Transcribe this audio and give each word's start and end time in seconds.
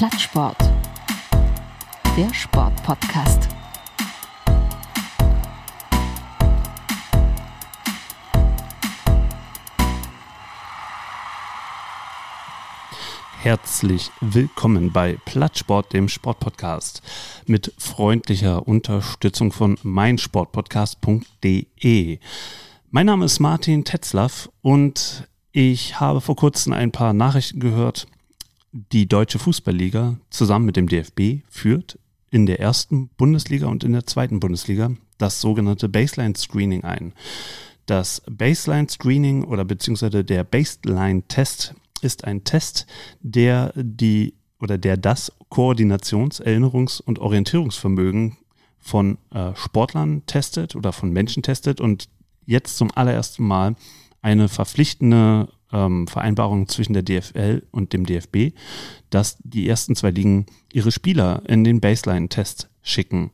Plattsport. 0.00 0.56
Der 2.16 2.32
Sportpodcast. 2.32 3.48
Herzlich 13.42 14.10
willkommen 14.22 14.90
bei 14.90 15.18
Plattsport, 15.26 15.92
dem 15.92 16.08
Sportpodcast, 16.08 17.02
mit 17.44 17.74
freundlicher 17.76 18.66
Unterstützung 18.66 19.52
von 19.52 19.76
meinsportpodcast.de. 19.82 22.18
Mein 22.90 23.06
Name 23.06 23.26
ist 23.26 23.38
Martin 23.38 23.84
Tetzlaff 23.84 24.50
und 24.62 25.28
ich 25.52 26.00
habe 26.00 26.22
vor 26.22 26.36
kurzem 26.36 26.72
ein 26.72 26.90
paar 26.90 27.12
Nachrichten 27.12 27.60
gehört. 27.60 28.06
Die 28.72 29.08
Deutsche 29.08 29.38
Fußballliga 29.38 30.18
zusammen 30.30 30.66
mit 30.66 30.76
dem 30.76 30.88
DFB 30.88 31.44
führt 31.48 31.98
in 32.30 32.46
der 32.46 32.60
ersten 32.60 33.08
Bundesliga 33.08 33.66
und 33.66 33.82
in 33.82 33.92
der 33.92 34.06
zweiten 34.06 34.38
Bundesliga 34.38 34.92
das 35.18 35.40
sogenannte 35.40 35.88
Baseline 35.88 36.36
Screening 36.36 36.84
ein. 36.84 37.12
Das 37.86 38.22
Baseline 38.30 38.88
Screening 38.88 39.42
oder 39.42 39.64
beziehungsweise 39.64 40.24
der 40.24 40.44
Baseline 40.44 41.22
Test 41.26 41.74
ist 42.00 42.24
ein 42.24 42.44
Test, 42.44 42.86
der 43.20 43.72
die 43.74 44.34
oder 44.60 44.78
der 44.78 44.96
das 44.96 45.32
Koordinations-, 45.50 46.40
Erinnerungs- 46.40 47.02
und 47.02 47.18
Orientierungsvermögen 47.18 48.36
von 48.78 49.18
äh, 49.32 49.54
Sportlern 49.56 50.24
testet 50.26 50.76
oder 50.76 50.92
von 50.92 51.10
Menschen 51.12 51.42
testet 51.42 51.80
und 51.80 52.08
jetzt 52.46 52.76
zum 52.76 52.90
allerersten 52.94 53.44
Mal 53.44 53.74
eine 54.22 54.48
verpflichtende 54.48 55.48
ähm, 55.72 56.06
Vereinbarung 56.06 56.68
zwischen 56.68 56.92
der 56.92 57.02
DFL 57.02 57.62
und 57.70 57.92
dem 57.92 58.06
DFB, 58.06 58.54
dass 59.10 59.38
die 59.42 59.68
ersten 59.68 59.96
zwei 59.96 60.10
Ligen 60.10 60.46
ihre 60.72 60.92
Spieler 60.92 61.42
in 61.46 61.64
den 61.64 61.80
Baseline-Test 61.80 62.68
schicken. 62.82 63.30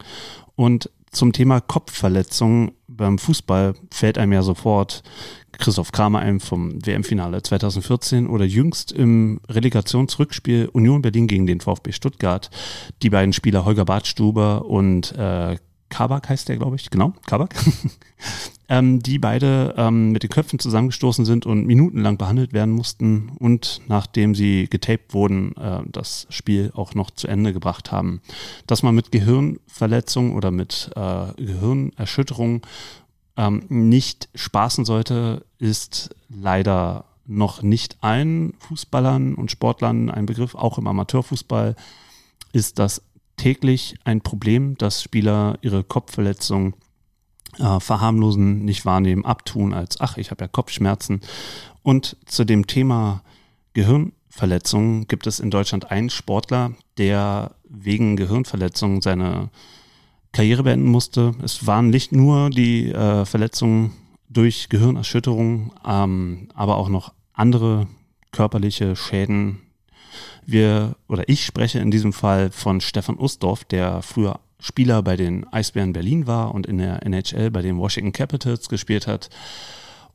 Und 0.55 0.91
zum 1.11 1.33
Thema 1.33 1.61
Kopfverletzungen 1.61 2.73
beim 2.89 3.19
Fußball 3.19 3.75
fällt 3.91 4.19
einem 4.19 4.33
ja 4.33 4.43
sofort 4.43 5.03
Christoph 5.53 5.93
Kramer 5.93 6.19
ein 6.19 6.41
vom 6.41 6.84
WM-Finale 6.84 7.43
2014 7.43 8.27
oder 8.27 8.45
jüngst 8.45 8.93
im 8.93 9.41
Relegationsrückspiel 9.48 10.69
Union 10.73 11.03
Berlin 11.03 11.27
gegen 11.27 11.47
den 11.47 11.61
VfB 11.61 11.93
Stuttgart 11.93 12.50
die 13.03 13.11
beiden 13.11 13.33
Spieler 13.33 13.65
Holger 13.65 13.84
Bartstuber 13.84 14.67
und 14.67 15.12
äh, 15.17 15.56
Kabak 15.89 16.29
heißt 16.29 16.48
der, 16.48 16.56
glaube 16.56 16.77
ich, 16.77 16.91
genau, 16.91 17.12
Kabak, 17.27 17.55
ähm, 18.69 19.01
die 19.01 19.19
beide 19.19 19.75
ähm, 19.77 20.12
mit 20.12 20.23
den 20.23 20.31
Köpfen 20.31 20.59
zusammengestoßen 20.59 21.25
sind 21.25 21.47
und 21.47 21.67
minutenlang 21.67 22.19
behandelt 22.19 22.53
werden 22.53 22.75
mussten 22.75 23.31
und 23.39 23.81
nachdem 23.87 24.34
sie 24.34 24.69
getaped 24.69 25.15
wurden, 25.15 25.56
äh, 25.56 25.83
das 25.87 26.27
Spiel 26.31 26.73
auch 26.75 26.95
noch 26.95 27.11
zu 27.11 27.28
Ende 27.28 27.53
gebracht 27.53 27.93
haben. 27.93 28.20
Dass 28.67 28.83
man 28.83 28.95
mit 28.95 29.12
Gehirnverletzung 29.12 30.34
oder 30.34 30.51
mit 30.51 30.91
äh, 30.97 31.27
Gehirnerschütterung 31.37 32.67
ähm, 33.37 33.62
nicht 33.69 34.28
spaßen 34.34 34.84
sollte, 34.84 35.45
ist 35.59 36.15
leider 36.28 37.05
noch 37.27 37.62
nicht 37.62 37.97
allen 38.00 38.55
Fußballern 38.61 39.34
und 39.34 39.50
Sportlern 39.50 40.11
ein 40.11 40.27
Begriff, 40.27 40.55
auch 40.55 40.78
im 40.78 40.87
Amateurfußball 40.87 41.75
ist 42.53 42.78
das 42.78 43.03
täglich 43.37 43.97
ein 44.05 44.20
Problem, 44.20 44.77
dass 44.79 45.03
Spieler 45.03 45.59
ihre 45.62 45.84
Kopfverletzung 45.84 46.75
äh, 47.59 47.81
verharmlosen, 47.81 48.65
nicht 48.65 48.84
wahrnehmen, 48.84 49.25
abtun 49.25 49.73
als, 49.73 50.01
ach, 50.01 50.17
ich 50.17 50.31
habe 50.31 50.45
ja 50.45 50.48
Kopfschmerzen. 50.48 51.20
Und 51.83 52.17
zu 52.27 52.45
dem 52.45 52.67
Thema 52.67 53.23
Gehirnverletzungen 53.75 55.06
gibt 55.06 55.27
es 55.27 55.41
in 55.41 55.51
Deutschland 55.51 55.91
einen 55.91 56.11
Sportler, 56.11 56.73
der 56.98 57.55
wegen 57.69 58.16
Gehirnverletzungen 58.16 59.03
seine 59.03 59.50
Karriere 60.32 60.65
beenden 60.65 60.88
musste. 60.88 61.34
Es 61.43 61.66
waren 61.66 61.91
nicht 61.91 62.12
nur 62.12 62.50
die 62.50 62.91
äh, 62.91 63.25
Verletzungen 63.25 63.93
durch 64.28 64.69
Gehirnerschütterung, 64.69 65.72
ähm, 65.87 66.49
aber 66.55 66.77
auch 66.77 66.88
noch 66.88 67.12
andere 67.32 67.87
körperliche 68.32 68.97
Schäden. 68.97 69.62
Wir 70.47 70.97
oder 71.09 71.29
ich 71.29 71.45
spreche 71.45 71.81
in 71.81 71.91
diesem 71.91 72.12
Fall 72.12 72.51
von 72.51 72.81
Stefan 72.81 73.19
Ustorf, 73.19 73.65
der 73.65 74.01
früher 74.03 74.41
Spieler 74.61 75.03
bei 75.03 75.17
den 75.17 75.47
Eisbären 75.53 75.93
Berlin 75.93 76.27
war 76.27 76.55
und 76.55 76.67
in 76.67 76.79
der 76.79 77.05
NHL 77.05 77.51
bei 77.51 77.62
den 77.62 77.79
Washington 77.79 78.12
Capitals 78.12 78.69
gespielt 78.69 79.06
hat 79.06 79.29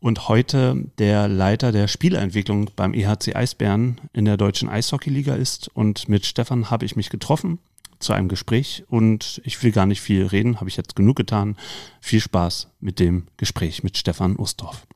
und 0.01 0.27
heute 0.27 0.83
der 0.97 1.27
Leiter 1.27 1.71
der 1.71 1.87
Spielentwicklung 1.87 2.71
beim 2.75 2.93
EHC 2.93 3.35
Eisbären 3.35 4.01
in 4.13 4.25
der 4.25 4.35
deutschen 4.35 4.67
Eishockeyliga 4.67 5.35
ist. 5.35 5.69
Und 5.73 6.09
mit 6.09 6.25
Stefan 6.25 6.71
habe 6.71 6.85
ich 6.85 6.95
mich 6.95 7.09
getroffen 7.09 7.59
zu 7.99 8.13
einem 8.13 8.27
Gespräch 8.27 8.83
und 8.89 9.41
ich 9.45 9.61
will 9.61 9.71
gar 9.71 9.85
nicht 9.85 10.01
viel 10.01 10.25
reden, 10.25 10.59
habe 10.59 10.69
ich 10.69 10.75
jetzt 10.75 10.95
genug 10.95 11.17
getan. 11.17 11.55
Viel 12.01 12.19
Spaß 12.19 12.69
mit 12.79 12.99
dem 12.99 13.27
Gespräch 13.37 13.83
mit 13.83 13.95
Stefan 13.95 14.37
Ustorf. 14.37 14.87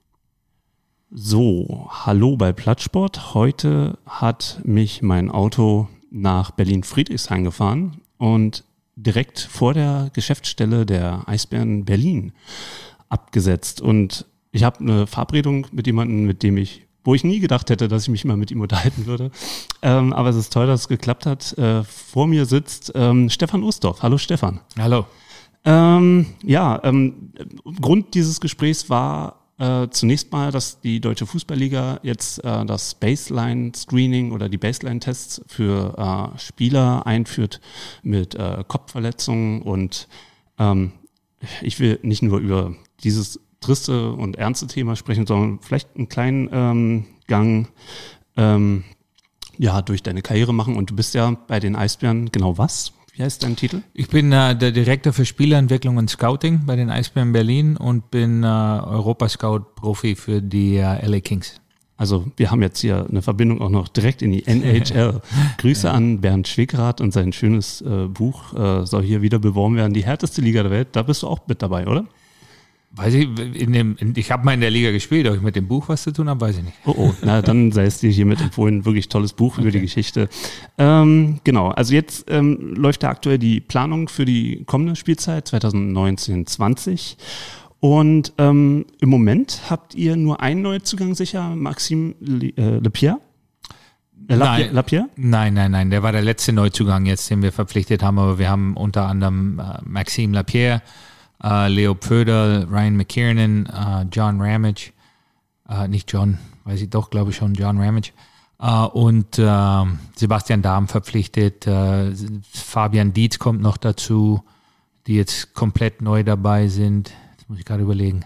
So, 1.11 1.87
hallo 1.91 2.35
bei 2.35 2.51
Plattsport. 2.51 3.35
Heute 3.35 3.99
hat 4.07 4.59
mich 4.63 5.03
mein 5.03 5.29
Auto 5.29 5.87
nach 6.09 6.51
Berlin-Friedrichshain 6.51 7.43
gefahren 7.43 8.01
und 8.17 8.63
direkt 8.95 9.39
vor 9.39 9.75
der 9.75 10.09
Geschäftsstelle 10.13 10.85
der 10.85 11.23
Eisbären 11.27 11.85
Berlin 11.85 12.33
abgesetzt. 13.07 13.81
Und 13.81 14.25
ich 14.51 14.63
habe 14.63 14.79
eine 14.79 15.05
Verabredung 15.05 15.67
mit 15.71 15.85
jemandem, 15.85 16.25
mit 16.25 16.41
dem 16.41 16.57
ich 16.57 16.81
wo 17.03 17.13
ich 17.13 17.23
nie 17.23 17.39
gedacht 17.39 17.69
hätte, 17.69 17.87
dass 17.87 18.01
ich 18.01 18.09
mich 18.09 18.25
mal 18.25 18.35
mit 18.35 18.49
ihm 18.49 18.61
unterhalten 18.61 19.05
würde. 19.05 19.29
Ähm, 19.83 20.11
aber 20.11 20.29
es 20.29 20.35
ist 20.35 20.51
toll, 20.51 20.65
dass 20.65 20.81
es 20.81 20.87
geklappt 20.87 21.27
hat. 21.27 21.55
Äh, 21.55 21.83
vor 21.83 22.25
mir 22.25 22.47
sitzt 22.47 22.91
ähm, 22.95 23.29
Stefan 23.29 23.61
Ustorf. 23.61 24.01
Hallo 24.01 24.17
Stefan. 24.17 24.59
Hallo. 24.79 25.05
Ähm, 25.65 26.25
ja, 26.43 26.81
ähm, 26.83 27.31
Grund 27.79 28.15
dieses 28.15 28.41
Gesprächs 28.41 28.89
war 28.89 29.44
äh, 29.57 29.87
zunächst 29.89 30.31
mal, 30.31 30.51
dass 30.51 30.81
die 30.81 30.99
Deutsche 30.99 31.25
Fußballliga 31.25 31.99
jetzt 32.03 32.43
äh, 32.43 32.65
das 32.65 32.95
Baseline-Screening 32.95 34.31
oder 34.31 34.49
die 34.49 34.57
Baseline-Tests 34.57 35.41
für 35.47 36.33
äh, 36.35 36.39
Spieler 36.39 37.05
einführt 37.05 37.61
mit 38.03 38.35
äh, 38.35 38.63
Kopfverletzungen 38.67 39.61
und 39.61 40.07
ähm, 40.59 40.91
ich 41.61 41.79
will 41.79 41.99
nicht 42.01 42.21
nur 42.21 42.39
über 42.39 42.75
dieses 43.03 43.39
triste 43.61 44.11
und 44.11 44.35
ernste 44.35 44.67
Thema 44.67 44.95
sprechen, 44.95 45.25
sondern 45.25 45.59
vielleicht 45.59 45.95
einen 45.95 46.09
kleinen 46.09 46.49
ähm, 46.51 47.05
Gang 47.27 47.67
ähm, 48.37 48.83
ja, 49.57 49.81
durch 49.81 50.03
deine 50.03 50.21
Karriere 50.21 50.53
machen. 50.53 50.75
Und 50.75 50.91
du 50.91 50.95
bist 50.95 51.13
ja 51.13 51.31
bei 51.47 51.59
den 51.59 51.75
Eisbären 51.75 52.31
genau 52.31 52.57
was? 52.57 52.93
Wie 53.15 53.23
heißt 53.23 53.43
dein 53.43 53.55
Titel? 53.55 53.81
Ich 53.93 54.09
bin 54.09 54.31
äh, 54.33 54.57
der 54.57 54.71
Direktor 54.71 55.13
für 55.13 55.23
Spielerentwicklung 55.23 55.95
und 55.95 56.09
Scouting 56.09 56.65
bei 56.65 56.75
den 56.75 56.89
Eisbären 56.89 57.31
Berlin 57.31 57.77
und 57.77 58.11
bin 58.11 58.43
äh, 58.43 58.47
Europascout-Profi 58.47 60.15
für 60.15 60.41
die 60.41 60.75
äh, 60.75 61.05
LA 61.05 61.21
Kings. 61.21 61.61
Also 61.95 62.25
wir 62.35 62.51
haben 62.51 62.61
jetzt 62.61 62.79
hier 62.79 63.07
eine 63.09 63.21
Verbindung 63.21 63.61
auch 63.61 63.69
noch 63.69 63.87
direkt 63.87 64.21
in 64.21 64.33
die 64.33 64.45
NHL. 64.45 65.21
Grüße 65.59 65.87
ja. 65.87 65.93
an 65.93 66.19
Bernd 66.19 66.49
Schwickerath 66.49 66.99
und 66.99 67.13
sein 67.13 67.31
schönes 67.31 67.79
äh, 67.79 68.07
Buch 68.09 68.53
äh, 68.53 68.85
soll 68.85 69.03
hier 69.03 69.21
wieder 69.21 69.39
beworben 69.39 69.77
werden. 69.77 69.93
Die 69.93 70.03
härteste 70.03 70.41
Liga 70.41 70.63
der 70.63 70.71
Welt. 70.71 70.89
Da 70.91 71.03
bist 71.03 71.23
du 71.23 71.27
auch 71.27 71.39
mit 71.47 71.61
dabei, 71.61 71.87
oder? 71.87 72.05
Weiß 72.95 73.13
ich, 73.13 73.27
in 73.55 73.73
dem, 73.73 73.97
in, 73.99 74.13
ich 74.15 74.31
habe 74.31 74.45
mal 74.45 74.53
in 74.53 74.61
der 74.61 74.71
Liga 74.71 74.91
gespielt, 74.91 75.27
ob 75.27 75.35
ich 75.35 75.41
mit 75.41 75.55
dem 75.57 75.67
Buch 75.67 75.89
was 75.89 76.03
zu 76.03 76.13
tun 76.13 76.29
habe, 76.29 76.39
weiß 76.39 76.57
ich 76.57 76.63
nicht. 76.63 76.77
Oh, 76.85 76.95
oh, 76.97 77.13
na 77.23 77.41
dann 77.41 77.73
sei 77.73 77.85
es 77.85 77.99
dir 77.99 78.09
hiermit 78.09 78.39
empfohlen, 78.39 78.85
wirklich 78.85 79.09
tolles 79.09 79.33
Buch 79.33 79.53
okay. 79.53 79.61
über 79.63 79.71
die 79.71 79.81
Geschichte. 79.81 80.29
Ähm, 80.77 81.39
genau, 81.43 81.69
also 81.69 81.93
jetzt 81.93 82.25
ähm, 82.29 82.73
läuft 82.75 83.03
da 83.03 83.09
aktuell 83.09 83.37
die 83.37 83.59
Planung 83.59 84.07
für 84.07 84.23
die 84.23 84.63
kommende 84.65 84.95
Spielzeit 84.95 85.49
2019-20. 85.49 87.17
Und 87.81 88.33
ähm, 88.37 88.85
im 89.01 89.09
Moment 89.09 89.69
habt 89.69 89.93
ihr 89.93 90.15
nur 90.15 90.41
einen 90.41 90.61
Neuzugang 90.61 91.15
sicher, 91.15 91.53
Maxime 91.55 92.15
äh, 92.21 92.79
Lepierre? 92.79 93.19
Äh, 94.27 94.37
nein, 94.37 94.73
Lapierre? 94.73 95.09
Nein, 95.17 95.53
nein, 95.53 95.71
nein, 95.71 95.89
der 95.89 96.01
war 96.01 96.11
der 96.11 96.21
letzte 96.21 96.53
Neuzugang 96.53 97.05
jetzt, 97.05 97.29
den 97.29 97.41
wir 97.43 97.51
verpflichtet 97.51 98.01
haben, 98.01 98.17
aber 98.17 98.39
wir 98.39 98.49
haben 98.49 98.75
unter 98.75 99.05
anderem 99.05 99.59
äh, 99.59 99.79
Maxime 99.83 100.33
Lapierre, 100.33 100.81
äh, 101.43 101.67
Leo 101.67 101.95
Pöder, 101.95 102.67
Ryan 102.69 102.95
McKiernan, 102.95 103.65
äh, 103.65 104.05
John 104.11 104.41
Ramage, 104.41 104.91
äh, 105.69 105.87
nicht 105.87 106.11
John, 106.11 106.37
weiß 106.63 106.81
ich 106.81 106.89
doch, 106.89 107.09
glaube 107.09 107.31
ich 107.31 107.37
schon, 107.37 107.53
John 107.53 107.79
Ramage. 107.79 108.11
Uh, 108.57 108.85
und 108.85 109.37
uh, 109.37 109.85
Sebastian 110.15 110.61
Dahm 110.61 110.87
verpflichtet. 110.87 111.67
Uh, 111.67 112.13
Fabian 112.53 113.11
Dietz 113.11 113.37
kommt 113.37 113.61
noch 113.61 113.75
dazu, 113.75 114.43
die 115.07 115.15
jetzt 115.15 115.53
komplett 115.53 116.01
neu 116.01 116.23
dabei 116.23 116.69
sind. 116.69 117.11
Das 117.37 117.49
muss 117.49 117.59
ich 117.59 117.65
gerade 117.65 117.83
überlegen. 117.83 118.23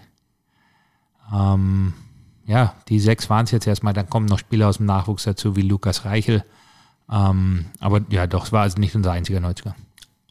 Ähm, 1.34 1.94
ja, 2.46 2.74
die 2.88 3.00
sechs 3.00 3.28
waren 3.28 3.44
es 3.44 3.50
jetzt 3.50 3.66
erstmal. 3.66 3.92
Dann 3.92 4.08
kommen 4.08 4.26
noch 4.26 4.38
Spieler 4.38 4.68
aus 4.68 4.76
dem 4.76 4.86
Nachwuchs 4.86 5.24
dazu, 5.24 5.56
wie 5.56 5.62
Lukas 5.62 6.04
Reichel. 6.04 6.44
Ähm, 7.10 7.66
aber 7.80 8.00
ja, 8.10 8.28
doch, 8.28 8.46
es 8.46 8.52
war 8.52 8.62
also 8.62 8.78
nicht 8.78 8.94
unser 8.94 9.12
einziger 9.12 9.40
Neuzugang. 9.40 9.74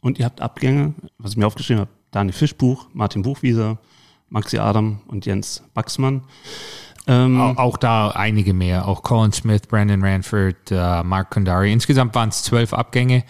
Und 0.00 0.18
ihr 0.18 0.24
habt 0.24 0.40
Abgänge, 0.40 0.94
was 1.18 1.32
ich 1.32 1.36
mir 1.36 1.46
aufgeschrieben 1.46 1.82
habe, 1.82 1.90
Daniel 2.10 2.32
Fischbuch, 2.32 2.86
Martin 2.92 3.22
Buchwieser, 3.22 3.78
Maxi 4.28 4.58
Adam 4.58 5.00
und 5.06 5.26
Jens 5.26 5.62
Baxmann. 5.74 6.22
Ähm, 7.06 7.40
auch, 7.40 7.56
auch, 7.56 7.76
da 7.76 8.08
einige 8.10 8.52
mehr. 8.52 8.86
Auch 8.86 9.02
Colin 9.02 9.32
Smith, 9.32 9.62
Brandon 9.68 10.02
Ranford, 10.04 10.70
äh, 10.70 11.02
Mark 11.02 11.30
Kondari. 11.30 11.72
Insgesamt 11.72 12.14
waren 12.14 12.28
es 12.28 12.42
zwölf 12.42 12.72
Abgänge. 12.72 13.24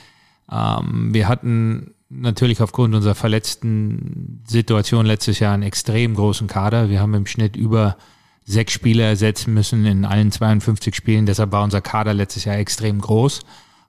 Ähm, 0.50 1.14
wir 1.14 1.28
hatten 1.28 1.94
natürlich 2.10 2.60
aufgrund 2.60 2.94
unserer 2.94 3.14
verletzten 3.14 4.42
Situation 4.46 5.06
letztes 5.06 5.38
Jahr 5.38 5.54
einen 5.54 5.62
extrem 5.62 6.14
großen 6.14 6.48
Kader. 6.48 6.90
Wir 6.90 7.00
haben 7.00 7.14
im 7.14 7.26
Schnitt 7.26 7.56
über 7.56 7.96
sechs 8.44 8.72
Spieler 8.72 9.04
ersetzen 9.04 9.54
müssen 9.54 9.86
in 9.86 10.04
allen 10.04 10.32
52 10.32 10.94
Spielen. 10.94 11.24
Deshalb 11.24 11.52
war 11.52 11.62
unser 11.62 11.80
Kader 11.80 12.12
letztes 12.12 12.44
Jahr 12.44 12.56
extrem 12.56 13.00
groß. 13.00 13.40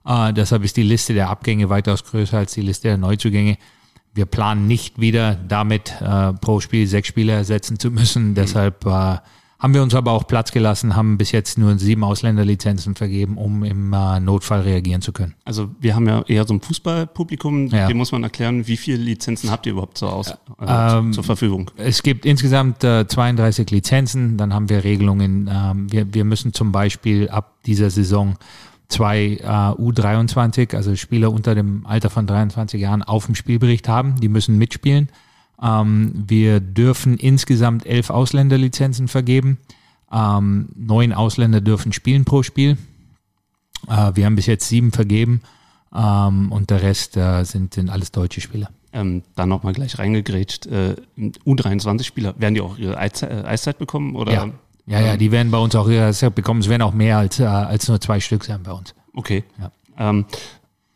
Äh, 0.06 0.32
deshalb 0.32 0.64
ist 0.64 0.76
die 0.76 0.84
Liste 0.84 1.14
der 1.14 1.28
Abgänge 1.28 1.68
weitaus 1.68 2.04
größer 2.04 2.38
als 2.38 2.54
die 2.54 2.62
Liste 2.62 2.88
der 2.88 2.96
Neuzugänge. 2.96 3.58
Wir 4.14 4.26
planen 4.26 4.66
nicht 4.66 5.00
wieder 5.00 5.34
damit, 5.34 5.94
äh, 6.00 6.32
pro 6.34 6.60
Spiel 6.60 6.86
sechs 6.86 7.08
Spieler 7.08 7.34
ersetzen 7.34 7.78
zu 7.78 7.90
müssen. 7.90 8.30
Mhm. 8.30 8.34
Deshalb 8.34 8.84
äh, 8.86 9.16
haben 9.62 9.74
wir 9.74 9.82
uns 9.84 9.94
aber 9.94 10.10
auch 10.10 10.26
Platz 10.26 10.50
gelassen, 10.50 10.96
haben 10.96 11.16
bis 11.16 11.30
jetzt 11.30 11.56
nur 11.56 11.78
sieben 11.78 12.02
Ausländerlizenzen 12.02 12.96
vergeben, 12.96 13.38
um 13.38 13.62
im 13.62 13.92
äh, 13.92 14.18
Notfall 14.18 14.62
reagieren 14.62 15.02
zu 15.02 15.12
können. 15.12 15.34
Also 15.44 15.70
wir 15.78 15.94
haben 15.94 16.08
ja 16.08 16.22
eher 16.22 16.44
so 16.44 16.54
ein 16.54 16.60
Fußballpublikum, 16.60 17.68
ja. 17.68 17.86
dem 17.86 17.96
muss 17.96 18.10
man 18.10 18.24
erklären, 18.24 18.66
wie 18.66 18.76
viele 18.76 18.96
Lizenzen 18.96 19.52
habt 19.52 19.64
ihr 19.66 19.72
überhaupt 19.72 19.98
zur, 19.98 20.12
Aus 20.12 20.30
äh, 20.30 20.36
ähm, 20.66 21.12
zur 21.12 21.22
Verfügung? 21.22 21.70
Es 21.76 22.02
gibt 22.02 22.26
insgesamt 22.26 22.82
äh, 22.82 23.06
32 23.06 23.70
Lizenzen, 23.70 24.36
dann 24.36 24.52
haben 24.52 24.68
wir 24.68 24.82
Regelungen. 24.82 25.48
Ähm, 25.50 25.92
wir, 25.92 26.12
wir 26.12 26.24
müssen 26.24 26.52
zum 26.52 26.72
Beispiel 26.72 27.28
ab 27.28 27.54
dieser 27.64 27.90
Saison 27.90 28.34
zwei 28.92 29.38
äh, 29.40 29.42
U23, 29.42 30.76
also 30.76 30.94
Spieler 30.94 31.32
unter 31.32 31.54
dem 31.54 31.86
Alter 31.86 32.10
von 32.10 32.26
23 32.26 32.80
Jahren, 32.80 33.02
auf 33.02 33.26
dem 33.26 33.34
Spielbericht 33.34 33.88
haben. 33.88 34.20
Die 34.20 34.28
müssen 34.28 34.58
mitspielen. 34.58 35.08
Ähm, 35.60 36.12
wir 36.26 36.60
dürfen 36.60 37.16
insgesamt 37.16 37.86
elf 37.86 38.10
Ausländerlizenzen 38.10 39.08
vergeben. 39.08 39.58
Ähm, 40.12 40.68
neun 40.76 41.12
Ausländer 41.12 41.60
dürfen 41.60 41.92
spielen 41.92 42.24
pro 42.24 42.42
Spiel. 42.42 42.76
Äh, 43.88 44.12
wir 44.14 44.26
haben 44.26 44.36
bis 44.36 44.46
jetzt 44.46 44.68
sieben 44.68 44.92
vergeben 44.92 45.40
ähm, 45.94 46.52
und 46.52 46.70
der 46.70 46.82
Rest 46.82 47.16
äh, 47.16 47.44
sind, 47.44 47.74
sind 47.74 47.90
alles 47.90 48.12
deutsche 48.12 48.40
Spieler. 48.40 48.70
Ähm, 48.92 49.22
dann 49.36 49.48
nochmal 49.48 49.72
gleich 49.72 49.98
reingegrätscht. 49.98 50.66
Äh, 50.66 50.96
U23-Spieler, 51.18 52.34
werden 52.38 52.54
die 52.54 52.60
auch 52.60 52.76
ihre 52.76 52.98
Eiszeit, 52.98 53.30
äh, 53.30 53.46
Eiszeit 53.46 53.78
bekommen? 53.78 54.14
Oder? 54.16 54.32
Ja. 54.32 54.50
Ja, 54.86 55.00
ja, 55.00 55.16
die 55.16 55.30
werden 55.30 55.50
bei 55.50 55.58
uns 55.58 55.74
auch 55.74 55.86
bekommen. 56.30 56.60
Es 56.60 56.68
werden 56.68 56.82
auch 56.82 56.94
mehr 56.94 57.18
als, 57.18 57.38
äh, 57.38 57.44
als 57.44 57.88
nur 57.88 58.00
zwei 58.00 58.20
Stück 58.20 58.44
sein 58.44 58.62
bei 58.62 58.72
uns. 58.72 58.94
Okay. 59.14 59.44
Ja. 59.58 59.70
Ähm, 59.98 60.26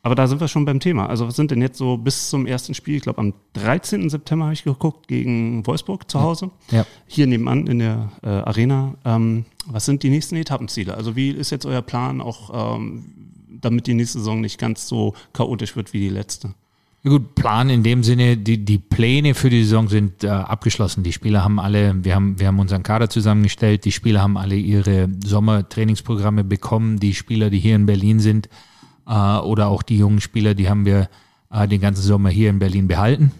aber 0.07 0.15
da 0.15 0.29
sind 0.29 0.41
wir 0.41 0.47
schon 0.47 0.65
beim 0.65 0.79
Thema. 0.79 1.09
Also 1.09 1.27
was 1.27 1.35
sind 1.35 1.51
denn 1.51 1.61
jetzt 1.61 1.79
so 1.79 1.97
bis 1.97 2.31
zum 2.31 2.47
ersten 2.47 2.75
Spiel, 2.75 2.95
ich 2.97 3.03
glaube 3.03 3.19
am 3.19 3.35
13. 3.55 4.09
September 4.09 4.45
habe 4.45 4.55
ich 4.55 4.63
geguckt, 4.63 5.09
gegen 5.09 5.67
Wolfsburg 5.67 6.09
zu 6.09 6.21
Hause. 6.21 6.53
Ja. 6.71 6.87
Hier 7.09 7.27
nebenan 7.27 7.67
in 7.67 7.81
der 7.81 8.13
äh, 8.23 8.29
Arena. 8.29 8.95
Ähm, 9.05 9.47
was 9.67 9.85
sind 9.85 10.05
die 10.05 10.11
nächsten 10.11 10.37
Etappenziele? 10.37 10.95
Also 10.95 11.17
wie 11.17 11.31
ist 11.31 11.51
jetzt 11.51 11.67
euer 11.67 11.83
Plan, 11.83 12.21
auch 12.21 12.77
ähm, 12.77 13.05
damit 13.49 13.89
die 13.89 13.95
nächste 13.95 14.19
Saison 14.19 14.41
nicht 14.41 14.59
ganz 14.59 14.87
so 14.87 15.15
chaotisch 15.33 15.75
wird 15.75 15.93
wie 15.93 15.99
die 15.99 16.09
letzte? 16.09 16.55
Ja 17.07 17.13
gut, 17.13 17.37
Plan 17.37 17.71
in 17.71 17.85
dem 17.85 18.03
Sinne, 18.03 18.37
die, 18.37 18.65
die 18.65 18.79
Pläne 18.79 19.35
für 19.35 19.49
die 19.49 19.63
Saison 19.63 19.87
sind 19.87 20.25
äh, 20.25 20.29
abgeschlossen. 20.29 21.05
Die 21.05 21.13
Spieler 21.13 21.45
haben 21.45 21.61
alle, 21.61 22.05
wir 22.05 22.17
haben, 22.17 22.41
wir 22.41 22.49
haben 22.49 22.59
unseren 22.59 22.83
Kader 22.83 23.09
zusammengestellt, 23.09 23.85
die 23.85 23.93
Spieler 23.93 24.23
haben 24.23 24.37
alle 24.37 24.57
ihre 24.57 25.09
Sommertrainingsprogramme 25.25 26.43
bekommen. 26.43 26.99
Die 26.99 27.15
Spieler, 27.15 27.49
die 27.49 27.61
hier 27.61 27.77
in 27.77 27.87
Berlin 27.87 28.19
sind, 28.19 28.49
äh, 29.07 29.37
oder 29.37 29.69
auch 29.69 29.85
die 29.85 29.99
jungen 29.99 30.21
Spieler, 30.21 30.55
die 30.55 30.69
haben 30.69 30.85
wir 30.85 31.09
äh, 31.53 31.69
den 31.69 31.81
ganzen 31.81 32.03
Sommer 32.03 32.31
hier 32.31 32.51
in 32.51 32.59
Berlin 32.59 32.89
behalten. 32.89 33.31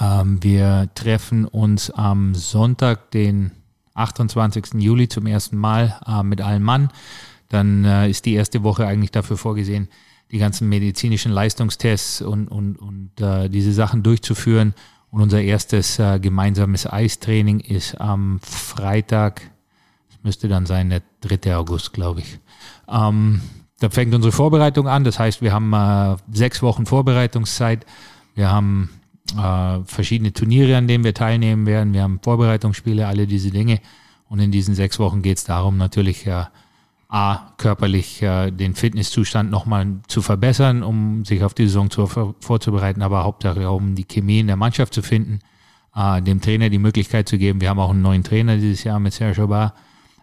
Ähm, 0.00 0.40
wir 0.40 0.88
treffen 0.94 1.46
uns 1.46 1.90
am 1.90 2.36
Sonntag, 2.36 3.10
den 3.10 3.50
28. 3.94 4.74
Juli 4.74 5.08
zum 5.08 5.26
ersten 5.26 5.56
Mal 5.56 5.98
äh, 6.06 6.22
mit 6.22 6.40
allen 6.40 6.62
Mann. 6.62 6.90
Dann 7.48 7.84
äh, 7.84 8.08
ist 8.08 8.24
die 8.24 8.34
erste 8.34 8.62
Woche 8.62 8.86
eigentlich 8.86 9.10
dafür 9.10 9.36
vorgesehen, 9.36 9.88
die 10.32 10.38
ganzen 10.38 10.68
medizinischen 10.68 11.30
Leistungstests 11.30 12.22
und, 12.22 12.48
und, 12.48 12.76
und 12.76 13.20
äh, 13.20 13.48
diese 13.48 13.72
Sachen 13.72 14.02
durchzuführen. 14.02 14.74
Und 15.10 15.20
unser 15.20 15.42
erstes 15.42 15.98
äh, 15.98 16.18
gemeinsames 16.18 16.90
Eistraining 16.90 17.60
ist 17.60 18.00
am 18.00 18.40
Freitag, 18.42 19.42
das 20.08 20.18
müsste 20.22 20.48
dann 20.48 20.64
sein, 20.64 20.88
der 20.88 21.02
3. 21.20 21.54
August, 21.54 21.92
glaube 21.92 22.20
ich. 22.20 22.38
Ähm, 22.88 23.42
da 23.78 23.90
fängt 23.90 24.14
unsere 24.14 24.32
Vorbereitung 24.32 24.88
an. 24.88 25.04
Das 25.04 25.18
heißt, 25.18 25.42
wir 25.42 25.52
haben 25.52 25.72
äh, 25.74 26.16
sechs 26.32 26.62
Wochen 26.62 26.86
Vorbereitungszeit. 26.86 27.84
Wir 28.34 28.50
haben 28.50 28.88
äh, 29.36 29.80
verschiedene 29.84 30.32
Turniere, 30.32 30.78
an 30.78 30.88
denen 30.88 31.04
wir 31.04 31.12
teilnehmen 31.12 31.66
werden. 31.66 31.92
Wir 31.92 32.02
haben 32.02 32.20
Vorbereitungsspiele, 32.22 33.06
alle 33.06 33.26
diese 33.26 33.50
Dinge. 33.50 33.80
Und 34.28 34.38
in 34.38 34.50
diesen 34.50 34.74
sechs 34.74 34.98
Wochen 34.98 35.20
geht 35.20 35.36
es 35.36 35.44
darum, 35.44 35.76
natürlich 35.76 36.26
äh, 36.26 36.44
A, 37.12 37.52
körperlich 37.58 38.22
äh, 38.22 38.50
den 38.50 38.74
Fitnesszustand 38.74 39.50
nochmal 39.50 40.00
zu 40.08 40.22
verbessern, 40.22 40.82
um 40.82 41.26
sich 41.26 41.44
auf 41.44 41.52
die 41.52 41.66
Saison 41.66 41.90
zu, 41.90 42.06
vorzubereiten, 42.06 43.02
aber 43.02 43.24
hauptsächlich 43.24 43.66
auch, 43.66 43.76
um 43.76 43.94
die 43.94 44.04
Chemie 44.04 44.40
in 44.40 44.46
der 44.46 44.56
Mannschaft 44.56 44.94
zu 44.94 45.02
finden, 45.02 45.40
äh, 45.94 46.22
dem 46.22 46.40
Trainer 46.40 46.70
die 46.70 46.78
Möglichkeit 46.78 47.28
zu 47.28 47.36
geben. 47.36 47.60
Wir 47.60 47.68
haben 47.68 47.80
auch 47.80 47.90
einen 47.90 48.00
neuen 48.00 48.24
Trainer 48.24 48.56
dieses 48.56 48.82
Jahr 48.84 48.98
mit 48.98 49.12
Sergio 49.12 49.46
Bar 49.48 49.74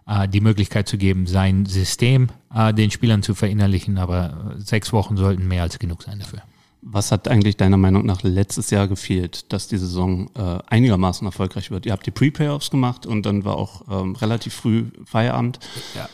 äh, 0.04 0.26
die 0.26 0.40
Möglichkeit 0.40 0.88
zu 0.88 0.98
geben, 0.98 1.28
sein 1.28 1.64
System 1.64 2.28
äh, 2.52 2.74
den 2.74 2.90
Spielern 2.90 3.22
zu 3.22 3.36
verinnerlichen. 3.36 3.96
Aber 3.96 4.56
sechs 4.58 4.92
Wochen 4.92 5.16
sollten 5.16 5.46
mehr 5.46 5.62
als 5.62 5.78
genug 5.78 6.02
sein 6.02 6.18
dafür. 6.18 6.42
Was 6.82 7.12
hat 7.12 7.28
eigentlich 7.28 7.56
deiner 7.56 7.76
Meinung 7.76 8.04
nach 8.04 8.24
letztes 8.24 8.70
Jahr 8.70 8.88
gefehlt, 8.88 9.52
dass 9.52 9.68
die 9.68 9.76
Saison 9.76 10.28
äh, 10.34 10.58
einigermaßen 10.66 11.24
erfolgreich 11.24 11.70
wird? 11.70 11.86
Ihr 11.86 11.92
habt 11.92 12.04
die 12.06 12.10
Pre-Playoffs 12.10 12.70
gemacht 12.70 13.06
und 13.06 13.26
dann 13.26 13.44
war 13.44 13.54
auch 13.54 13.82
ähm, 13.88 14.16
relativ 14.16 14.54
früh 14.54 14.86
Feierabend. 15.04 15.60
Ja. 15.94 16.08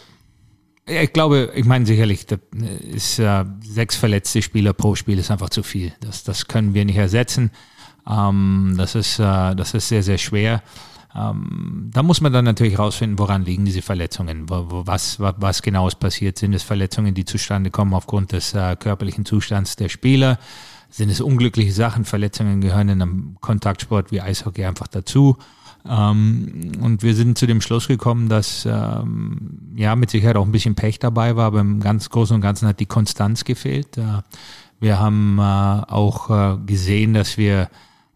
Ich 0.89 1.13
glaube, 1.13 1.51
ich 1.55 1.65
meine 1.65 1.85
sicherlich, 1.85 2.27
das 2.27 2.39
ist 2.81 3.19
äh, 3.19 3.45
sechs 3.61 3.97
verletzte 3.97 4.41
Spieler 4.41 4.73
pro 4.73 4.95
Spiel 4.95 5.19
ist 5.19 5.33
einfach 5.33 5.51
zu 5.51 5.65
viel. 5.65 5.93
Das, 6.01 6.23
das 6.23 6.47
können 6.47 6.75
wir 6.75 6.85
nicht 6.85 6.97
ersetzen. 6.97 7.51
Ähm, 8.09 8.75
das 8.77 8.95
ist, 8.95 9.19
äh, 9.19 9.57
das 9.57 9.75
ist 9.75 9.89
sehr, 9.89 10.05
sehr 10.05 10.19
schwer. 10.19 10.63
Ähm, 11.13 11.91
da 11.93 12.05
muss 12.05 12.21
man 12.21 12.33
dann 12.33 12.45
natürlich 12.45 12.79
rausfinden, 12.79 13.19
woran 13.19 13.45
liegen 13.45 13.65
diese 13.65 13.83
Verletzungen, 13.83 14.49
wo, 14.49 14.67
wo, 14.71 14.87
was, 14.87 15.19
was, 15.19 15.35
was, 15.39 15.63
genau 15.63 15.89
ist 15.89 15.99
passiert. 15.99 16.39
Sind 16.39 16.53
es 16.53 16.63
Verletzungen, 16.63 17.15
die 17.15 17.25
zustande 17.25 17.71
kommen 17.71 17.93
aufgrund 17.93 18.31
des 18.31 18.55
äh, 18.55 18.77
körperlichen 18.77 19.25
Zustands 19.25 19.75
der 19.75 19.89
Spieler? 19.89 20.39
Sind 20.89 21.11
es 21.11 21.21
unglückliche 21.21 21.73
Sachen? 21.73 22.05
Verletzungen 22.05 22.61
gehören 22.61 22.91
in 22.91 23.03
einem 23.03 23.37
Kontaktsport 23.41 24.13
wie 24.13 24.21
Eishockey 24.21 24.65
einfach 24.65 24.87
dazu. 24.87 25.37
Ähm, 25.89 26.73
und 26.81 27.03
wir 27.03 27.15
sind 27.15 27.39
zu 27.39 27.47
dem 27.47 27.61
Schluss 27.61 27.89
gekommen, 27.89 28.29
dass 28.29 28.67
ähm, 28.67 29.75
ja 29.77 29.97
mit 29.97 30.11
Sicherheit 30.11 30.37
auch 30.37 30.45
ein 30.45 30.53
bisschen 30.53 30.75
Pech 30.75 30.99
dabei 30.99 31.37
war, 31.37 31.47
aber 31.47 31.61
im 31.61 31.81
ganz 31.81 32.11
Großen 32.11 32.35
und 32.35 32.41
Ganzen 32.41 32.69
hat 32.69 32.81
die 32.81 32.87
Konstanz 32.87 33.45
gefehlt. 33.45 33.97
Äh, 33.99 34.23
wir 34.81 34.99
haben 34.99 35.39
äh, 35.39 35.43
auch 35.43 36.31
äh, 36.31 36.59
gesehen, 36.67 37.15
dass 37.15 37.39
wir 37.39 37.69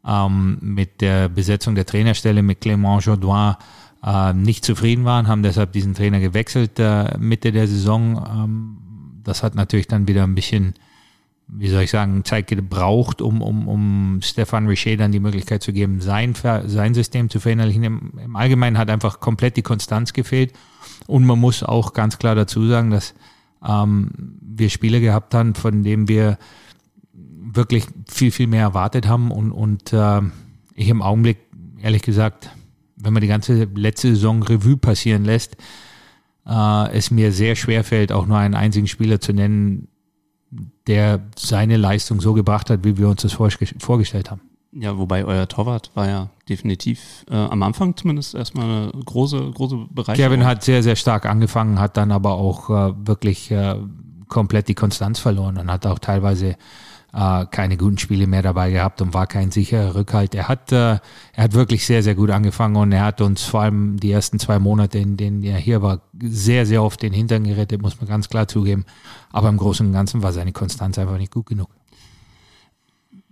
ähm, 0.07 0.59
mit 0.61 1.01
der 1.01 1.29
Besetzung 1.29 1.75
der 1.75 1.87
Trainerstelle 1.87 2.43
mit 2.43 2.63
Clément 2.63 3.05
Jaudoin 3.05 3.55
äh, 4.05 4.33
nicht 4.33 4.65
zufrieden 4.65 5.05
waren, 5.05 5.29
haben 5.29 5.43
deshalb 5.43 5.73
diesen 5.73 5.95
Trainer 5.95 6.21
gewechselt 6.21 6.79
äh, 6.79 7.17
Mitte 7.19 7.53
der 7.53 7.67
Saison. 7.67 8.27
Ähm, 8.33 8.77
das 9.25 9.43
hat 9.43 9.55
natürlich 9.55 9.87
dann 9.89 10.09
wieder 10.09 10.25
ein 10.25 10.35
bisschen, 10.35 10.75
wie 11.53 11.69
soll 11.69 11.83
ich 11.83 11.91
sagen, 11.91 12.25
Zeit 12.25 12.47
gebraucht, 12.47 13.21
um, 13.21 13.43
um, 13.43 13.69
um 13.69 14.21
Stefan 14.23 14.67
Richer 14.67 14.97
dann 14.97 15.13
die 15.13 15.21
Möglichkeit 15.21 15.63
zu 15.63 15.73
geben, 15.73 16.01
sein, 16.01 16.35
sein 16.67 16.95
System 16.95 17.29
zu 17.29 17.41
verinnerlichen. 17.41 17.83
Im, 17.83 18.13
Im 18.23 18.37
Allgemeinen 18.37 18.79
hat 18.79 18.91
einfach 18.91 19.21
komplett 19.21 19.57
die 19.57 19.63
Konstanz 19.63 20.13
gefehlt. 20.13 20.53
Und 21.07 21.25
man 21.25 21.39
muss 21.39 21.63
auch 21.63 21.93
ganz 21.93 22.19
klar 22.19 22.35
dazu 22.35 22.67
sagen, 22.67 22.91
dass 22.91 23.15
ähm, 23.67 24.11
wir 24.41 24.71
Spiele 24.71 25.01
gehabt 25.01 25.35
haben, 25.35 25.55
von 25.55 25.83
denen 25.83 26.09
wir 26.09 26.39
wirklich 27.13 27.87
viel, 28.09 28.31
viel 28.31 28.47
mehr 28.47 28.63
erwartet 28.63 29.09
haben 29.09 29.31
und, 29.31 29.51
und 29.51 29.93
äh, 29.93 30.21
ich 30.75 30.89
im 30.89 31.03
Augenblick, 31.03 31.39
ehrlich 31.83 32.03
gesagt, 32.03 32.51
wenn 32.97 33.13
man 33.13 33.23
die 33.23 33.29
ganze 33.29 33.65
letzte 33.75 34.09
Saison 34.09 34.43
Revue 34.43 34.77
passieren 34.77 35.25
lässt, 35.25 35.57
äh, 36.47 36.93
es 36.93 37.11
mir 37.11 37.33
sehr 37.33 37.57
schwer 37.57 37.83
fällt, 37.83 38.13
auch 38.13 38.27
nur 38.27 38.39
einen 38.39 38.55
einzigen 38.55 38.87
Spieler 38.87 39.21
zu 39.21 39.33
nennen, 39.33 39.89
der 40.91 41.21
seine 41.37 41.77
Leistung 41.77 42.21
so 42.21 42.35
gebracht 42.35 42.69
hat, 42.69 42.83
wie 42.83 42.99
wir 42.99 43.09
uns 43.09 43.23
das 43.23 43.33
vorgestellt 43.33 44.31
haben. 44.31 44.41
Ja, 44.73 44.99
wobei 44.99 45.25
euer 45.25 45.47
Torwart 45.47 45.91
war 45.95 46.09
ja 46.09 46.31
definitiv 46.49 47.25
äh, 47.31 47.35
am 47.35 47.63
Anfang 47.63 47.97
zumindest 47.97 48.35
erstmal 48.35 48.65
eine 48.65 49.05
große, 49.05 49.53
große 49.53 49.87
Bereicherung. 49.91 50.31
Kevin 50.31 50.45
hat 50.45 50.65
sehr, 50.65 50.83
sehr 50.83 50.97
stark 50.97 51.27
angefangen, 51.27 51.79
hat 51.79 51.97
dann 51.97 52.11
aber 52.11 52.35
auch 52.35 52.71
äh, 52.71 52.93
wirklich 53.07 53.53
äh, 53.53 53.77
komplett 54.29 54.67
die 54.67 54.75
Konstanz 54.75 55.21
verloren 55.21 55.59
und 55.59 55.71
hat 55.71 55.87
auch 55.87 56.01
teilweise 56.01 56.57
äh, 57.13 57.47
keine 57.47 57.77
guten 57.77 57.99
Spiele 57.99 58.27
mehr 58.27 58.43
dabei 58.43 58.71
gehabt 58.71 59.01
und 59.01 59.15
war 59.15 59.27
kein 59.27 59.51
sicherer 59.51 59.95
Rückhalt. 59.95 60.35
Er 60.35 60.49
hat, 60.49 60.73
äh, 60.73 60.99
er 61.33 61.45
hat 61.45 61.55
wirklich 61.55 61.87
sehr, 61.87 62.03
sehr 62.03 62.15
gut 62.15 62.31
angefangen 62.31 62.77
und 62.77 62.93
er 62.93 63.05
hat 63.05 63.21
uns 63.21 63.45
vor 63.45 63.63
allem 63.63 63.99
die 63.99 64.13
ersten 64.13 64.39
zwei 64.39 64.59
Monate, 64.59 64.99
in 64.99 65.17
denen 65.17 65.43
er 65.43 65.59
hier 65.59 65.83
war, 65.83 66.03
sehr, 66.21 66.67
sehr 66.67 66.83
oft 66.83 67.03
den 67.03 67.13
Hintern 67.13 67.45
gerettet, 67.45 67.83
muss 67.83 68.01
man 68.01 68.09
ganz 68.09 68.29
klar 68.29 68.49
zugeben. 68.49 68.85
Aber 69.33 69.49
im 69.49 69.57
Großen 69.57 69.87
und 69.87 69.93
Ganzen 69.93 70.23
war 70.23 70.33
seine 70.33 70.53
Konstanz 70.53 70.99
einfach 70.99 71.19
nicht 71.19 71.33
gut 71.33 71.47
genug. 71.47 71.69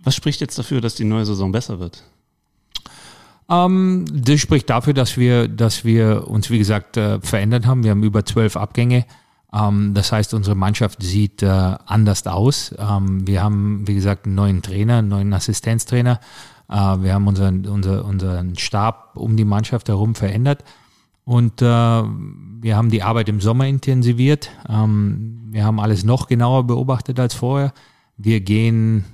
Was 0.03 0.15
spricht 0.15 0.41
jetzt 0.41 0.57
dafür, 0.57 0.81
dass 0.81 0.95
die 0.95 1.03
neue 1.03 1.25
Saison 1.25 1.51
besser 1.51 1.79
wird? 1.79 2.03
Ähm, 3.49 4.05
das 4.11 4.39
spricht 4.39 4.69
dafür, 4.69 4.93
dass 4.93 5.17
wir, 5.17 5.47
dass 5.47 5.83
wir 5.83 6.27
uns, 6.27 6.49
wie 6.49 6.59
gesagt, 6.59 6.97
äh, 6.97 7.19
verändert 7.19 7.65
haben. 7.65 7.83
Wir 7.83 7.91
haben 7.91 8.03
über 8.03 8.25
zwölf 8.25 8.55
Abgänge. 8.55 9.05
Ähm, 9.53 9.93
das 9.93 10.11
heißt, 10.11 10.33
unsere 10.33 10.55
Mannschaft 10.55 11.01
sieht 11.01 11.41
äh, 11.41 11.47
anders 11.47 12.25
aus. 12.27 12.73
Ähm, 12.77 13.27
wir 13.27 13.43
haben, 13.43 13.87
wie 13.87 13.95
gesagt, 13.95 14.25
einen 14.25 14.35
neuen 14.35 14.61
Trainer, 14.61 14.97
einen 14.97 15.09
neuen 15.09 15.33
Assistenztrainer. 15.33 16.19
Äh, 16.69 16.75
wir 16.75 17.13
haben 17.13 17.27
unseren, 17.27 17.65
unser, 17.65 18.05
unseren 18.05 18.57
Stab 18.57 19.11
um 19.15 19.37
die 19.37 19.45
Mannschaft 19.45 19.89
herum 19.89 20.15
verändert. 20.15 20.63
Und 21.25 21.61
äh, 21.61 21.65
wir 21.65 22.75
haben 22.75 22.89
die 22.89 23.03
Arbeit 23.03 23.29
im 23.29 23.41
Sommer 23.41 23.67
intensiviert. 23.67 24.49
Ähm, 24.67 25.49
wir 25.51 25.65
haben 25.65 25.79
alles 25.79 26.03
noch 26.03 26.27
genauer 26.27 26.65
beobachtet 26.65 27.19
als 27.19 27.33
vorher. 27.33 27.73
Wir 28.17 28.41
gehen 28.41 29.05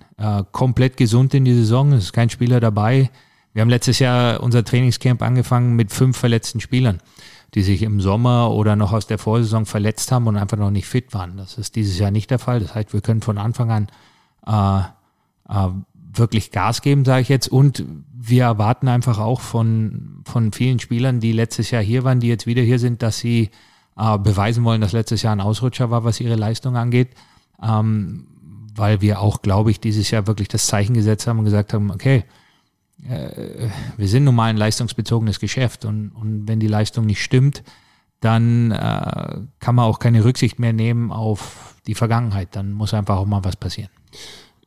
komplett 0.54 0.96
gesund 0.96 1.34
in 1.34 1.44
die 1.44 1.54
Saison. 1.54 1.92
Es 1.92 2.06
ist 2.06 2.14
kein 2.14 2.30
Spieler 2.30 2.62
dabei. 2.62 3.10
Wir 3.56 3.62
haben 3.62 3.70
letztes 3.70 4.00
Jahr 4.00 4.44
unser 4.44 4.66
Trainingscamp 4.66 5.22
angefangen 5.22 5.78
mit 5.78 5.90
fünf 5.90 6.18
verletzten 6.18 6.60
Spielern, 6.60 7.00
die 7.54 7.62
sich 7.62 7.84
im 7.84 8.02
Sommer 8.02 8.52
oder 8.52 8.76
noch 8.76 8.92
aus 8.92 9.08
der 9.08 9.18
Vorsaison 9.18 9.66
verletzt 9.66 10.12
haben 10.12 10.28
und 10.28 10.38
einfach 10.38 10.58
noch 10.58 10.72
nicht 10.72 10.88
fit 10.88 11.14
waren. 11.14 11.38
Das 11.38 11.58
ist 11.58 11.76
dieses 11.76 11.98
Jahr 12.00 12.12
nicht 12.12 12.32
der 12.32 12.40
Fall. 12.40 12.60
Das 12.60 12.76
heißt, 12.76 12.94
wir 12.94 13.02
können 13.02 13.22
von 13.22 13.38
Anfang 13.38 13.72
an 13.72 13.88
äh, 14.46 15.54
äh, 15.54 15.70
wirklich 16.14 16.52
Gas 16.52 16.82
geben, 16.82 17.06
sage 17.06 17.22
ich 17.22 17.30
jetzt. 17.30 17.48
Und 17.48 17.84
wir 18.14 18.44
erwarten 18.44 18.88
einfach 18.88 19.20
auch 19.20 19.42
von, 19.42 20.22
von 20.26 20.52
vielen 20.52 20.80
Spielern, 20.80 21.20
die 21.20 21.32
letztes 21.32 21.72
Jahr 21.72 21.84
hier 21.84 22.04
waren, 22.04 22.20
die 22.20 22.28
jetzt 22.28 22.48
wieder 22.48 22.62
hier 22.62 22.80
sind, 22.80 23.02
dass 23.02 23.20
sie 23.20 23.52
äh, 23.98 24.18
beweisen 24.18 24.64
wollen, 24.64 24.82
dass 24.82 24.94
letztes 24.94 25.22
Jahr 25.22 25.34
ein 25.34 25.42
Ausrutscher 25.42 25.92
war, 25.92 26.04
was 26.04 26.20
ihre 26.20 26.36
Leistung 26.36 26.76
angeht. 26.76 27.10
Ähm, 27.62 28.28
weil 28.76 29.00
wir 29.00 29.22
auch, 29.22 29.42
glaube 29.42 29.72
ich, 29.72 29.80
dieses 29.80 30.12
Jahr 30.12 30.28
wirklich 30.28 30.50
das 30.50 30.68
Zeichen 30.68 30.96
gesetzt 30.96 31.28
haben 31.28 31.40
und 31.40 31.46
gesagt 31.46 31.74
haben, 31.74 31.92
okay, 31.92 32.26
äh, 33.10 33.70
wir 33.98 34.08
sind 34.08 34.24
nun 34.24 34.36
mal 34.36 34.46
ein 34.46 34.58
leistungsbezogenes 34.58 35.40
Geschäft 35.40 35.86
und, 35.86 36.10
und 36.10 36.48
wenn 36.48 36.60
die 36.60 36.68
Leistung 36.68 37.06
nicht 37.06 37.24
stimmt, 37.24 37.64
dann 38.20 38.72
äh, 38.72 39.40
kann 39.60 39.76
man 39.76 39.86
auch 39.86 40.00
keine 40.00 40.24
Rücksicht 40.24 40.60
mehr 40.60 40.74
nehmen 40.74 41.12
auf 41.12 41.76
die 41.86 41.96
Vergangenheit. 41.96 42.56
Dann 42.56 42.72
muss 42.72 42.94
einfach 42.94 43.18
auch 43.18 43.26
mal 43.26 43.44
was 43.44 43.56
passieren. 43.56 43.90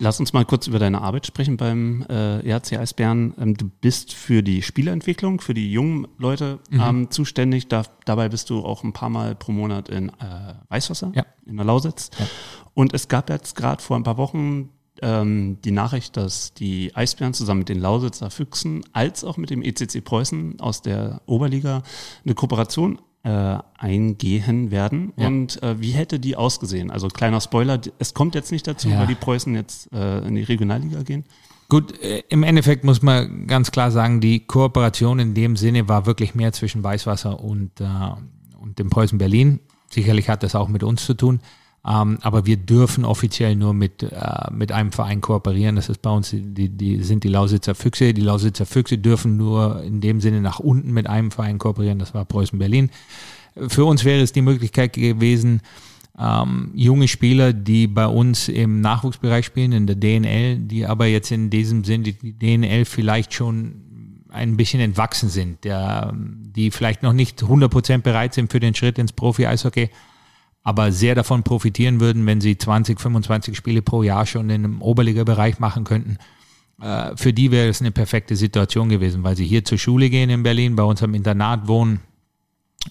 Lass 0.01 0.21
uns 0.21 0.33
mal 0.33 0.45
kurz 0.45 0.69
über 0.69 0.79
deine 0.79 1.01
Arbeit 1.01 1.27
sprechen 1.27 1.57
beim 1.57 2.07
äh, 2.09 2.49
ERC 2.49 2.75
Eisbären. 2.75 3.35
Ähm, 3.37 3.57
du 3.57 3.69
bist 3.81 4.15
für 4.15 4.45
die 4.45 4.63
Spieleentwicklung, 4.63 5.41
für 5.41 5.55
die 5.55 5.73
jungen 5.73 6.07
Leute 6.19 6.61
mhm. 6.71 6.81
ähm, 6.81 7.11
zuständig. 7.11 7.67
Da, 7.67 7.83
dabei 8.05 8.29
bist 8.29 8.49
du 8.51 8.65
auch 8.65 8.85
ein 8.85 8.93
paar 8.93 9.11
Mal 9.11 9.35
pro 9.35 9.51
Monat 9.51 9.89
in 9.89 10.11
äh, 10.11 10.55
Weißwasser, 10.69 11.11
ja. 11.17 11.27
in 11.47 11.57
der 11.57 11.67
Lausitz. 11.67 12.11
Ja. 12.17 12.27
Und 12.75 12.95
es 12.95 13.09
gab 13.09 13.29
jetzt 13.29 13.57
gerade 13.57 13.83
vor 13.83 13.97
ein 13.97 14.05
paar 14.05 14.19
Wochen 14.19 14.69
ähm, 15.03 15.59
die 15.65 15.71
Nachricht, 15.71 16.17
dass 16.17 16.55
die 16.55 16.95
Eisbären 16.95 17.35
zusammen 17.35 17.61
mit 17.61 17.69
den 17.69 17.81
Lausitzer 17.81 18.31
Füchsen 18.31 18.83
als 18.93 19.25
auch 19.25 19.37
mit 19.37 19.51
dem 19.51 19.63
ECC 19.63 20.05
Preußen 20.05 20.61
aus 20.61 20.83
der 20.83 21.21
Oberliga 21.27 21.83
eine 22.25 22.35
Kooperation 22.35 22.99
äh, 23.25 23.59
eingehen 23.77 24.71
werden. 24.71 25.13
Ja. 25.17 25.27
Und 25.27 25.63
äh, 25.63 25.81
wie 25.81 25.91
hätte 25.91 26.19
die 26.21 26.37
ausgesehen? 26.37 26.91
Also 26.91 27.09
kleiner 27.09 27.41
Spoiler, 27.41 27.81
es 27.99 28.15
kommt 28.15 28.35
jetzt 28.35 28.53
nicht 28.53 28.67
dazu, 28.67 28.89
ja. 28.89 29.01
weil 29.01 29.07
die 29.07 29.15
Preußen 29.15 29.55
jetzt 29.55 29.93
äh, 29.93 30.27
in 30.27 30.35
die 30.35 30.43
Regionalliga 30.43 31.03
gehen. 31.03 31.25
Gut, 31.69 32.01
äh, 32.01 32.23
im 32.29 32.43
Endeffekt 32.43 32.85
muss 32.85 33.03
man 33.03 33.47
ganz 33.47 33.71
klar 33.71 33.91
sagen, 33.91 34.21
die 34.21 34.41
Kooperation 34.41 35.19
in 35.19 35.35
dem 35.35 35.57
Sinne 35.57 35.89
war 35.89 36.07
wirklich 36.07 36.35
mehr 36.35 36.53
zwischen 36.53 36.83
Weißwasser 36.83 37.41
und, 37.41 37.81
äh, 37.81 37.85
und 38.59 38.79
dem 38.79 38.89
Preußen 38.89 39.19
Berlin. 39.19 39.61
Sicherlich 39.91 40.29
hat 40.29 40.43
das 40.43 40.55
auch 40.55 40.69
mit 40.69 40.83
uns 40.83 41.05
zu 41.05 41.15
tun. 41.15 41.41
Ähm, 41.89 42.19
aber 42.21 42.45
wir 42.45 42.59
dürfen 42.59 43.05
offiziell 43.05 43.57
nur 43.57 43.73
mit, 43.73 44.03
äh, 44.03 44.51
mit 44.51 44.73
einem 44.73 44.93
Verein 44.93 45.21
kooperieren. 45.21 45.77
Das 45.77 45.89
ist 45.89 46.03
bei 46.03 46.11
uns, 46.11 46.31
die, 46.31 46.69
die 46.69 47.03
sind 47.03 47.25
die 47.25 47.29
Lausitzer 47.29 47.75
Füchse. 47.75 48.13
Die 48.13 48.21
Lausitzer 48.21 48.67
Füchse 48.67 48.99
dürfen 48.99 49.37
nur 49.37 49.83
in 49.83 50.01
dem 50.01 50.21
Sinne 50.21 50.43
nach 50.43 50.59
unten 50.59 50.93
mit 50.93 51.09
einem 51.09 51.31
Verein 51.31 51.59
kooperieren. 51.59 51.99
Das 51.99 52.13
war 52.13 52.27
Preußen 52.27 52.59
Berlin. 52.59 52.91
Für 53.69 53.87
uns 53.87 54.05
wäre 54.05 54.21
es 54.21 54.33
die 54.33 54.43
Möglichkeit 54.43 54.93
gewesen, 54.93 55.63
ähm, 56.19 56.73
junge 56.75 57.09
Spieler, 57.09 57.53
die 57.53 57.87
bei 57.87 58.07
uns 58.07 58.49
im 58.49 58.81
Nachwuchsbereich 58.81 59.47
spielen, 59.47 59.73
in 59.73 59.87
der 59.87 59.97
DNL, 59.97 60.59
die 60.59 60.85
aber 60.85 61.07
jetzt 61.07 61.31
in 61.31 61.49
diesem 61.49 61.85
Sinne 61.85 62.13
die 62.13 62.33
DNL 62.33 62.85
vielleicht 62.85 63.33
schon 63.33 64.27
ein 64.29 64.57
bisschen 64.57 64.81
entwachsen 64.81 65.31
sind, 65.31 65.65
der, 65.65 66.13
die 66.15 66.71
vielleicht 66.71 67.03
noch 67.03 67.15
nicht 67.15 67.43
100% 67.43 67.99
bereit 67.99 68.35
sind 68.35 68.53
für 68.53 68.61
den 68.61 68.75
Schritt 68.75 68.99
ins 68.99 69.13
Profi-Eishockey, 69.13 69.89
aber 70.69 70.93
sehr 70.93 71.15
davon 71.15 71.45
profitieren 71.45 71.99
würden, 71.99 72.27
wenn 72.27 72.43
sie 72.43 72.59
20, 72.59 73.01
25 73.01 73.57
Spiele 73.57 73.81
pro 73.81 74.03
Jahr 74.03 74.27
schon 74.27 74.51
in 74.51 74.67
einem 74.67 74.83
Oberliga-Bereich 74.83 75.61
machen 75.61 75.85
könnten. 75.85 76.19
Äh, 76.79 77.17
für 77.17 77.33
die 77.33 77.51
wäre 77.51 77.71
es 77.71 77.81
eine 77.81 77.91
perfekte 77.91 78.37
Situation 78.37 78.91
gewesen, 78.91 79.25
weil 79.25 79.35
sie 79.35 79.47
hier 79.47 79.65
zur 79.65 79.79
Schule 79.79 80.11
gehen 80.11 80.29
in 80.29 80.43
Berlin, 80.43 80.77
bei 80.77 80.83
uns 80.83 81.03
am 81.03 81.15
Internat 81.15 81.69
wohnen 81.69 82.01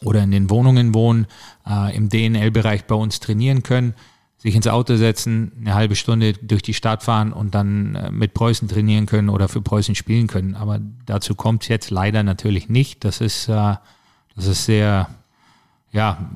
oder 0.01 0.24
in 0.24 0.31
den 0.31 0.50
Wohnungen 0.50 0.96
wohnen, 0.96 1.27
äh, 1.69 1.96
im 1.96 2.10
DNL-Bereich 2.10 2.86
bei 2.86 2.96
uns 2.96 3.19
trainieren 3.19 3.62
können, 3.62 3.93
sich 4.39 4.55
ins 4.55 4.65
Auto 4.65 4.96
setzen, 4.96 5.51
eine 5.60 5.75
halbe 5.75 5.96
Stunde 5.96 6.34
durch 6.34 6.63
die 6.63 6.74
Stadt 6.74 7.03
fahren 7.03 7.31
und 7.31 7.53
dann 7.53 7.93
äh, 7.93 8.10
mit 8.10 8.34
Preußen 8.34 8.67
trainieren 8.67 9.05
können 9.05 9.29
oder 9.29 9.48
für 9.48 9.62
Preußen 9.62 9.93
spielen 9.93 10.25
können. 10.25 10.55
Aber 10.55 10.79
dazu 11.05 11.36
kommt 11.36 11.62
es 11.62 11.67
jetzt 11.67 11.91
leider 11.91 12.24
natürlich 12.24 12.69
nicht. 12.69 13.05
Das 13.05 13.22
ist, 13.22 13.48
das 13.50 13.79
ist 14.36 14.65
sehr, 14.65 15.10
ja, 15.91 16.27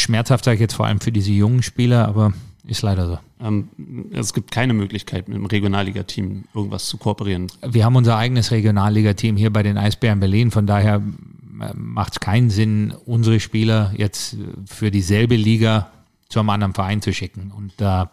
schmerzhaft, 0.00 0.44
sage 0.44 0.56
ich 0.56 0.60
jetzt 0.60 0.74
vor 0.74 0.86
allem 0.86 1.00
für 1.00 1.12
diese 1.12 1.32
jungen 1.32 1.62
Spieler, 1.62 2.06
aber 2.08 2.32
ist 2.66 2.82
leider 2.82 3.06
so. 3.06 3.18
Ähm, 3.40 3.68
es 4.12 4.34
gibt 4.34 4.50
keine 4.50 4.74
Möglichkeit, 4.74 5.28
mit 5.28 5.36
dem 5.36 5.46
Regionalliga-Team 5.46 6.44
irgendwas 6.54 6.86
zu 6.86 6.98
kooperieren. 6.98 7.46
Wir 7.66 7.84
haben 7.84 7.96
unser 7.96 8.16
eigenes 8.16 8.50
Regionalliga-Team 8.50 9.36
hier 9.36 9.52
bei 9.52 9.62
den 9.62 9.78
Eisbären 9.78 10.20
Berlin, 10.20 10.50
von 10.50 10.66
daher 10.66 10.96
äh, 10.96 11.72
macht 11.74 12.14
es 12.14 12.20
keinen 12.20 12.50
Sinn, 12.50 12.94
unsere 13.06 13.40
Spieler 13.40 13.92
jetzt 13.96 14.36
für 14.66 14.90
dieselbe 14.90 15.36
Liga 15.36 15.90
zu 16.28 16.40
einem 16.40 16.50
anderen 16.50 16.74
Verein 16.74 17.00
zu 17.00 17.12
schicken. 17.12 17.52
Und 17.56 17.72
äh, 17.80 18.04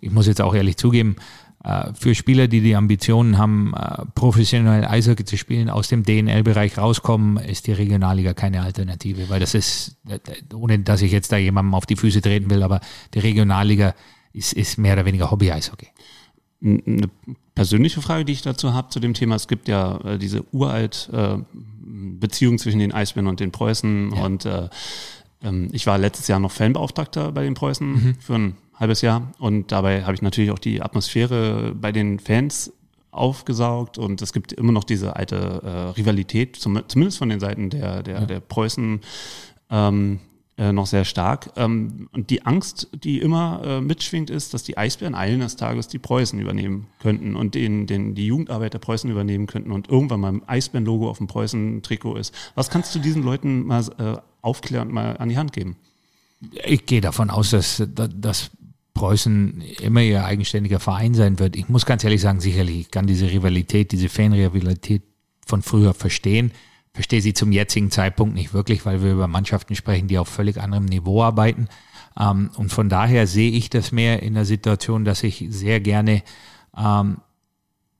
ich 0.00 0.12
muss 0.12 0.26
jetzt 0.26 0.40
auch 0.40 0.54
ehrlich 0.54 0.76
zugeben, 0.76 1.16
für 1.94 2.14
Spieler, 2.14 2.46
die 2.46 2.60
die 2.60 2.76
Ambitionen 2.76 3.38
haben, 3.38 3.74
äh, 3.74 4.04
professionell 4.14 4.84
Eishockey 4.84 5.24
zu 5.24 5.36
spielen, 5.36 5.68
aus 5.68 5.88
dem 5.88 6.04
DNL-Bereich 6.04 6.78
rauskommen, 6.78 7.38
ist 7.38 7.66
die 7.66 7.72
Regionalliga 7.72 8.34
keine 8.34 8.62
Alternative, 8.62 9.28
weil 9.28 9.40
das 9.40 9.54
ist, 9.54 9.96
äh, 10.08 10.18
ohne 10.54 10.78
dass 10.78 11.02
ich 11.02 11.10
jetzt 11.10 11.32
da 11.32 11.36
jemandem 11.36 11.74
auf 11.74 11.86
die 11.86 11.96
Füße 11.96 12.20
treten 12.20 12.50
will, 12.50 12.62
aber 12.62 12.80
die 13.14 13.18
Regionalliga 13.18 13.94
ist, 14.32 14.52
ist 14.52 14.78
mehr 14.78 14.92
oder 14.92 15.06
weniger 15.06 15.30
Hobby-Eishockey. 15.30 15.88
Eine 16.62 17.10
persönliche 17.54 18.00
Frage, 18.00 18.24
die 18.24 18.32
ich 18.32 18.42
dazu 18.42 18.72
habe 18.72 18.90
zu 18.90 19.00
dem 19.00 19.14
Thema, 19.14 19.34
es 19.34 19.48
gibt 19.48 19.68
ja 19.68 20.16
diese 20.16 20.42
uralt 20.52 21.10
Beziehung 21.84 22.58
zwischen 22.58 22.78
den 22.78 22.92
Eisbären 22.92 23.26
und 23.28 23.40
den 23.40 23.52
Preußen 23.52 24.12
ja. 24.14 24.24
und 24.24 24.48
ähm, 25.42 25.68
ich 25.72 25.86
war 25.86 25.98
letztes 25.98 26.28
Jahr 26.28 26.40
noch 26.40 26.50
Fanbeauftragter 26.50 27.32
bei 27.32 27.42
den 27.42 27.54
Preußen 27.54 27.88
mhm. 27.88 28.14
für 28.18 28.34
ein 28.34 28.56
halbes 28.76 29.00
Jahr. 29.00 29.32
Und 29.38 29.72
dabei 29.72 30.04
habe 30.04 30.14
ich 30.14 30.22
natürlich 30.22 30.50
auch 30.50 30.58
die 30.58 30.82
Atmosphäre 30.82 31.74
bei 31.74 31.92
den 31.92 32.18
Fans 32.18 32.72
aufgesaugt 33.10 33.98
und 33.98 34.20
es 34.20 34.32
gibt 34.32 34.52
immer 34.52 34.72
noch 34.72 34.84
diese 34.84 35.16
alte 35.16 35.62
äh, 35.64 35.68
Rivalität, 35.98 36.56
zum, 36.56 36.82
zumindest 36.86 37.18
von 37.18 37.30
den 37.30 37.40
Seiten 37.40 37.70
der, 37.70 38.02
der, 38.02 38.20
ja. 38.20 38.26
der 38.26 38.40
Preußen. 38.40 39.00
Ähm, 39.70 40.20
äh, 40.58 40.72
noch 40.72 40.86
sehr 40.86 41.04
stark. 41.04 41.50
Ähm, 41.56 42.08
und 42.12 42.30
die 42.30 42.46
Angst, 42.46 42.88
die 43.04 43.20
immer 43.20 43.60
äh, 43.62 43.80
mitschwingt, 43.82 44.30
ist, 44.30 44.54
dass 44.54 44.62
die 44.62 44.78
Eisbären 44.78 45.14
eines 45.14 45.56
Tages 45.56 45.86
die 45.86 45.98
Preußen 45.98 46.38
übernehmen 46.40 46.86
könnten 46.98 47.36
und 47.36 47.54
den, 47.54 47.86
den, 47.86 48.14
die 48.14 48.26
Jugendarbeit 48.26 48.72
der 48.72 48.78
Preußen 48.78 49.10
übernehmen 49.10 49.46
könnten 49.46 49.70
und 49.70 49.90
irgendwann 49.90 50.20
mal 50.20 50.32
ein 50.32 50.48
Eisbären-Logo 50.48 51.10
auf 51.10 51.18
dem 51.18 51.26
Preußen-Trikot 51.26 52.16
ist. 52.16 52.34
Was 52.54 52.70
kannst 52.70 52.94
du 52.94 53.00
diesen 53.00 53.22
Leuten 53.22 53.66
mal 53.66 53.84
äh, 53.98 54.16
aufklären 54.40 54.88
und 54.88 54.94
mal 54.94 55.18
an 55.18 55.28
die 55.28 55.36
Hand 55.36 55.52
geben? 55.52 55.76
Ich 56.64 56.86
gehe 56.86 57.02
davon 57.02 57.28
aus, 57.28 57.50
dass, 57.50 57.82
dass 57.86 58.50
Preußen 58.96 59.60
immer 59.80 60.00
ihr 60.00 60.24
eigenständiger 60.24 60.80
Verein 60.80 61.14
sein 61.14 61.38
wird. 61.38 61.54
Ich 61.54 61.68
muss 61.68 61.86
ganz 61.86 62.02
ehrlich 62.02 62.20
sagen, 62.20 62.40
sicherlich, 62.40 62.80
ich 62.80 62.90
kann 62.90 63.06
diese 63.06 63.30
Rivalität, 63.30 63.92
diese 63.92 64.08
Fanrivalität 64.08 65.02
von 65.46 65.62
früher 65.62 65.94
verstehen. 65.94 66.50
Verstehe 66.92 67.20
sie 67.20 67.34
zum 67.34 67.52
jetzigen 67.52 67.90
Zeitpunkt 67.90 68.34
nicht 68.34 68.54
wirklich, 68.54 68.86
weil 68.86 69.02
wir 69.02 69.12
über 69.12 69.28
Mannschaften 69.28 69.76
sprechen, 69.76 70.08
die 70.08 70.18
auf 70.18 70.28
völlig 70.28 70.60
anderem 70.60 70.86
Niveau 70.86 71.22
arbeiten. 71.22 71.68
Ähm, 72.18 72.50
und 72.56 72.72
von 72.72 72.88
daher 72.88 73.26
sehe 73.26 73.50
ich 73.50 73.68
das 73.70 73.92
mehr 73.92 74.22
in 74.22 74.32
der 74.32 74.46
Situation, 74.46 75.04
dass 75.04 75.22
ich 75.22 75.44
sehr 75.50 75.80
gerne 75.80 76.22
ähm, 76.76 77.18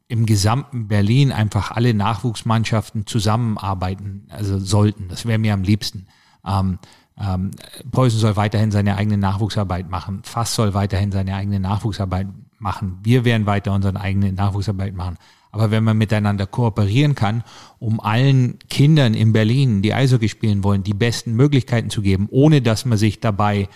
im 0.08 0.24
gesamten 0.24 0.88
Berlin 0.88 1.30
einfach 1.30 1.72
alle 1.72 1.92
Nachwuchsmannschaften 1.92 3.06
zusammenarbeiten, 3.06 4.28
also 4.30 4.58
sollten. 4.58 5.08
Das 5.08 5.26
wäre 5.26 5.38
mir 5.38 5.52
am 5.52 5.62
liebsten. 5.62 6.06
Ähm, 6.46 6.78
ähm, 7.20 7.50
Preußen 7.90 8.18
soll 8.18 8.36
weiterhin 8.36 8.70
seine 8.70 8.96
eigene 8.96 9.16
Nachwuchsarbeit 9.16 9.90
machen. 9.90 10.20
Fass 10.22 10.54
soll 10.54 10.74
weiterhin 10.74 11.12
seine 11.12 11.34
eigene 11.34 11.60
Nachwuchsarbeit 11.60 12.28
machen. 12.58 12.98
Wir 13.02 13.24
werden 13.24 13.46
weiter 13.46 13.72
unsere 13.72 13.98
eigene 13.98 14.32
Nachwuchsarbeit 14.32 14.94
machen. 14.94 15.16
Aber 15.50 15.70
wenn 15.70 15.84
man 15.84 15.96
miteinander 15.96 16.46
kooperieren 16.46 17.14
kann, 17.14 17.42
um 17.78 18.00
allen 18.00 18.58
Kindern 18.68 19.14
in 19.14 19.32
Berlin, 19.32 19.80
die 19.80 19.94
Eishockey 19.94 20.28
spielen 20.28 20.62
wollen, 20.62 20.82
die 20.82 20.92
besten 20.92 21.32
Möglichkeiten 21.32 21.88
zu 21.88 22.02
geben, 22.02 22.28
ohne 22.30 22.60
dass 22.60 22.84
man 22.84 22.98
sich 22.98 23.20
dabei 23.20 23.68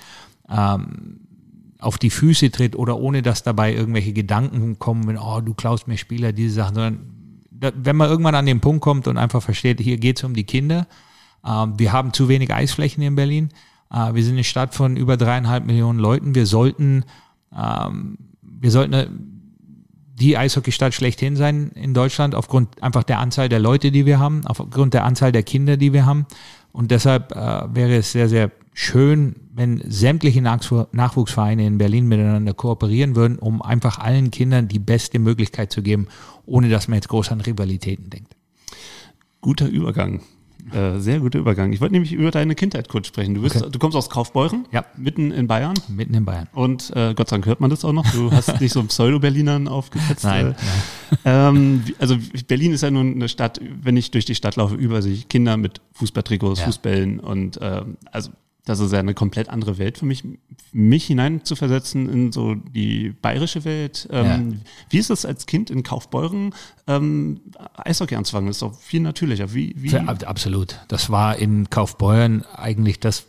ähm, 0.50 1.20
auf 1.78 1.96
die 1.96 2.10
Füße 2.10 2.50
tritt 2.50 2.76
oder 2.76 2.98
ohne 2.98 3.22
dass 3.22 3.42
dabei 3.42 3.74
irgendwelche 3.74 4.12
Gedanken 4.12 4.78
kommen, 4.78 5.06
wenn, 5.06 5.16
oh, 5.16 5.40
du 5.40 5.54
klaust 5.54 5.88
mir 5.88 5.96
Spieler, 5.96 6.32
diese 6.32 6.56
Sachen, 6.56 6.74
sondern 6.74 7.00
da, 7.50 7.72
wenn 7.74 7.96
man 7.96 8.10
irgendwann 8.10 8.34
an 8.34 8.46
den 8.46 8.60
Punkt 8.60 8.82
kommt 8.82 9.08
und 9.08 9.16
einfach 9.16 9.42
versteht, 9.42 9.80
hier 9.80 9.96
geht 9.96 10.18
es 10.18 10.24
um 10.24 10.34
die 10.34 10.44
Kinder, 10.44 10.86
wir 11.42 11.92
haben 11.92 12.12
zu 12.12 12.28
wenig 12.28 12.52
Eisflächen 12.52 13.02
in 13.02 13.14
Berlin, 13.14 13.50
äh, 13.92 14.14
wir 14.14 14.22
sind 14.24 14.34
eine 14.34 14.44
Stadt 14.44 14.74
von 14.74 14.96
über 14.96 15.16
dreieinhalb 15.16 15.66
Millionen 15.66 15.98
Leuten, 15.98 16.34
wir 16.34 16.46
sollten, 16.46 17.04
ähm, 17.56 18.18
wir 18.42 18.70
sollten 18.70 19.40
die 20.20 20.36
Eishockeystadt 20.36 20.94
schlechthin 20.94 21.34
sein 21.34 21.70
in 21.74 21.94
Deutschland, 21.94 22.34
aufgrund 22.34 22.82
einfach 22.82 23.04
der 23.04 23.18
Anzahl 23.18 23.48
der 23.48 23.58
Leute, 23.58 23.90
die 23.90 24.04
wir 24.04 24.18
haben, 24.18 24.42
aufgrund 24.46 24.92
der 24.92 25.04
Anzahl 25.04 25.32
der 25.32 25.42
Kinder, 25.42 25.76
die 25.76 25.92
wir 25.92 26.04
haben. 26.04 26.26
Und 26.72 26.90
deshalb 26.90 27.32
äh, 27.32 27.74
wäre 27.74 27.96
es 27.96 28.12
sehr, 28.12 28.28
sehr 28.28 28.50
schön, 28.74 29.34
wenn 29.52 29.82
sämtliche 29.84 30.40
Nachwuchsvereine 30.42 31.66
in 31.66 31.78
Berlin 31.78 32.06
miteinander 32.06 32.54
kooperieren 32.54 33.16
würden, 33.16 33.38
um 33.38 33.60
einfach 33.62 33.98
allen 33.98 34.30
Kindern 34.30 34.68
die 34.68 34.78
beste 34.78 35.18
Möglichkeit 35.18 35.72
zu 35.72 35.82
geben, 35.82 36.06
ohne 36.46 36.68
dass 36.68 36.86
man 36.86 36.96
jetzt 36.96 37.08
groß 37.08 37.32
an 37.32 37.40
Rivalitäten 37.40 38.10
denkt. 38.10 38.36
Guter 39.40 39.68
Übergang. 39.68 40.20
Äh, 40.72 40.98
sehr 40.98 41.20
guter 41.20 41.38
Übergang. 41.38 41.72
Ich 41.72 41.80
wollte 41.80 41.94
nämlich 41.94 42.12
über 42.12 42.30
deine 42.30 42.54
Kindheit 42.54 42.88
kurz 42.88 43.06
sprechen. 43.06 43.34
Du, 43.34 43.42
bist, 43.42 43.56
okay. 43.56 43.68
du 43.70 43.78
kommst 43.78 43.96
aus 43.96 44.10
Kaufbeuren, 44.10 44.66
ja. 44.70 44.84
mitten 44.96 45.30
in 45.30 45.46
Bayern. 45.46 45.74
Mitten 45.88 46.14
in 46.14 46.24
Bayern. 46.24 46.48
Und 46.52 46.90
äh, 46.94 47.14
Gott 47.14 47.28
sei 47.28 47.36
Dank 47.36 47.46
hört 47.46 47.60
man 47.60 47.70
das 47.70 47.84
auch 47.84 47.92
noch. 47.92 48.10
Du 48.12 48.30
hast 48.30 48.60
dich 48.60 48.72
so 48.72 48.82
Pseudo-Berlinern 48.82 49.68
aufgesetzt. 49.68 50.24
Nein. 50.24 50.54
Äh, 51.24 51.30
ähm, 51.48 51.84
also 51.98 52.16
Berlin 52.46 52.72
ist 52.72 52.82
ja 52.82 52.90
nun 52.90 53.14
eine 53.14 53.28
Stadt, 53.28 53.60
wenn 53.82 53.96
ich 53.96 54.10
durch 54.10 54.24
die 54.24 54.34
Stadt 54.34 54.56
laufe, 54.56 54.74
über 54.74 55.02
sich 55.02 55.28
Kinder 55.28 55.56
mit 55.56 55.80
Fußballtrikots, 55.92 56.60
ja. 56.60 56.66
Fußbällen 56.66 57.20
und 57.20 57.58
ähm, 57.60 57.96
also 58.10 58.30
das 58.70 58.78
ist 58.78 58.92
ja 58.92 59.00
eine 59.00 59.14
komplett 59.14 59.48
andere 59.48 59.78
Welt 59.78 59.98
für 59.98 60.06
mich, 60.06 60.22
mich 60.72 61.04
hinein 61.04 61.44
zu 61.44 61.56
versetzen 61.56 62.08
in 62.08 62.30
so 62.30 62.54
die 62.54 63.10
bayerische 63.10 63.64
Welt. 63.64 64.08
Ähm, 64.12 64.50
ja. 64.52 64.58
Wie 64.90 64.98
ist 64.98 65.10
es 65.10 65.26
als 65.26 65.46
Kind 65.46 65.70
in 65.70 65.82
Kaufbeuren, 65.82 66.54
ähm, 66.86 67.40
Eishockey 67.74 68.14
anzufangen? 68.14 68.46
Das 68.46 68.56
ist 68.56 68.62
doch 68.62 68.78
viel 68.78 69.00
natürlicher. 69.00 69.52
Wie, 69.52 69.74
wie? 69.76 69.90
Absolut. 69.96 70.78
Das 70.86 71.10
war 71.10 71.36
in 71.36 71.68
Kaufbeuren 71.68 72.44
eigentlich 72.54 73.00
das, 73.00 73.26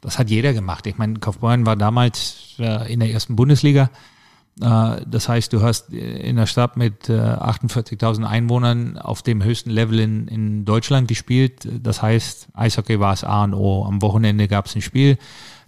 das 0.00 0.20
hat 0.20 0.30
jeder 0.30 0.52
gemacht. 0.52 0.86
Ich 0.86 0.96
meine, 0.98 1.18
Kaufbeuren 1.18 1.66
war 1.66 1.74
damals 1.74 2.54
äh, 2.60 2.92
in 2.92 3.00
der 3.00 3.10
ersten 3.10 3.34
Bundesliga. 3.34 3.90
Äh, 4.60 5.02
das 5.06 5.28
heißt, 5.28 5.52
du 5.52 5.62
hast 5.62 5.92
in 5.92 6.36
der 6.36 6.46
Stadt 6.46 6.76
mit 6.76 7.08
48.000 7.08 8.22
äh, 8.22 8.26
Einwohnern 8.26 8.98
auf 8.98 9.22
dem 9.22 9.42
höchsten 9.42 9.70
Level 9.70 9.98
in, 10.00 10.28
in 10.28 10.64
Deutschland 10.64 11.08
gespielt. 11.08 11.68
Das 11.82 12.02
heißt, 12.02 12.48
Eishockey 12.54 13.00
war 13.00 13.12
es 13.12 13.24
A 13.24 13.44
und 13.44 13.54
O. 13.54 13.84
Am 13.84 14.02
Wochenende 14.02 14.48
gab 14.48 14.66
es 14.66 14.74
ein 14.74 14.82
Spiel. 14.82 15.18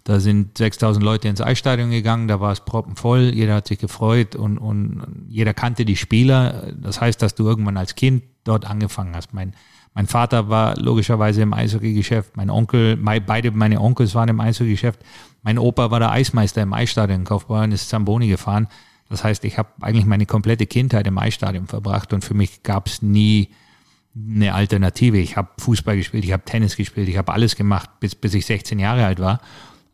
Da 0.04 0.18
sind 0.18 0.58
6000 0.58 1.04
Leute 1.04 1.28
ins 1.28 1.40
Eisstadion 1.40 1.90
gegangen, 1.90 2.26
da 2.26 2.40
war 2.40 2.50
es 2.50 2.60
proppenvoll, 2.60 3.30
jeder 3.32 3.54
hat 3.54 3.68
sich 3.68 3.78
gefreut 3.78 4.34
und, 4.34 4.58
und 4.58 5.26
jeder 5.28 5.54
kannte 5.54 5.84
die 5.84 5.96
Spieler. 5.96 6.72
Das 6.76 7.00
heißt, 7.00 7.22
dass 7.22 7.36
du 7.36 7.46
irgendwann 7.46 7.76
als 7.76 7.94
Kind 7.94 8.24
dort 8.42 8.68
angefangen 8.68 9.14
hast. 9.14 9.32
Mein, 9.32 9.54
mein 9.94 10.06
Vater 10.06 10.48
war 10.48 10.76
logischerweise 10.78 11.42
im 11.42 11.52
Eishockeygeschäft, 11.52 12.36
mein 12.36 12.50
Onkel, 12.50 12.96
mein, 12.96 13.24
beide 13.24 13.50
meine 13.50 13.80
Onkels 13.80 14.14
waren 14.14 14.28
im 14.28 14.40
Eishockeygeschäft. 14.40 15.00
Mein 15.42 15.58
Opa 15.58 15.90
war 15.90 15.98
der 15.98 16.10
Eismeister 16.12 16.62
im 16.62 16.72
Eisstadion 16.72 17.20
in 17.20 17.24
Kaufbeuren, 17.24 17.72
ist 17.72 17.88
Zamboni 17.88 18.28
gefahren. 18.28 18.68
Das 19.08 19.24
heißt, 19.24 19.44
ich 19.44 19.58
habe 19.58 19.68
eigentlich 19.80 20.06
meine 20.06 20.24
komplette 20.24 20.66
Kindheit 20.66 21.06
im 21.06 21.18
Eisstadion 21.18 21.66
verbracht 21.66 22.14
und 22.14 22.24
für 22.24 22.32
mich 22.32 22.62
gab 22.62 22.86
es 22.86 23.02
nie 23.02 23.50
eine 24.16 24.54
Alternative. 24.54 25.18
Ich 25.18 25.36
habe 25.36 25.50
Fußball 25.58 25.96
gespielt, 25.96 26.24
ich 26.24 26.32
habe 26.32 26.44
Tennis 26.44 26.76
gespielt, 26.76 27.08
ich 27.08 27.18
habe 27.18 27.32
alles 27.32 27.56
gemacht, 27.56 27.90
bis, 28.00 28.14
bis 28.14 28.32
ich 28.32 28.46
16 28.46 28.78
Jahre 28.78 29.04
alt 29.04 29.20
war. 29.20 29.40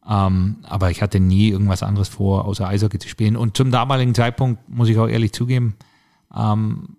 Ähm, 0.08 0.58
aber 0.62 0.90
ich 0.90 1.02
hatte 1.02 1.18
nie 1.18 1.48
irgendwas 1.48 1.82
anderes 1.82 2.08
vor, 2.08 2.44
außer 2.44 2.68
Eishockey 2.68 2.98
zu 2.98 3.08
spielen. 3.08 3.36
Und 3.36 3.56
zum 3.56 3.72
damaligen 3.72 4.14
Zeitpunkt, 4.14 4.68
muss 4.68 4.88
ich 4.88 4.98
auch 4.98 5.08
ehrlich 5.08 5.32
zugeben, 5.32 5.74
ähm, 6.34 6.96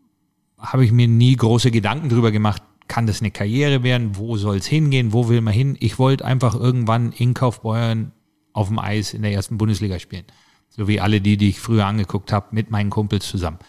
habe 0.58 0.84
ich 0.84 0.92
mir 0.92 1.08
nie 1.08 1.36
große 1.36 1.72
Gedanken 1.72 2.10
darüber 2.10 2.32
gemacht, 2.32 2.62
kann 2.90 3.08
das 3.08 3.22
eine 3.22 3.32
Karriere 3.32 3.84
werden, 3.84 4.18
wo 4.18 4.36
soll 4.36 4.58
es 4.58 4.66
hingehen, 4.66 5.14
wo 5.14 5.30
will 5.30 5.40
man 5.40 5.54
hin. 5.54 5.78
Ich 5.80 5.98
wollte 5.98 6.26
einfach 6.26 6.56
irgendwann 6.56 7.14
in 7.14 7.34
Kaufbeuren 7.34 8.12
auf 8.52 8.68
dem 8.68 8.80
Eis 8.80 9.14
in 9.14 9.22
der 9.22 9.32
ersten 9.32 9.58
Bundesliga 9.58 10.00
spielen. 10.00 10.26
So 10.70 10.88
wie 10.90 11.00
alle 11.00 11.22
die, 11.22 11.38
die 11.38 11.50
ich 11.50 11.60
früher 11.60 11.86
angeguckt 11.86 12.34
habe, 12.34 12.48
mit 12.52 12.72
meinen 12.72 12.90
Kumpels 12.90 13.28
zusammen. 13.28 13.60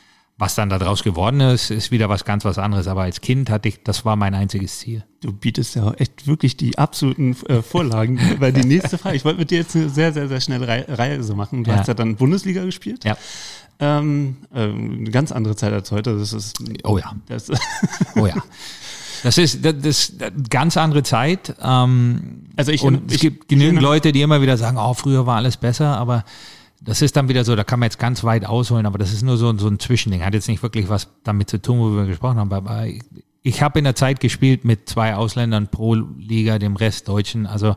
Was 0.41 0.55
dann 0.55 0.71
daraus 0.71 1.03
geworden 1.03 1.41
ist, 1.41 1.71
ist 1.71 1.91
wieder 1.91 2.09
was 2.09 2.25
ganz 2.25 2.47
was 2.47 2.57
anderes. 2.57 2.89
Aber 2.89 3.03
als 3.03 3.21
Kind 3.21 3.51
hatte 3.51 3.69
ich, 3.69 3.83
das 3.83 4.07
war 4.07 4.17
mein 4.17 4.35
einziges 4.35 4.79
Ziel. 4.79 5.05
Du 5.21 5.35
bietest 5.35 5.77
ja 5.77 5.93
echt 5.93 6.27
wirklich 6.27 6.57
die 6.57 6.79
absoluten 6.79 7.37
äh, 7.47 7.61
Vorlagen. 7.61 8.19
weil 8.39 8.51
die 8.51 8.65
nächste 8.67 8.97
Frage, 8.97 9.17
ich 9.17 9.25
wollte 9.27 9.39
mit 9.39 9.51
dir 9.51 9.59
jetzt 9.59 9.77
eine 9.77 9.91
sehr, 9.91 10.15
sehr, 10.15 10.29
sehr 10.29 10.41
schnelle 10.41 10.67
Re 10.67 10.87
Reise 10.89 11.35
machen. 11.35 11.63
Du 11.65 11.71
ja. 11.71 11.77
hast 11.77 11.89
ja 11.89 11.95
dann 11.95 12.17
Bundesliga 12.17 12.65
gespielt. 12.65 13.05
Ja. 13.05 13.19
Ähm, 13.81 14.39
äh, 14.55 14.63
eine 14.63 15.11
ganz 15.11 15.31
andere 15.31 15.57
Zeit 15.57 15.75
als 15.75 15.93
heute. 15.93 16.19
Das 16.19 16.33
ist. 16.33 16.59
Oh 16.85 16.97
ja. 16.97 17.15
Das, 17.29 17.51
oh 18.17 18.27
ja. 18.27 18.35
Das 19.23 19.39
ist, 19.39 19.65
das 19.65 19.75
ist 19.75 20.23
eine 20.23 20.43
ganz 20.49 20.77
andere 20.77 21.03
Zeit. 21.03 21.55
Ähm, 21.63 22.47
also 22.57 22.73
ich, 22.73 22.83
und 22.83 23.11
ich, 23.11 23.17
es 23.17 23.21
gibt 23.21 23.49
genügend 23.49 23.83
Leute, 23.83 24.13
die 24.13 24.23
immer 24.23 24.43
wieder 24.43 24.57
sagen, 24.57 24.77
oh, 24.79 24.95
früher 24.95 25.27
war 25.27 25.37
alles 25.37 25.57
besser, 25.57 25.97
aber 25.97 26.25
das 26.81 27.03
ist 27.03 27.17
dann 27.17 27.29
wieder 27.29 27.45
so, 27.45 27.55
da 27.57 27.65
kann 27.65 27.79
man 27.79 27.89
jetzt 27.89 27.99
ganz 27.99 28.25
weit 28.25 28.47
ausholen, 28.47 28.87
aber 28.87 28.99
das 28.99 29.13
ist 29.13 29.23
nur 29.23 29.37
so, 29.37 29.57
so 29.59 29.69
ein 29.69 29.79
Zwischending. 29.79 30.25
Hat 30.25 30.35
jetzt 30.35 30.49
nicht 30.49 30.63
wirklich 30.63 30.89
was 30.89 31.09
damit 31.25 31.51
zu 31.51 31.61
tun, 31.61 31.79
wo 31.79 31.97
wir 31.97 32.07
gesprochen 32.07 32.39
haben. 32.39 32.53
Aber 32.53 32.87
ich, 32.87 33.03
ich 33.43 33.63
habe 33.63 33.79
in 33.79 33.85
der 33.85 33.95
Zeit 33.95 34.21
gespielt 34.21 34.65
mit 34.65 34.89
zwei 34.89 35.15
Ausländern 35.15 35.69
pro 35.69 35.95
Liga, 35.95 36.59
dem 36.59 36.77
Rest 36.77 37.09
Deutschen. 37.09 37.47
Also 37.47 37.77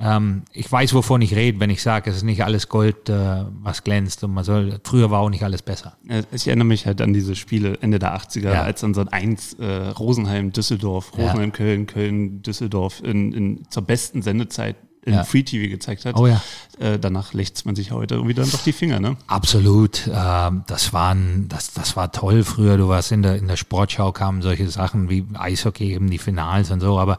ähm, 0.00 0.42
ich 0.52 0.70
weiß, 0.70 0.94
wovon 0.94 1.22
ich 1.22 1.34
rede, 1.34 1.58
wenn 1.60 1.70
ich 1.70 1.82
sage, 1.82 2.10
es 2.10 2.16
ist 2.16 2.22
nicht 2.22 2.44
alles 2.44 2.68
Gold, 2.68 3.08
äh, 3.08 3.44
was 3.62 3.82
glänzt 3.82 4.22
und 4.22 4.32
man 4.32 4.44
soll, 4.44 4.80
früher 4.84 5.10
war 5.10 5.20
auch 5.20 5.30
nicht 5.30 5.42
alles 5.42 5.62
besser. 5.62 5.96
Ich 6.32 6.46
erinnere 6.46 6.66
mich 6.66 6.86
halt 6.86 7.00
an 7.00 7.12
diese 7.12 7.34
Spiele 7.34 7.78
Ende 7.80 7.98
der 7.98 8.16
80er, 8.16 8.52
ja. 8.52 8.62
als 8.62 8.80
dann 8.80 8.94
so 8.94 9.00
ein 9.00 9.08
Eins 9.08 9.54
äh, 9.54 9.66
Rosenheim, 9.66 10.52
Düsseldorf, 10.52 11.12
Rosenheim, 11.16 11.50
ja. 11.50 11.56
Köln, 11.56 11.86
Köln, 11.86 12.42
Düsseldorf 12.42 13.02
in, 13.02 13.32
in, 13.32 13.70
zur 13.70 13.82
besten 13.82 14.22
Sendezeit 14.22 14.76
in 15.02 15.14
ja. 15.14 15.24
Free 15.24 15.42
TV 15.42 15.70
gezeigt 15.70 16.04
hat. 16.04 16.16
Oh 16.16 16.26
ja. 16.26 16.40
Äh, 16.78 16.98
danach 16.98 17.32
lächzt 17.32 17.66
man 17.66 17.74
sich 17.74 17.90
heute 17.90 18.14
irgendwie 18.16 18.34
dann 18.34 18.50
doch 18.50 18.62
die 18.62 18.72
Finger, 18.72 19.00
ne? 19.00 19.16
Absolut. 19.26 20.08
Ähm, 20.12 20.64
das 20.66 20.92
waren, 20.92 21.46
das, 21.48 21.72
das 21.72 21.96
war 21.96 22.12
toll 22.12 22.44
früher. 22.44 22.76
Du 22.76 22.88
warst 22.88 23.10
in 23.10 23.22
der, 23.22 23.36
in 23.36 23.48
der 23.48 23.56
Sportschau 23.56 24.12
kamen 24.12 24.42
solche 24.42 24.68
Sachen 24.68 25.08
wie 25.08 25.24
Eishockey, 25.34 25.94
eben 25.94 26.10
die 26.10 26.18
Finals 26.18 26.70
und 26.70 26.80
so, 26.80 26.98
aber 26.98 27.18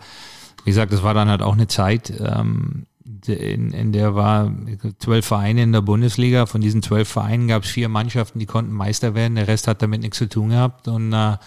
wie 0.63 0.71
gesagt, 0.71 0.93
das 0.93 1.03
war 1.03 1.13
dann 1.13 1.29
halt 1.29 1.41
auch 1.41 1.53
eine 1.53 1.67
Zeit, 1.67 2.13
ähm, 2.19 2.85
in, 3.27 3.71
in 3.71 3.91
der 3.91 4.15
war 4.15 4.51
zwölf 4.99 5.25
Vereine 5.25 5.63
in 5.63 5.71
der 5.71 5.81
Bundesliga. 5.81 6.45
Von 6.45 6.61
diesen 6.61 6.81
zwölf 6.81 7.07
Vereinen 7.09 7.47
gab 7.47 7.63
es 7.63 7.69
vier 7.69 7.89
Mannschaften, 7.89 8.39
die 8.39 8.45
konnten 8.45 8.71
Meister 8.71 9.13
werden. 9.13 9.35
Der 9.35 9.47
Rest 9.47 9.67
hat 9.67 9.81
damit 9.81 10.01
nichts 10.01 10.17
zu 10.17 10.27
tun 10.27 10.49
gehabt. 10.49 10.87
Und 10.87 11.13
äh, 11.13 11.37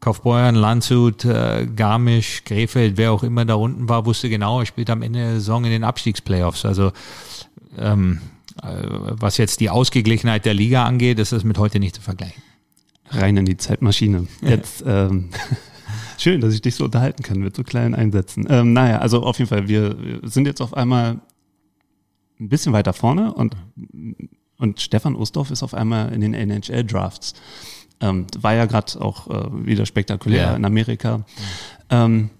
Kaufbeuren, 0.00 0.56
Landshut, 0.56 1.24
äh, 1.24 1.66
Garmisch, 1.76 2.42
Krefeld, 2.44 2.96
wer 2.96 3.12
auch 3.12 3.22
immer 3.22 3.44
da 3.44 3.54
unten 3.54 3.88
war, 3.88 4.04
wusste 4.04 4.28
genau, 4.28 4.60
er 4.60 4.66
spielt 4.66 4.90
am 4.90 5.02
Ende 5.02 5.20
der 5.20 5.34
Saison 5.34 5.64
in 5.64 5.70
den 5.70 5.84
Abstiegsplayoffs. 5.84 6.64
Also 6.64 6.92
ähm, 7.78 8.20
äh, 8.62 8.68
was 8.82 9.36
jetzt 9.36 9.60
die 9.60 9.70
Ausgeglichenheit 9.70 10.44
der 10.44 10.54
Liga 10.54 10.84
angeht, 10.84 11.18
ist 11.18 11.32
das 11.32 11.44
mit 11.44 11.58
heute 11.58 11.78
nicht 11.78 11.94
zu 11.94 12.02
vergleichen. 12.02 12.42
Rein 13.10 13.36
in 13.36 13.44
die 13.44 13.56
Zeitmaschine. 13.56 14.26
Jetzt 14.40 14.82
ähm, 14.86 15.30
Schön, 16.22 16.40
dass 16.40 16.54
ich 16.54 16.62
dich 16.62 16.76
so 16.76 16.84
unterhalten 16.84 17.24
kann 17.24 17.40
mit 17.40 17.56
so 17.56 17.64
kleinen 17.64 17.96
Einsätzen. 17.96 18.46
Ähm, 18.48 18.72
naja, 18.72 18.98
also 18.98 19.24
auf 19.24 19.40
jeden 19.40 19.48
Fall, 19.48 19.66
wir, 19.66 19.96
wir 20.00 20.20
sind 20.30 20.46
jetzt 20.46 20.60
auf 20.60 20.72
einmal 20.72 21.18
ein 22.38 22.48
bisschen 22.48 22.72
weiter 22.72 22.92
vorne 22.92 23.34
und, 23.34 23.56
und 24.56 24.80
Stefan 24.80 25.16
Ustorf 25.16 25.50
ist 25.50 25.64
auf 25.64 25.74
einmal 25.74 26.12
in 26.12 26.20
den 26.20 26.32
NHL-Drafts. 26.32 27.34
Ähm, 28.00 28.28
war 28.38 28.54
ja 28.54 28.66
gerade 28.66 29.00
auch 29.00 29.26
äh, 29.28 29.66
wieder 29.66 29.84
spektakulär 29.84 30.42
ja. 30.42 30.54
in 30.54 30.64
Amerika. 30.64 31.24
Ähm, 31.90 32.30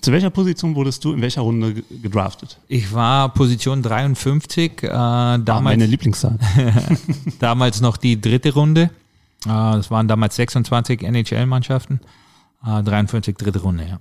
zu 0.00 0.10
welcher 0.10 0.30
Position 0.30 0.74
wurdest 0.74 1.04
du 1.04 1.12
in 1.12 1.20
welcher 1.20 1.42
Runde 1.42 1.82
gedraftet? 2.02 2.58
Ich 2.68 2.90
war 2.94 3.28
Position 3.34 3.82
53. 3.82 4.82
Äh, 4.82 4.88
damals, 4.88 5.46
war 5.46 5.60
meine 5.60 5.84
Lieblingszahl. 5.84 6.38
damals 7.38 7.82
noch 7.82 7.98
die 7.98 8.18
dritte 8.18 8.54
Runde. 8.54 8.84
Äh, 9.44 9.48
das 9.48 9.90
waren 9.90 10.08
damals 10.08 10.36
26 10.36 11.02
NHL-Mannschaften. 11.02 12.00
43, 12.62 13.34
ah, 13.34 13.42
dritte 13.42 13.62
Runde, 13.62 13.86
ja. 13.86 13.98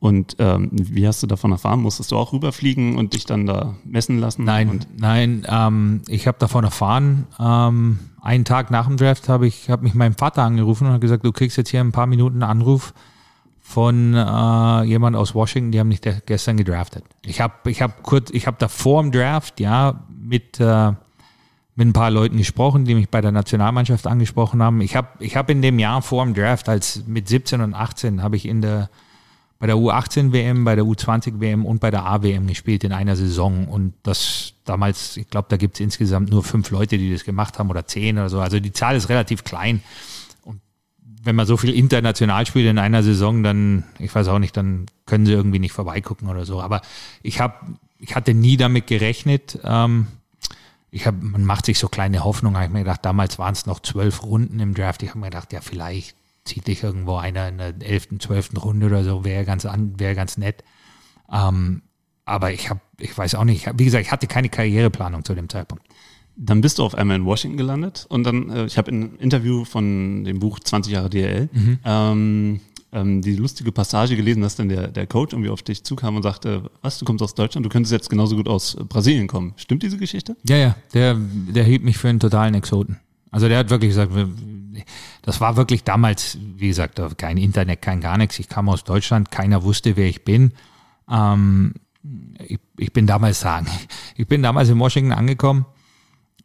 Und 0.00 0.36
ähm, 0.38 0.68
wie 0.72 1.06
hast 1.06 1.22
du 1.22 1.26
davon 1.26 1.52
erfahren? 1.52 1.80
Musstest 1.80 2.12
du 2.12 2.16
auch 2.16 2.34
rüberfliegen 2.34 2.98
und 2.98 3.14
dich 3.14 3.24
dann 3.24 3.46
da 3.46 3.76
messen 3.84 4.18
lassen? 4.18 4.44
Nein, 4.44 4.84
nein, 4.98 5.46
ähm, 5.48 6.02
ich 6.08 6.26
habe 6.26 6.36
davon 6.38 6.62
erfahren. 6.62 7.26
Ähm, 7.40 7.98
einen 8.20 8.44
Tag 8.44 8.70
nach 8.70 8.86
dem 8.86 8.98
Draft 8.98 9.30
habe 9.30 9.46
ich 9.46 9.70
hab 9.70 9.82
mich 9.82 9.94
meinem 9.94 10.14
Vater 10.14 10.42
angerufen 10.42 10.86
und 10.86 10.92
hat 10.92 11.00
gesagt, 11.00 11.24
du 11.24 11.32
kriegst 11.32 11.56
jetzt 11.56 11.70
hier 11.70 11.80
ein 11.80 11.92
paar 11.92 12.06
Minuten 12.06 12.42
einen 12.42 12.50
Anruf 12.50 12.92
von 13.60 14.12
äh, 14.12 14.82
jemand 14.82 15.16
aus 15.16 15.34
Washington, 15.34 15.72
die 15.72 15.80
haben 15.80 15.88
mich 15.88 16.02
gestern 16.26 16.58
gedraftet. 16.58 17.04
Ich 17.22 17.40
habe 17.40 17.70
ich 17.70 17.80
hab 17.80 18.02
kurz, 18.02 18.30
ich 18.30 18.46
habe 18.46 18.58
da 18.60 18.68
vor 18.68 19.02
dem 19.02 19.10
Draft, 19.10 19.58
ja, 19.58 20.04
mit 20.10 20.60
äh, 20.60 20.92
mit 21.76 21.88
ein 21.88 21.92
paar 21.92 22.10
Leuten 22.10 22.36
gesprochen, 22.36 22.84
die 22.84 22.94
mich 22.94 23.08
bei 23.08 23.20
der 23.20 23.32
Nationalmannschaft 23.32 24.06
angesprochen 24.06 24.62
haben. 24.62 24.80
Ich 24.80 24.94
habe 24.94 25.08
ich 25.18 25.36
hab 25.36 25.50
in 25.50 25.60
dem 25.60 25.78
Jahr 25.78 26.02
vor 26.02 26.24
dem 26.24 26.34
Draft, 26.34 26.68
als 26.68 27.04
mit 27.06 27.28
17 27.28 27.60
und 27.60 27.74
18, 27.74 28.22
habe 28.22 28.36
ich 28.36 28.46
in 28.46 28.60
der 28.60 28.90
bei 29.58 29.66
der 29.66 29.76
U18 29.76 30.32
WM, 30.32 30.64
bei 30.64 30.74
der 30.74 30.84
U20 30.84 31.40
WM 31.40 31.64
und 31.64 31.80
bei 31.80 31.90
der 31.90 32.04
A-WM 32.04 32.46
gespielt 32.46 32.84
in 32.84 32.92
einer 32.92 33.16
Saison. 33.16 33.66
Und 33.66 33.94
das 34.02 34.52
damals, 34.64 35.16
ich 35.16 35.30
glaube, 35.30 35.46
da 35.48 35.56
gibt 35.56 35.76
es 35.76 35.80
insgesamt 35.80 36.30
nur 36.30 36.42
fünf 36.42 36.70
Leute, 36.70 36.98
die 36.98 37.10
das 37.10 37.24
gemacht 37.24 37.58
haben 37.58 37.70
oder 37.70 37.86
zehn 37.86 38.18
oder 38.18 38.28
so. 38.28 38.40
Also 38.40 38.60
die 38.60 38.72
Zahl 38.72 38.94
ist 38.94 39.08
relativ 39.08 39.42
klein. 39.42 39.82
Und 40.42 40.60
wenn 41.22 41.34
man 41.34 41.46
so 41.46 41.56
viel 41.56 41.72
international 41.72 42.44
spielt 42.44 42.66
in 42.66 42.78
einer 42.78 43.02
Saison, 43.02 43.42
dann, 43.42 43.84
ich 43.98 44.14
weiß 44.14 44.28
auch 44.28 44.38
nicht, 44.38 44.56
dann 44.56 44.84
können 45.06 45.24
sie 45.24 45.32
irgendwie 45.32 45.60
nicht 45.60 45.72
vorbeigucken 45.72 46.28
oder 46.28 46.44
so. 46.44 46.60
Aber 46.60 46.82
ich 47.22 47.40
habe, 47.40 47.54
ich 47.98 48.14
hatte 48.14 48.34
nie 48.34 48.58
damit 48.58 48.86
gerechnet. 48.86 49.58
Ähm, 49.64 50.08
ich 50.94 51.08
habe, 51.08 51.24
man 51.24 51.44
macht 51.44 51.66
sich 51.66 51.80
so 51.80 51.88
kleine 51.88 52.22
Hoffnungen. 52.22 52.56
Habe 52.56 52.66
ich 52.66 52.72
mir 52.72 52.78
gedacht, 52.80 53.04
damals 53.04 53.36
waren 53.36 53.52
es 53.52 53.66
noch 53.66 53.80
zwölf 53.80 54.22
Runden 54.22 54.60
im 54.60 54.74
Draft. 54.74 55.02
Ich 55.02 55.10
habe 55.10 55.18
mir 55.18 55.26
gedacht, 55.26 55.52
ja, 55.52 55.60
vielleicht 55.60 56.14
zieht 56.44 56.68
dich 56.68 56.84
irgendwo 56.84 57.16
einer 57.16 57.48
in 57.48 57.58
der 57.58 57.74
elften, 57.80 58.20
zwölften 58.20 58.56
Runde 58.56 58.86
oder 58.86 59.02
so, 59.02 59.24
wäre 59.24 59.44
ganz, 59.44 59.64
wäre 59.64 60.14
ganz 60.14 60.36
nett. 60.36 60.62
Ähm, 61.32 61.82
aber 62.24 62.52
ich 62.52 62.70
habe, 62.70 62.80
ich 63.00 63.16
weiß 63.16 63.34
auch 63.34 63.42
nicht, 63.42 63.68
wie 63.76 63.84
gesagt, 63.84 64.06
ich 64.06 64.12
hatte 64.12 64.28
keine 64.28 64.48
Karriereplanung 64.48 65.24
zu 65.24 65.34
dem 65.34 65.48
Zeitpunkt. 65.48 65.84
Dann 66.36 66.60
bist 66.60 66.78
du 66.78 66.84
auf 66.84 66.94
einmal 66.94 67.16
in 67.16 67.24
Washington 67.24 67.56
gelandet 67.56 68.06
und 68.08 68.22
dann, 68.22 68.50
äh, 68.50 68.66
ich 68.66 68.78
habe 68.78 68.92
ein 68.92 69.16
Interview 69.16 69.64
von 69.64 70.22
dem 70.22 70.38
Buch 70.38 70.60
20 70.60 70.92
Jahre 70.92 71.10
DL, 71.10 71.48
mhm. 71.52 71.78
ähm, 71.84 72.60
ähm, 72.94 73.20
die 73.20 73.34
lustige 73.34 73.72
Passage 73.72 74.16
gelesen, 74.16 74.40
dass 74.40 74.54
dann 74.56 74.68
der, 74.68 74.88
der 74.88 75.06
Coach 75.06 75.32
irgendwie 75.32 75.50
auf 75.50 75.62
dich 75.62 75.82
zukam 75.84 76.16
und 76.16 76.22
sagte, 76.22 76.70
was, 76.80 76.98
du 76.98 77.04
kommst 77.04 77.22
aus 77.22 77.34
Deutschland, 77.34 77.66
du 77.66 77.68
könntest 77.68 77.92
jetzt 77.92 78.08
genauso 78.08 78.36
gut 78.36 78.48
aus 78.48 78.76
Brasilien 78.88 79.26
kommen. 79.26 79.52
Stimmt 79.56 79.82
diese 79.82 79.98
Geschichte? 79.98 80.36
Ja, 80.48 80.56
ja, 80.56 80.76
der, 80.94 81.16
der 81.18 81.64
hielt 81.64 81.82
mich 81.82 81.98
für 81.98 82.08
einen 82.08 82.20
totalen 82.20 82.54
Exoten. 82.54 83.00
Also 83.32 83.48
der 83.48 83.58
hat 83.58 83.68
wirklich 83.68 83.90
gesagt, 83.90 84.12
das 85.22 85.40
war 85.40 85.56
wirklich 85.56 85.82
damals, 85.82 86.38
wie 86.56 86.68
gesagt, 86.68 87.00
kein 87.18 87.36
Internet, 87.36 87.82
kein 87.82 88.00
gar 88.00 88.16
nichts. 88.16 88.38
Ich 88.38 88.48
kam 88.48 88.68
aus 88.68 88.84
Deutschland, 88.84 89.32
keiner 89.32 89.64
wusste, 89.64 89.96
wer 89.96 90.06
ich 90.06 90.24
bin. 90.24 90.52
Ähm, 91.10 91.74
ich, 92.46 92.60
ich, 92.78 92.92
bin 92.92 93.08
damals 93.08 93.40
sagen, 93.40 93.66
ich 94.16 94.28
bin 94.28 94.42
damals 94.42 94.68
in 94.68 94.78
Washington 94.78 95.12
angekommen. 95.12 95.66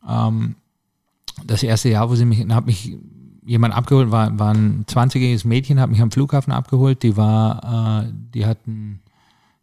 Ähm, 0.07 0.55
das 1.45 1.61
erste 1.61 1.89
Jahr, 1.89 2.09
wo 2.09 2.15
sie 2.15 2.25
mich, 2.25 2.39
hat 2.49 2.65
mich 2.65 2.97
jemand 3.49 3.73
abgeholt, 3.73 4.11
war, 4.11 4.37
war 4.37 4.53
ein 4.53 4.85
20-jähriges 4.85 5.47
Mädchen, 5.47 5.79
hat 5.79 5.89
mich 5.89 6.01
am 6.01 6.11
Flughafen 6.11 6.53
abgeholt. 6.53 7.01
Die 7.01 7.17
war, 7.17 8.03
äh, 8.03 8.11
die 8.35 8.45
hatten, 8.45 9.01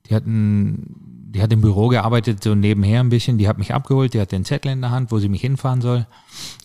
die 0.07 0.14
hatten, 0.14 1.31
die 1.31 1.40
hat 1.40 1.53
im 1.53 1.61
Büro 1.61 1.87
gearbeitet, 1.87 2.42
so 2.42 2.57
nebenher 2.57 2.99
ein 2.99 3.11
bisschen. 3.11 3.38
Die 3.38 3.46
hat 3.46 3.59
mich 3.59 3.72
abgeholt, 3.72 4.12
die 4.12 4.20
hat 4.20 4.33
den 4.33 4.44
Zettel 4.44 4.72
in 4.72 4.81
der 4.81 4.90
Hand, 4.90 5.12
wo 5.12 5.20
sie 5.20 5.29
mich 5.29 5.40
hinfahren 5.40 5.83
soll. 5.83 6.05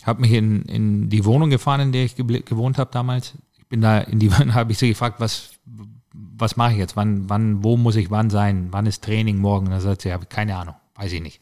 Hat 0.01 0.19
mich 0.19 0.31
in, 0.31 0.63
in 0.63 1.09
die 1.09 1.23
Wohnung 1.23 1.51
gefahren, 1.51 1.81
in 1.81 1.91
der 1.91 2.05
ich 2.05 2.15
gewohnt 2.15 2.79
habe 2.79 2.89
damals. 2.91 3.35
Ich 3.59 3.67
bin 3.67 3.81
da 3.81 3.99
in 3.99 4.17
die, 4.17 4.31
habe 4.33 4.71
ich 4.71 4.79
sie 4.79 4.89
gefragt, 4.89 5.19
was, 5.19 5.51
was 6.13 6.57
mache 6.57 6.71
ich 6.71 6.79
jetzt? 6.79 6.95
Wann, 6.95 7.29
wann, 7.29 7.63
wo 7.63 7.77
muss 7.77 7.97
ich 7.97 8.09
wann 8.09 8.31
sein? 8.31 8.69
Wann 8.71 8.87
ist 8.87 9.03
Training 9.03 9.37
morgen? 9.37 9.69
Da 9.69 9.79
sagt 9.79 10.01
sie, 10.01 10.11
habe 10.11 10.25
keine 10.25 10.55
Ahnung, 10.55 10.75
weiß 10.95 11.11
ich 11.13 11.21
nicht. 11.21 11.39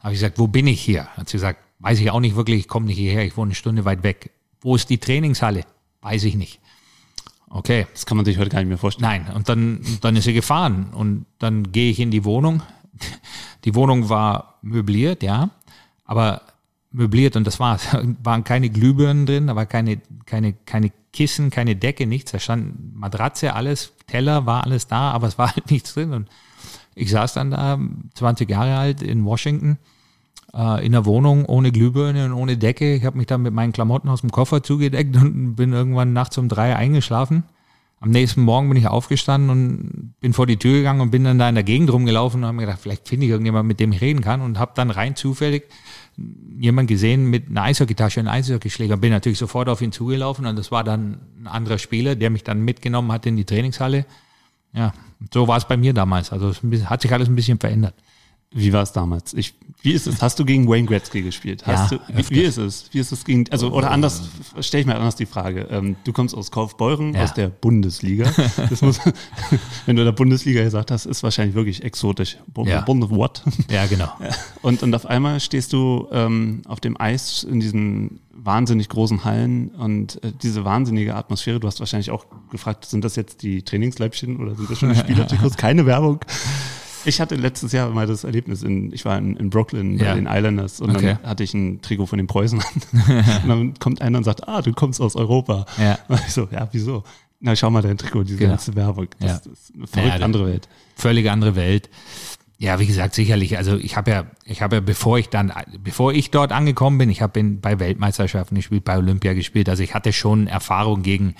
Habe 0.00 0.14
ich 0.14 0.18
gesagt, 0.18 0.40
wo 0.40 0.48
bin 0.48 0.66
ich 0.66 0.80
hier? 0.80 1.06
Hat 1.16 1.28
sie 1.28 1.36
gesagt, 1.36 1.60
weiß 1.78 2.00
ich 2.00 2.10
auch 2.10 2.18
nicht 2.18 2.34
wirklich, 2.34 2.58
ich 2.58 2.68
komme 2.68 2.86
nicht 2.86 2.98
hierher, 2.98 3.24
ich 3.24 3.36
wohne 3.36 3.50
eine 3.50 3.54
Stunde 3.54 3.84
weit 3.84 4.02
weg. 4.02 4.32
Wo 4.60 4.76
ist 4.76 4.90
die 4.90 4.98
Trainingshalle? 4.98 5.64
Weiß 6.00 6.24
ich 6.24 6.34
nicht. 6.34 6.60
Okay. 7.48 7.86
Das 7.92 8.06
kann 8.06 8.16
man 8.16 8.24
sich 8.24 8.38
heute 8.38 8.50
gar 8.50 8.60
nicht 8.60 8.68
mehr 8.68 8.78
vorstellen. 8.78 9.24
Nein, 9.24 9.34
und 9.34 9.48
dann, 9.48 9.80
dann 10.00 10.16
ist 10.16 10.24
sie 10.24 10.32
gefahren 10.32 10.90
und 10.92 11.26
dann 11.38 11.72
gehe 11.72 11.90
ich 11.90 12.00
in 12.00 12.10
die 12.10 12.24
Wohnung. 12.24 12.62
Die 13.64 13.74
Wohnung 13.74 14.08
war 14.08 14.58
möbliert, 14.62 15.24
ja, 15.24 15.50
aber 16.04 16.42
möbliert 16.92 17.34
und 17.34 17.46
das 17.46 17.58
war's. 17.58 17.88
Da 17.90 18.02
waren 18.22 18.44
keine 18.44 18.70
Glühbirnen 18.70 19.26
drin, 19.26 19.48
da 19.48 19.56
war 19.56 19.66
keine, 19.66 20.00
keine, 20.24 20.52
keine 20.52 20.92
Kissen, 21.12 21.50
keine 21.50 21.76
Decke, 21.76 22.06
nichts. 22.06 22.32
Da 22.32 22.38
stand 22.38 22.94
Matratze, 22.94 23.54
alles, 23.54 23.92
Teller, 24.06 24.46
war 24.46 24.64
alles 24.64 24.86
da, 24.86 25.10
aber 25.10 25.26
es 25.26 25.36
war 25.36 25.48
halt 25.56 25.70
nichts 25.70 25.94
drin. 25.94 26.12
Und 26.12 26.28
ich 26.94 27.10
saß 27.10 27.34
dann 27.34 27.50
da, 27.50 27.78
20 28.14 28.48
Jahre 28.48 28.76
alt, 28.76 29.02
in 29.02 29.24
Washington, 29.24 29.78
äh, 30.56 30.84
in 30.84 30.92
der 30.92 31.04
Wohnung, 31.04 31.44
ohne 31.44 31.70
Glühbirne 31.70 32.24
und 32.24 32.32
ohne 32.32 32.56
Decke. 32.56 32.94
Ich 32.94 33.04
habe 33.04 33.18
mich 33.18 33.26
dann 33.26 33.42
mit 33.42 33.52
meinen 33.52 33.72
Klamotten 33.72 34.08
aus 34.08 34.22
dem 34.22 34.30
Koffer 34.30 34.62
zugedeckt 34.62 35.16
und 35.16 35.54
bin 35.54 35.72
irgendwann 35.72 36.12
nachts 36.12 36.38
um 36.38 36.48
drei 36.48 36.74
eingeschlafen. 36.74 37.44
Am 37.98 38.10
nächsten 38.10 38.42
Morgen 38.42 38.68
bin 38.68 38.76
ich 38.76 38.88
aufgestanden 38.88 39.50
und 39.50 40.14
bin 40.20 40.34
vor 40.34 40.46
die 40.46 40.58
Tür 40.58 40.74
gegangen 40.74 41.00
und 41.00 41.10
bin 41.10 41.24
dann 41.24 41.38
da 41.38 41.48
in 41.48 41.54
der 41.54 41.64
Gegend 41.64 41.90
rumgelaufen 41.90 42.40
und 42.40 42.46
habe 42.46 42.56
mir 42.56 42.66
gedacht, 42.66 42.80
vielleicht 42.82 43.08
finde 43.08 43.24
ich 43.24 43.30
irgendjemand, 43.32 43.66
mit 43.66 43.80
dem 43.80 43.90
ich 43.92 44.00
reden 44.02 44.20
kann 44.20 44.42
und 44.42 44.58
habe 44.58 44.72
dann 44.74 44.90
rein 44.90 45.16
zufällig 45.16 45.64
jemand 46.58 46.88
gesehen 46.88 47.26
mit 47.26 47.48
einer 47.48 47.62
Eishockeytasche, 47.62 48.20
einem 48.20 48.28
Eishockeyschläger, 48.30 48.96
bin 48.96 49.10
natürlich 49.12 49.38
sofort 49.38 49.68
auf 49.68 49.82
ihn 49.82 49.92
zugelaufen 49.92 50.46
und 50.46 50.56
das 50.56 50.70
war 50.70 50.84
dann 50.84 51.20
ein 51.40 51.46
anderer 51.46 51.78
Spieler, 51.78 52.16
der 52.16 52.30
mich 52.30 52.44
dann 52.44 52.62
mitgenommen 52.62 53.12
hat 53.12 53.26
in 53.26 53.36
die 53.36 53.44
Trainingshalle. 53.44 54.06
Ja, 54.72 54.92
so 55.32 55.48
war 55.48 55.56
es 55.56 55.66
bei 55.66 55.76
mir 55.76 55.94
damals. 55.94 56.32
Also 56.32 56.50
es 56.50 56.62
hat 56.84 57.02
sich 57.02 57.12
alles 57.12 57.28
ein 57.28 57.36
bisschen 57.36 57.58
verändert. 57.58 57.94
Wie 58.56 58.72
war 58.72 58.82
es 58.82 58.92
damals? 58.92 59.34
Ich, 59.34 59.54
wie 59.82 59.92
ist 59.92 60.06
es? 60.06 60.22
Hast 60.22 60.38
du 60.38 60.46
gegen 60.46 60.66
Wayne 60.66 60.86
Gretzky 60.86 61.20
gespielt? 61.20 61.62
Ja, 61.66 61.86
du, 61.88 61.98
wie, 62.08 62.30
wie, 62.30 62.40
ist 62.40 62.56
es? 62.56 62.86
Wie 62.90 62.98
ist 62.98 63.12
es 63.12 63.24
gegen, 63.26 63.44
also, 63.50 63.70
oder 63.70 63.90
anders, 63.90 64.22
stelle 64.60 64.80
ich 64.80 64.86
mal 64.86 64.96
anders 64.96 65.14
die 65.14 65.26
Frage. 65.26 65.68
Ähm, 65.70 65.96
du 66.04 66.14
kommst 66.14 66.34
aus 66.34 66.50
Kaufbeuren, 66.50 67.12
ja. 67.12 67.24
aus 67.24 67.34
der 67.34 67.48
Bundesliga. 67.48 68.32
Das 68.70 68.80
muss, 68.80 68.98
wenn 69.86 69.96
du 69.96 70.02
in 70.02 70.06
der 70.06 70.12
Bundesliga 70.12 70.62
gesagt 70.62 70.90
hast, 70.90 71.04
ist 71.04 71.22
wahrscheinlich 71.22 71.54
wirklich 71.54 71.84
exotisch. 71.84 72.38
Bund, 72.46 72.70
ja. 72.70 72.80
Bund 72.80 73.10
what? 73.10 73.42
Ja, 73.70 73.84
genau. 73.86 74.10
Und, 74.62 74.82
und 74.82 74.94
auf 74.94 75.06
einmal 75.06 75.38
stehst 75.38 75.72
du 75.72 76.08
ähm, 76.10 76.62
auf 76.66 76.80
dem 76.80 77.00
Eis 77.00 77.44
in 77.44 77.60
diesen 77.60 78.20
wahnsinnig 78.32 78.88
großen 78.88 79.24
Hallen 79.24 79.68
und 79.68 80.22
äh, 80.24 80.32
diese 80.42 80.64
wahnsinnige 80.64 81.14
Atmosphäre. 81.14 81.60
Du 81.60 81.66
hast 81.66 81.80
wahrscheinlich 81.80 82.10
auch 82.10 82.26
gefragt, 82.50 82.86
sind 82.86 83.04
das 83.04 83.16
jetzt 83.16 83.42
die 83.42 83.62
Trainingsleibchen 83.62 84.38
oder 84.38 84.54
sind 84.54 84.70
das 84.70 84.78
schon 84.78 84.88
die 84.92 84.98
Spielertrikots? 84.98 85.56
Keine 85.56 85.86
Werbung. 85.86 86.20
Ich 87.06 87.20
hatte 87.20 87.36
letztes 87.36 87.72
Jahr 87.72 87.88
mal 87.90 88.06
das 88.06 88.24
Erlebnis, 88.24 88.62
in, 88.62 88.92
ich 88.92 89.04
war 89.04 89.16
in, 89.18 89.36
in 89.36 89.50
Brooklyn 89.50 89.98
bei 89.98 90.14
den 90.14 90.26
Islanders 90.26 90.80
und 90.80 90.90
okay. 90.90 91.16
dann 91.22 91.30
hatte 91.30 91.44
ich 91.44 91.54
ein 91.54 91.80
Trikot 91.80 92.06
von 92.06 92.18
den 92.18 92.26
Preußen 92.26 92.60
an. 92.60 92.82
und 93.42 93.48
dann 93.48 93.74
kommt 93.78 94.02
einer 94.02 94.18
und 94.18 94.24
sagt, 94.24 94.48
ah, 94.48 94.62
du 94.62 94.72
kommst 94.72 95.00
aus 95.00 95.16
Europa. 95.16 95.66
Ja. 95.78 95.98
Und 96.08 96.20
ich 96.26 96.32
so, 96.32 96.48
ja, 96.50 96.68
wieso? 96.72 97.04
Na, 97.40 97.54
schau 97.54 97.70
mal 97.70 97.82
dein 97.82 97.98
Trikot, 97.98 98.24
diese 98.24 98.38
genau. 98.38 98.50
ganze 98.50 98.74
Werbung. 98.74 99.08
Das, 99.18 99.30
ja. 99.30 99.38
das 99.38 99.46
ist 99.46 99.74
eine 99.74 99.86
verrückt 99.86 100.18
ja, 100.18 100.24
andere 100.24 100.46
Welt. 100.46 100.68
Völlig 100.96 101.30
andere 101.30 101.56
Welt. 101.56 101.90
Ja, 102.58 102.80
wie 102.80 102.86
gesagt, 102.86 103.14
sicherlich. 103.14 103.58
Also 103.58 103.76
ich 103.76 103.96
habe 103.96 104.10
ja, 104.10 104.26
ich 104.44 104.62
habe 104.62 104.76
ja, 104.76 104.80
bevor 104.80 105.18
ich 105.18 105.28
dann, 105.28 105.52
bevor 105.78 106.12
ich 106.12 106.30
dort 106.30 106.52
angekommen 106.52 106.96
bin, 106.96 107.10
ich 107.10 107.20
habe 107.20 107.42
bei 107.42 107.78
Weltmeisterschaften 107.78 108.56
gespielt, 108.56 108.84
bei 108.84 108.96
Olympia 108.96 109.34
gespielt. 109.34 109.68
Also 109.68 109.82
ich 109.82 109.94
hatte 109.94 110.12
schon 110.12 110.46
Erfahrung 110.46 111.02
gegen 111.02 111.34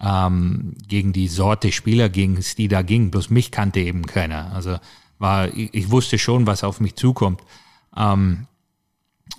ähm, 0.00 0.74
gegen 0.88 1.12
die 1.12 1.28
Sorte 1.28 1.72
Spieler, 1.72 2.08
gegen 2.08 2.38
die 2.58 2.68
da 2.68 2.82
ging. 2.82 3.10
Bloß 3.10 3.30
mich 3.30 3.50
kannte 3.50 3.80
eben 3.80 4.06
keiner. 4.06 4.52
Also 4.52 4.78
war, 5.22 5.48
ich, 5.56 5.72
ich 5.72 5.90
wusste 5.90 6.18
schon, 6.18 6.46
was 6.46 6.64
auf 6.64 6.80
mich 6.80 6.96
zukommt. 6.96 7.40
Ähm, 7.96 8.46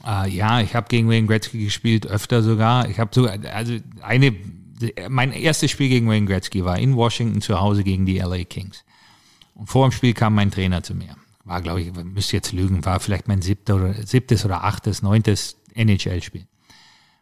äh, 0.06 0.30
ja, 0.30 0.62
ich 0.62 0.76
habe 0.76 0.88
gegen 0.88 1.10
Wayne 1.10 1.28
Gretzky 1.28 1.66
gespielt, 1.66 2.08
öfter 2.08 2.42
sogar. 2.42 2.90
Ich 2.90 3.00
habe 3.00 3.12
sogar, 3.14 3.38
also 3.54 3.78
eine, 4.02 4.34
mein 5.10 5.32
erstes 5.34 5.70
Spiel 5.70 5.90
gegen 5.90 6.10
Wayne 6.10 6.26
Gretzky 6.26 6.66
war 6.66 6.80
in 6.80 6.96
Washington 6.96 7.42
zu 7.42 7.60
Hause 7.60 7.84
gegen 7.84 8.06
die 8.06 8.18
LA 8.18 8.46
Kings. 8.46 8.84
Und 9.54 9.68
vor 9.68 9.88
dem 9.88 9.92
Spiel 9.92 10.14
kam 10.14 10.34
mein 10.34 10.50
Trainer 10.50 10.82
zu 10.82 10.96
mir. 10.96 11.16
War, 11.44 11.62
glaube 11.62 11.82
ich, 11.82 11.94
müsste 11.94 12.38
jetzt 12.38 12.54
lügen, 12.54 12.84
war 12.86 13.00
vielleicht 13.02 13.28
mein 13.28 13.42
siebter 13.42 13.76
oder, 13.76 13.94
siebtes 13.94 14.46
oder 14.46 14.64
achtes, 14.64 15.02
neuntes 15.02 15.58
NHL-Spiel. 15.76 16.48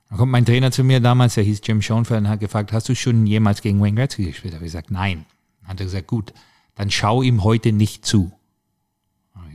Dann 0.07 0.17
kommt 0.19 0.31
mein 0.31 0.45
Trainer 0.45 0.71
zu 0.71 0.83
mir 0.83 0.99
damals, 0.99 1.33
der 1.33 1.43
hieß 1.43 1.61
Jim 1.63 1.81
Schoenfeld 1.81 2.21
und 2.21 2.29
hat 2.29 2.39
gefragt, 2.39 2.71
hast 2.73 2.87
du 2.87 2.95
schon 2.95 3.25
jemals 3.25 3.61
gegen 3.61 3.81
Wayne 3.81 3.95
Gretzky 3.95 4.25
gespielt? 4.25 4.53
Da 4.53 4.57
habe 4.57 4.65
ich 4.65 4.71
gesagt, 4.71 4.91
nein. 4.91 5.25
Dann 5.61 5.69
hat 5.71 5.79
er 5.79 5.85
gesagt, 5.85 6.07
gut, 6.07 6.33
dann 6.75 6.91
schau 6.91 7.23
ihm 7.23 7.43
heute 7.43 7.71
nicht 7.71 8.05
zu 8.05 8.31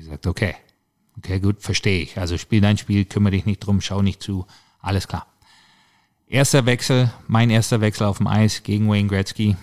gesagt, 0.07 0.27
okay, 0.27 0.55
okay, 1.19 1.41
gut, 1.41 1.63
verstehe 1.63 2.03
ich. 2.03 2.19
Also 2.19 2.39
spiel 2.39 2.61
dein 2.61 2.79
Spiel, 2.79 3.05
kümmere 3.05 3.33
dich 3.33 3.47
nicht 3.47 3.61
drum, 3.61 3.81
schau 3.81 4.03
nicht 4.03 4.23
zu, 4.23 4.47
alles 4.81 5.09
klar. 5.09 5.27
Erster 6.29 6.67
Wechsel, 6.67 7.13
mein 7.29 7.51
erster 7.51 7.81
Wechsel 7.81 8.07
auf 8.07 8.19
dem 8.19 8.27
Eis 8.27 8.63
gegen 8.63 8.89
Wayne 8.89 9.09
Gretzky. 9.09 9.57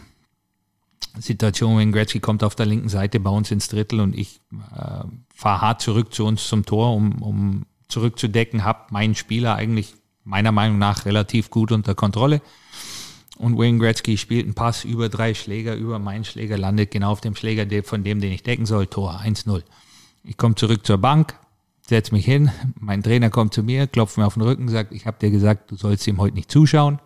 Situation, 1.19 1.77
Wayne 1.77 1.91
Gretzky 1.91 2.19
kommt 2.19 2.43
auf 2.43 2.55
der 2.55 2.65
linken 2.65 2.89
Seite 2.89 3.19
bei 3.19 3.29
uns 3.29 3.51
ins 3.51 3.67
Drittel 3.67 3.99
und 3.99 4.17
ich 4.17 4.39
äh, 4.51 5.03
fahre 5.35 5.61
hart 5.61 5.81
zurück 5.81 6.13
zu 6.13 6.25
uns 6.25 6.47
zum 6.47 6.65
Tor, 6.65 6.95
um, 6.95 7.21
um 7.21 7.65
zurückzudecken, 7.89 8.63
habe 8.63 8.85
meinen 8.91 9.13
Spieler 9.13 9.55
eigentlich 9.55 9.93
meiner 10.23 10.51
Meinung 10.51 10.79
nach 10.79 11.05
relativ 11.05 11.49
gut 11.49 11.71
unter 11.71 11.95
Kontrolle. 11.95 12.41
Und 13.37 13.57
Wayne 13.57 13.79
Gretzky 13.79 14.17
spielt 14.17 14.45
einen 14.45 14.53
Pass 14.53 14.85
über 14.85 15.09
drei 15.09 15.33
Schläger, 15.33 15.75
über 15.75 15.99
meinen 15.99 16.23
Schläger, 16.23 16.57
landet 16.57 16.91
genau 16.91 17.11
auf 17.11 17.21
dem 17.21 17.35
Schläger 17.35 17.83
von 17.83 18.03
dem, 18.03 18.21
den 18.21 18.31
ich 18.31 18.43
decken 18.43 18.65
soll, 18.65 18.87
Tor 18.87 19.19
1-0. 19.21 19.63
Ich 20.23 20.37
komme 20.37 20.55
zurück 20.55 20.85
zur 20.85 20.97
Bank, 20.97 21.37
setze 21.81 22.13
mich 22.13 22.25
hin, 22.25 22.49
mein 22.79 23.03
Trainer 23.03 23.29
kommt 23.29 23.53
zu 23.53 23.61
mir, 23.61 23.87
klopft 23.87 24.17
mir 24.17 24.25
auf 24.25 24.35
den 24.35 24.43
Rücken, 24.43 24.69
sagt, 24.69 24.93
ich 24.93 25.05
habe 25.05 25.17
dir 25.19 25.31
gesagt, 25.31 25.71
du 25.71 25.75
sollst 25.75 26.07
ihm 26.07 26.19
heute 26.19 26.35
nicht 26.35 26.49
zuschauen. 26.49 26.99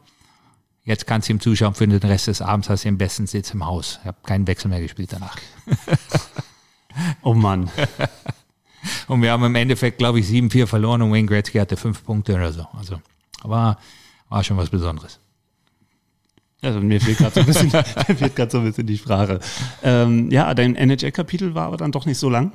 Jetzt 0.83 1.07
kannst 1.07 1.27
du 1.27 1.33
ihm 1.33 1.39
zuschauen, 1.39 1.73
für 1.73 1.87
den 1.87 1.97
Rest 1.97 2.27
des 2.27 2.41
Abends 2.41 2.69
hast 2.69 2.85
du 2.85 2.89
den 2.89 2.97
besten 2.97 3.27
Sitz 3.27 3.51
im 3.53 3.65
Haus. 3.65 3.99
Ich 4.01 4.07
habe 4.07 4.17
keinen 4.23 4.47
Wechsel 4.47 4.69
mehr 4.69 4.79
gespielt 4.79 5.11
danach. 5.11 5.35
oh 7.23 7.33
Mann. 7.33 7.69
und 9.07 9.21
wir 9.21 9.31
haben 9.31 9.43
im 9.43 9.55
Endeffekt, 9.55 9.97
glaube 9.97 10.19
ich, 10.19 10.27
7-4 10.27 10.67
verloren 10.67 11.01
und 11.01 11.11
Wayne 11.11 11.27
Gretzky 11.27 11.57
hatte 11.57 11.75
fünf 11.75 12.03
Punkte 12.05 12.35
oder 12.35 12.53
so. 12.53 12.67
Also 12.77 13.01
war, 13.41 13.79
war 14.29 14.43
schon 14.43 14.57
was 14.57 14.69
Besonderes. 14.69 15.19
Also 16.61 16.79
mir 16.79 17.01
fehlt 17.01 17.17
gerade 17.17 17.33
so, 17.33 17.39
ein 17.41 17.45
bisschen, 17.45 17.69
so 18.49 18.57
ein 18.59 18.63
bisschen 18.63 18.87
die 18.87 18.97
Sprache. 18.97 19.39
Ähm, 19.83 20.31
ja, 20.31 20.53
dein 20.53 20.75
NHL-Kapitel 20.75 21.53
war 21.55 21.65
aber 21.67 21.77
dann 21.77 21.91
doch 21.91 22.05
nicht 22.05 22.17
so 22.17 22.29
lang. 22.29 22.51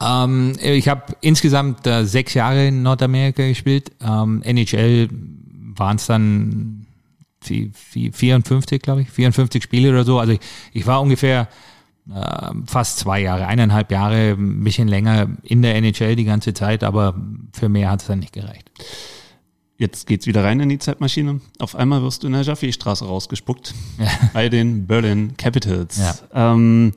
Ähm, 0.00 0.54
ich 0.60 0.88
habe 0.88 1.14
insgesamt 1.20 1.86
äh, 1.86 2.04
sechs 2.04 2.34
Jahre 2.34 2.68
in 2.68 2.82
Nordamerika 2.82 3.46
gespielt. 3.46 3.92
Ähm, 4.00 4.42
NHL 4.42 5.08
waren 5.76 5.96
es 5.96 6.06
dann 6.06 6.86
54, 7.40 8.80
glaube 8.80 9.02
ich, 9.02 9.10
54 9.10 9.62
Spiele 9.62 9.90
oder 9.90 10.04
so. 10.04 10.18
Also 10.18 10.32
ich, 10.32 10.40
ich 10.72 10.86
war 10.86 11.00
ungefähr 11.00 11.48
äh, 12.12 12.50
fast 12.66 12.98
zwei 12.98 13.20
Jahre, 13.20 13.46
eineinhalb 13.46 13.90
Jahre, 13.90 14.32
ein 14.32 14.64
bisschen 14.64 14.88
länger 14.88 15.28
in 15.42 15.62
der 15.62 15.76
NHL 15.76 16.16
die 16.16 16.24
ganze 16.24 16.54
Zeit, 16.54 16.84
aber 16.84 17.14
für 17.52 17.68
mehr 17.68 17.90
hat 17.90 18.00
es 18.02 18.06
dann 18.06 18.20
nicht 18.20 18.32
gereicht. 18.32 18.70
Jetzt 19.76 20.06
geht's 20.06 20.26
wieder 20.26 20.44
rein 20.44 20.60
in 20.60 20.68
die 20.68 20.78
Zeitmaschine. 20.78 21.40
Auf 21.58 21.74
einmal 21.74 22.02
wirst 22.02 22.22
du 22.22 22.28
in 22.28 22.34
der 22.34 22.42
Jaffe-Straße 22.42 23.04
rausgespuckt 23.04 23.74
ja. 23.98 24.08
bei 24.32 24.48
den 24.48 24.86
Berlin 24.86 25.36
Capitals. 25.36 25.98
Ja. 25.98 26.52
Ähm, 26.52 26.92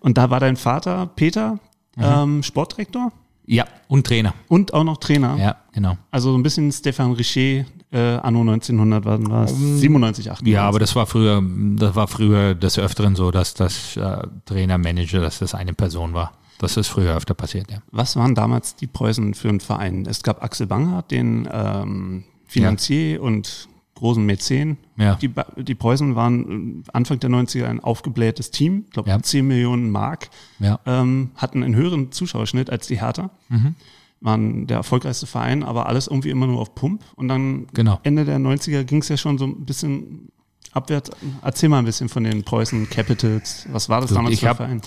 und 0.00 0.18
da 0.18 0.28
war 0.28 0.40
dein 0.40 0.56
Vater 0.56 1.06
Peter 1.06 1.60
mhm. 1.96 2.04
ähm, 2.04 2.42
Sportdirektor? 2.42 3.12
Ja, 3.44 3.66
und 3.88 4.06
Trainer. 4.06 4.34
Und 4.48 4.72
auch 4.72 4.84
noch 4.84 4.98
Trainer. 4.98 5.36
Ja, 5.36 5.56
genau. 5.72 5.96
Also 6.10 6.34
ein 6.36 6.42
bisschen 6.42 6.70
Stefan 6.70 7.12
Richer, 7.12 7.64
äh, 7.90 7.98
anno 7.98 8.40
1900 8.40 9.04
war, 9.04 9.28
war 9.28 9.44
es 9.44 9.56
97, 9.56 10.30
98. 10.30 10.54
Ja, 10.54 10.62
aber 10.62 10.78
das 10.78 10.94
war 10.94 11.06
früher, 11.06 11.42
das 11.76 11.94
war 11.96 12.06
früher 12.08 12.54
des 12.54 12.78
Öfteren 12.78 13.16
so, 13.16 13.30
dass 13.30 13.54
das 13.54 13.96
äh, 13.96 14.26
Trainer, 14.46 14.78
Manager, 14.78 15.20
dass 15.20 15.40
das 15.40 15.54
eine 15.54 15.74
Person 15.74 16.14
war. 16.14 16.32
Das 16.58 16.76
ist 16.76 16.88
früher 16.88 17.16
öfter 17.16 17.34
passiert, 17.34 17.70
ja. 17.72 17.78
Was 17.90 18.14
waren 18.14 18.36
damals 18.36 18.76
die 18.76 18.86
Preußen 18.86 19.34
für 19.34 19.48
einen 19.48 19.60
Verein? 19.60 20.06
Es 20.06 20.22
gab 20.22 20.42
Axel 20.44 20.68
Banghardt, 20.68 21.10
den 21.10 21.48
ähm, 21.52 22.24
Finanzier 22.46 23.14
ja. 23.14 23.20
und 23.20 23.68
großen 24.02 24.24
Mäzen. 24.26 24.78
Ja. 24.96 25.14
Die, 25.14 25.30
die 25.56 25.74
Preußen 25.76 26.16
waren 26.16 26.82
äh, 26.82 26.90
Anfang 26.92 27.20
der 27.20 27.30
90er 27.30 27.66
ein 27.66 27.80
aufgeblähtes 27.80 28.50
Team, 28.50 28.84
ich 28.88 28.92
glaube 28.92 29.08
ja. 29.08 29.22
10 29.22 29.46
Millionen 29.46 29.90
Mark, 29.90 30.28
ja. 30.58 30.80
ähm, 30.86 31.30
hatten 31.36 31.62
einen 31.62 31.76
höheren 31.76 32.10
Zuschauerschnitt 32.10 32.68
als 32.68 32.88
die 32.88 33.00
Hertha. 33.00 33.30
Mhm. 33.48 33.76
Waren 34.20 34.66
der 34.66 34.78
erfolgreichste 34.78 35.26
Verein, 35.26 35.62
aber 35.62 35.86
alles 35.86 36.08
irgendwie 36.08 36.30
immer 36.30 36.46
nur 36.46 36.60
auf 36.60 36.74
Pump. 36.74 37.02
Und 37.14 37.28
dann 37.28 37.66
genau. 37.74 38.00
Ende 38.02 38.24
der 38.24 38.38
90er 38.38 38.84
ging 38.84 39.02
es 39.02 39.08
ja 39.08 39.16
schon 39.16 39.38
so 39.38 39.46
ein 39.46 39.64
bisschen 39.64 40.28
abwärts. 40.72 41.10
Erzähl 41.42 41.68
mal 41.68 41.78
ein 41.78 41.84
bisschen 41.84 42.08
von 42.08 42.24
den 42.24 42.42
Preußen 42.42 42.88
Capitals. 42.90 43.66
Was 43.70 43.88
war 43.88 44.00
das 44.00 44.10
Gut, 44.10 44.18
damals 44.18 44.38
für 44.40 44.50
ein 44.50 44.56
Verein? 44.56 44.82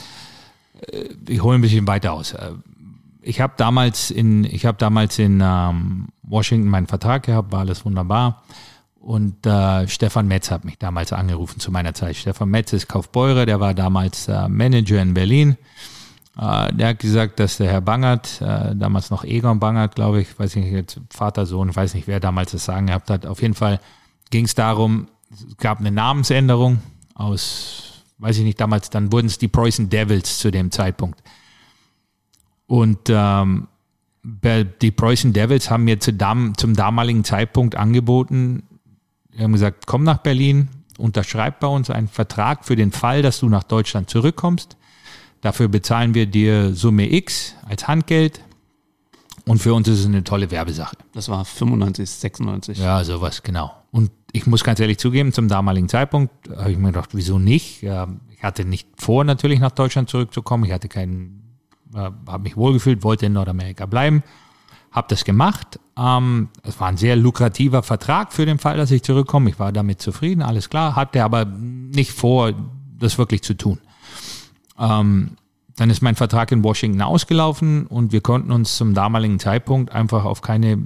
Äh, 0.91 1.06
ich 1.28 1.41
hole 1.41 1.58
ein 1.58 1.62
bisschen 1.62 1.88
weiter 1.88 2.13
aus. 2.13 2.34
Äh, 2.34 2.51
ich 3.21 3.41
habe 3.41 3.54
damals 3.58 4.12
in, 4.12 4.43
ich 4.43 4.65
habe 4.65 4.78
damals 4.78 5.19
in 5.19 5.41
ähm, 5.43 6.08
Washington 6.21 6.69
meinen 6.69 6.88
Vertrag 6.88 7.23
gehabt, 7.23 7.51
war 7.51 7.62
alles 7.62 7.86
wunderbar. 7.86 8.43
Und 9.06 9.46
äh, 9.46 9.88
Stefan 9.88 10.28
Metz 10.28 10.50
hat 10.50 10.65
mich 10.65 10.80
damals 10.80 11.13
angerufen 11.13 11.60
zu 11.60 11.70
meiner 11.70 11.94
Zeit. 11.94 12.15
Stefan 12.15 12.50
Metz 12.50 12.74
ist 12.74 12.88
Kaufbeurer, 12.88 13.46
der 13.46 13.60
war 13.60 13.76
damals 13.76 14.28
äh, 14.28 14.50
Manager 14.50 15.00
in 15.00 15.13
Berlin. 15.13 15.58
Äh, 16.36 16.74
der 16.74 16.88
hat 16.88 17.00
gesagt, 17.00 17.39
dass 17.39 17.58
der 17.58 17.72
Herr 17.72 17.82
Bangert, 17.82 18.41
äh, 18.41 18.76
damals 18.76 19.12
noch 19.12 19.24
Egon 19.24 19.60
Bangert, 19.60 19.94
glaube 19.94 20.22
ich, 20.22 20.39
weiß 20.39 20.56
nicht, 20.56 20.72
jetzt 20.72 21.00
Vater, 21.12 21.46
Sohn, 21.46 21.76
weiß 21.76 21.94
nicht, 21.94 22.08
wer 22.08 22.20
damals 22.20 22.54
das 22.54 22.65
Sagen 22.65 22.88
gehabt 22.88 23.12
hat. 23.12 23.28
Auf 23.28 23.44
jeden 23.44 23.54
Fall 23.54 23.80
ging 24.32 24.46
es 24.46 24.56
darum, 24.56 25.08
es 25.32 25.56
gab 25.58 25.82
eine 25.82 25.91
Namensänderung 25.91 26.80
aus, 27.13 28.02
weiß 28.18 28.39
ich 28.39 28.44
nicht, 28.44 28.60
damals, 28.60 28.89
dann 28.89 29.12
wurden 29.12 29.28
es 29.28 29.38
die 29.38 29.48
Preußen 29.48 29.88
Devils 29.88 30.39
zu 30.39 30.50
dem 30.50 30.72
Zeitpunkt. 30.72 31.22
Und 32.65 33.02
ähm, 33.10 33.68
die 34.24 34.91
Preußen 34.91 35.32
Devils 35.32 35.70
haben 35.70 35.84
mir 35.84 36.00
zu 36.00 36.12
dam 36.12 36.58
zum 36.58 36.76
damaligen 36.76 37.24
Zeitpunkt 37.24 37.76
angeboten, 37.76 38.63
wir 39.36 39.43
haben 39.43 39.54
gesagt, 39.54 39.86
komm 39.86 40.04
nach 40.04 40.17
Berlin, 40.17 40.69
unterschreib 40.98 41.60
bei 41.60 41.67
uns 41.67 41.89
einen 41.89 42.08
Vertrag 42.08 42.65
für 42.65 42.76
den 42.76 42.91
Fall, 42.91 43.21
dass 43.21 43.39
du 43.39 43.50
nach 43.50 43.63
Deutschland 43.63 44.10
zurückkommst. 44.10 44.78
Dafür 45.41 45.67
bezahlen 45.67 46.13
wir 46.13 46.26
dir 46.26 46.74
Summe 46.74 47.12
X 47.13 47.56
als 47.67 47.88
Handgeld. 47.88 48.41
Und 49.45 49.60
für 49.60 49.74
uns 49.74 49.88
ist 49.88 50.00
es 50.00 50.06
eine 50.06 50.24
tolle 50.24 50.50
Werbesache. 50.50 50.95
Das 51.13 51.30
war 51.30 51.45
95, 51.45 52.10
96. 52.10 52.80
Ja, 52.80 53.04
sowas, 53.04 53.43
genau. 53.43 53.71
Und 53.91 54.10
ich 54.32 54.48
muss 54.48 54.63
ganz 54.63 54.80
ehrlich 54.80 54.98
zugeben, 54.98 55.34
zum 55.34 55.48
damaligen 55.48 55.88
Zeitpunkt 55.88 56.34
habe 56.50 56.71
ich 56.71 56.78
mir 56.78 56.88
gedacht, 56.88 57.10
wieso 57.13 57.38
nicht? 57.38 57.84
Ich 57.84 58.43
hatte 58.43 58.65
nicht 58.65 58.88
vor, 58.98 59.24
natürlich 59.24 59.60
nach 59.60 59.71
Deutschland 59.71 60.10
zurückzukommen. 60.10 60.63
Ich 60.63 60.71
hatte 60.71 60.88
keinen, 60.88 61.60
habe 61.93 62.39
mich 62.39 62.58
wohlgefühlt, 62.58 63.04
wollte 63.04 63.28
in 63.28 63.34
Nordamerika 63.34 63.86
bleiben 63.86 64.24
habe 64.95 65.08
das 65.10 65.25
gemacht. 65.25 65.79
Ähm, 65.97 66.49
es 66.63 66.79
war 66.79 66.88
ein 66.88 66.97
sehr 66.97 67.17
lukrativer 67.17 67.84
Vertrag 67.84 68.31
für 68.31 68.45
den 68.45 68.58
Fall, 68.58 68.77
dass 68.77 68.91
ich 68.91 69.03
zurückkomme. 69.03 69.49
Ich 69.49 69.60
war 69.60 69.73
damit 69.73 70.01
zufrieden, 70.01 70.41
alles 70.41 70.69
klar, 70.69 70.95
hatte 70.95 71.23
aber 71.23 71.43
nicht 71.45 72.13
vor, 72.13 72.53
das 72.97 73.17
wirklich 73.17 73.43
zu 73.43 73.55
tun. 73.55 73.79
Ähm, 74.79 75.31
dann 75.75 75.89
ist 75.89 76.01
mein 76.01 76.15
Vertrag 76.15 76.53
in 76.53 76.63
Washington 76.63 77.01
ausgelaufen 77.01 77.86
und 77.88 78.13
wir 78.13 78.21
konnten 78.21 78.53
uns 78.53 78.77
zum 78.77 78.93
damaligen 78.93 79.39
Zeitpunkt 79.39 79.91
einfach 79.91 80.23
auf 80.23 80.41
keine, 80.41 80.81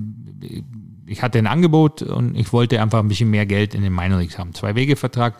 ich 1.05 1.21
hatte 1.21 1.37
ein 1.37 1.45
Angebot 1.45 2.01
und 2.01 2.35
ich 2.35 2.51
wollte 2.51 2.81
einfach 2.81 2.99
ein 2.99 3.07
bisschen 3.07 3.29
mehr 3.29 3.45
Geld 3.45 3.75
in 3.75 3.83
den 3.83 3.93
Minor 3.93 4.17
Leagues 4.17 4.39
haben. 4.39 4.55
Zwei 4.55 4.73
Wege 4.73 4.95
Vertrag. 4.95 5.35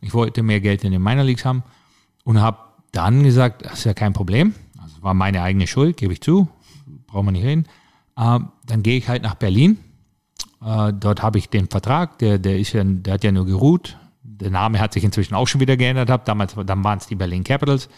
Ich 0.00 0.14
wollte 0.14 0.44
mehr 0.44 0.60
Geld 0.60 0.84
in 0.84 0.92
den 0.92 1.02
Minor 1.02 1.24
Leagues 1.24 1.44
haben 1.44 1.64
und 2.22 2.40
habe 2.40 2.58
dann 2.92 3.24
gesagt, 3.24 3.64
das 3.64 3.80
ist 3.80 3.84
ja 3.84 3.94
kein 3.94 4.12
Problem. 4.12 4.54
Also 4.80 5.02
war 5.02 5.14
meine 5.14 5.42
eigene 5.42 5.66
Schuld, 5.66 5.96
gebe 5.96 6.12
ich 6.12 6.20
zu. 6.20 6.48
Brauchen 7.08 7.26
wir 7.26 7.32
nicht 7.32 7.44
reden. 7.44 7.66
Äh, 8.22 8.40
dann 8.66 8.82
gehe 8.82 8.98
ich 8.98 9.08
halt 9.08 9.22
nach 9.22 9.34
Berlin. 9.34 9.78
Äh, 10.64 10.92
dort 10.92 11.22
habe 11.22 11.38
ich 11.38 11.48
den 11.48 11.68
Vertrag, 11.68 12.18
der, 12.18 12.38
der, 12.38 12.58
ist 12.58 12.72
ja, 12.72 12.84
der 12.84 13.14
hat 13.14 13.24
ja 13.24 13.32
nur 13.32 13.46
geruht. 13.46 13.98
Der 14.22 14.50
Name 14.50 14.80
hat 14.80 14.92
sich 14.92 15.04
inzwischen 15.04 15.34
auch 15.34 15.48
schon 15.48 15.60
wieder 15.60 15.76
geändert. 15.76 16.10
Hab. 16.10 16.24
Damals 16.24 16.54
dann 16.54 16.84
waren 16.84 16.98
es 16.98 17.06
die 17.06 17.14
Berlin 17.14 17.44
Capitals. 17.44 17.88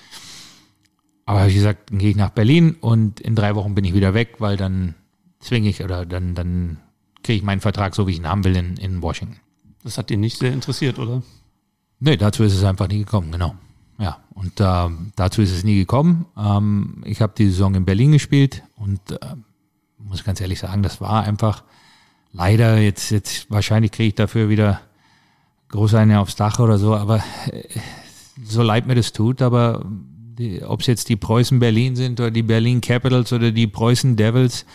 Aber 1.27 1.41
habe 1.41 1.49
ich 1.49 1.57
gesagt, 1.57 1.91
dann 1.91 1.99
gehe 1.99 2.11
ich 2.11 2.17
nach 2.17 2.31
Berlin 2.31 2.77
und 2.81 3.21
in 3.21 3.35
drei 3.35 3.55
Wochen 3.55 3.75
bin 3.75 3.85
ich 3.85 3.95
wieder 3.95 4.13
weg, 4.13 4.37
weil 4.41 4.57
dann 4.57 4.95
zwinge 5.41 5.69
ich 5.69 5.83
oder 5.83 6.05
dann, 6.05 6.35
dann 6.35 6.79
kriege 7.23 7.39
ich 7.39 7.43
meinen 7.43 7.61
Vertrag 7.61 7.95
so, 7.95 8.07
wie 8.07 8.13
ich 8.13 8.19
ihn 8.19 8.29
haben 8.29 8.45
will, 8.45 8.57
in, 8.57 8.77
in 8.77 9.01
Washington. 9.01 9.37
Das 9.83 9.97
hat 9.97 10.11
dich 10.11 10.19
nicht 10.19 10.39
sehr 10.39 10.53
interessiert, 10.53 10.99
oder? 10.99 11.23
Nee, 11.99 12.19
dazu 12.19 12.43
ist 12.43 12.55
es 12.55 12.65
einfach 12.65 12.89
nie 12.89 12.99
gekommen, 12.99 13.33
genau. 13.33 13.55
Ja, 13.99 14.19
und 14.35 14.61
äh, 14.61 14.89
dazu 15.17 15.41
ist 15.41 15.53
es 15.53 15.65
nie 15.65 15.77
gekommen. 15.77 16.27
Ähm, 16.37 17.03
ich 17.07 17.23
habe 17.23 17.33
die 17.37 17.47
Saison 17.47 17.75
in 17.75 17.85
Berlin 17.87 18.13
gespielt 18.13 18.63
und 18.77 19.01
äh, 19.13 19.19
muss 20.05 20.25
ganz 20.25 20.41
ehrlich 20.41 20.61
sagen, 20.61 20.83
das 20.83 21.01
war 21.01 21.25
einfach 21.25 21.63
leider 22.33 22.79
jetzt, 22.79 23.11
jetzt 23.11 23.51
wahrscheinlich 23.51 23.93
kriege 23.93 24.09
ich 24.09 24.15
dafür 24.15 24.49
wieder 24.49 24.81
groß 25.69 25.95
eine 25.95 26.21
aufs 26.21 26.37
Dach 26.37 26.59
oder 26.59 26.79
so, 26.79 26.95
aber 26.95 27.19
äh, 27.51 27.63
so 28.45 28.63
leid 28.63 28.87
mir 28.87 28.95
das 28.95 29.13
tut, 29.13 29.43
aber 29.43 29.85
ob 30.67 30.81
es 30.81 30.87
jetzt 30.87 31.09
die 31.09 31.17
Preußen 31.17 31.59
Berlin 31.59 31.95
sind 31.97 32.21
oder 32.21 32.31
die 32.31 32.43
Berlin 32.43 32.81
Capitals 32.81 33.33
oder 33.33 33.53
die 33.53 33.67
Preußen 33.67 34.17
Devils 34.17 34.67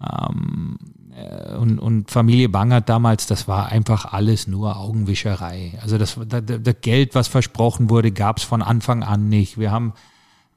ähm, 0.00 0.78
äh, 1.16 1.54
und, 1.56 1.78
und 1.78 2.10
Familie 2.10 2.48
Bangert 2.48 2.88
damals, 2.88 3.26
das 3.26 3.48
war 3.48 3.68
einfach 3.68 4.12
alles 4.12 4.46
nur 4.46 4.76
Augenwischerei. 4.76 5.78
Also 5.82 5.98
das, 5.98 6.18
das, 6.26 6.42
das 6.44 6.76
Geld, 6.80 7.14
was 7.14 7.28
versprochen 7.28 7.90
wurde, 7.90 8.12
gab 8.12 8.38
es 8.38 8.42
von 8.42 8.62
Anfang 8.62 9.02
an 9.02 9.28
nicht. 9.28 9.58
Wir 9.58 9.70
haben 9.70 9.92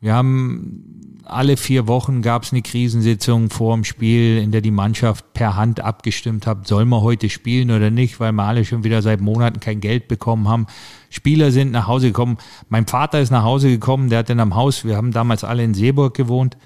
wir 0.01 0.13
haben 0.13 1.01
alle 1.25 1.55
vier 1.55 1.87
Wochen 1.87 2.21
gab 2.21 2.43
es 2.43 2.51
eine 2.51 2.61
Krisensitzung 2.61 3.49
vor 3.49 3.75
dem 3.75 3.83
Spiel, 3.83 4.37
in 4.39 4.51
der 4.51 4.61
die 4.61 4.71
Mannschaft 4.71 5.33
per 5.33 5.55
Hand 5.55 5.79
abgestimmt 5.79 6.47
hat, 6.47 6.67
soll 6.67 6.85
man 6.85 7.01
heute 7.01 7.29
spielen 7.29 7.71
oder 7.71 7.89
nicht, 7.89 8.19
weil 8.19 8.31
wir 8.31 8.43
alle 8.43 8.65
schon 8.65 8.83
wieder 8.83 9.01
seit 9.01 9.21
Monaten 9.21 9.59
kein 9.59 9.79
Geld 9.79 10.07
bekommen 10.07 10.49
haben. 10.49 10.65
Spieler 11.09 11.51
sind 11.51 11.71
nach 11.71 11.87
Hause 11.87 12.07
gekommen. 12.07 12.37
Mein 12.69 12.87
Vater 12.87 13.21
ist 13.21 13.29
nach 13.29 13.43
Hause 13.43 13.69
gekommen, 13.69 14.09
der 14.09 14.19
hat 14.19 14.29
dann 14.29 14.39
am 14.39 14.55
Haus, 14.55 14.83
wir 14.83 14.97
haben 14.97 15.11
damals 15.11 15.43
alle 15.43 15.63
in 15.63 15.73
Seeburg 15.73 16.15
gewohnt. 16.15 16.57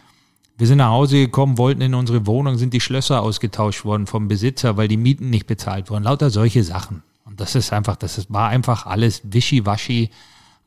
Wir 0.58 0.68
sind 0.68 0.78
nach 0.78 0.92
Hause 0.92 1.18
gekommen, 1.18 1.58
wollten 1.58 1.82
in 1.82 1.94
unsere 1.94 2.26
Wohnung, 2.26 2.58
sind 2.58 2.74
die 2.74 2.80
Schlösser 2.80 3.22
ausgetauscht 3.22 3.84
worden 3.84 4.08
vom 4.08 4.30
Besitzer, 4.30 4.78
weil 4.78 4.88
die 4.88 4.98
Mieten 4.98 5.30
nicht 5.30 5.48
bezahlt 5.48 5.90
wurden. 5.90 6.06
Lauter 6.06 6.30
solche 6.30 6.64
Sachen. 6.64 7.04
Und 7.26 7.42
das 7.42 7.56
ist 7.56 7.74
einfach, 7.74 7.98
das 7.98 8.32
war 8.32 8.50
einfach 8.50 8.86
alles 8.86 9.22
wischiwaschi. 9.26 10.12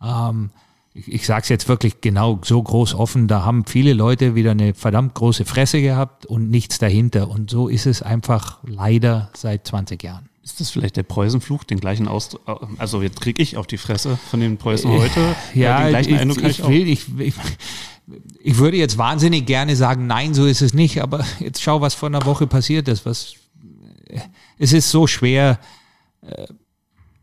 Ähm, 0.02 0.50
ich, 0.98 1.12
ich 1.12 1.26
sage 1.26 1.42
es 1.42 1.48
jetzt 1.48 1.68
wirklich 1.68 2.00
genau 2.00 2.40
so 2.42 2.62
groß 2.62 2.94
offen, 2.94 3.28
da 3.28 3.44
haben 3.44 3.64
viele 3.64 3.92
Leute 3.92 4.34
wieder 4.34 4.52
eine 4.52 4.74
verdammt 4.74 5.14
große 5.14 5.44
Fresse 5.44 5.80
gehabt 5.80 6.26
und 6.26 6.50
nichts 6.50 6.78
dahinter. 6.78 7.28
Und 7.28 7.50
so 7.50 7.68
ist 7.68 7.86
es 7.86 8.02
einfach 8.02 8.58
leider 8.64 9.30
seit 9.34 9.66
20 9.66 10.02
Jahren. 10.02 10.28
Ist 10.42 10.60
das 10.60 10.70
vielleicht 10.70 10.96
der 10.96 11.02
Preußenfluch, 11.02 11.64
den 11.64 11.78
gleichen 11.78 12.08
Ausdruck? 12.08 12.68
Also 12.78 13.02
jetzt 13.02 13.20
kriege 13.20 13.42
ich 13.42 13.56
auf 13.56 13.66
die 13.66 13.76
Fresse 13.76 14.18
von 14.30 14.40
den 14.40 14.56
Preußen 14.56 14.90
äh, 14.90 14.98
heute. 14.98 15.36
Ja, 15.54 15.82
den 15.82 15.88
gleichen 15.90 16.14
ich, 16.14 16.20
Eindruck 16.20 16.42
ich, 16.42 16.58
ich 16.58 16.68
will, 16.68 16.88
ich, 16.88 17.18
ich, 17.18 17.34
ich 18.40 18.56
würde 18.56 18.78
jetzt 18.78 18.96
wahnsinnig 18.98 19.46
gerne 19.46 19.76
sagen, 19.76 20.06
nein, 20.06 20.34
so 20.34 20.46
ist 20.46 20.62
es 20.62 20.72
nicht, 20.72 21.02
aber 21.02 21.24
jetzt 21.38 21.62
schau, 21.62 21.80
was 21.80 21.94
vor 21.94 22.08
einer 22.08 22.24
Woche 22.24 22.46
passiert 22.46 22.88
ist. 22.88 23.04
Was, 23.04 23.34
äh, 24.06 24.20
es 24.58 24.72
ist 24.72 24.90
so 24.90 25.06
schwer, 25.06 25.60
äh, 26.22 26.46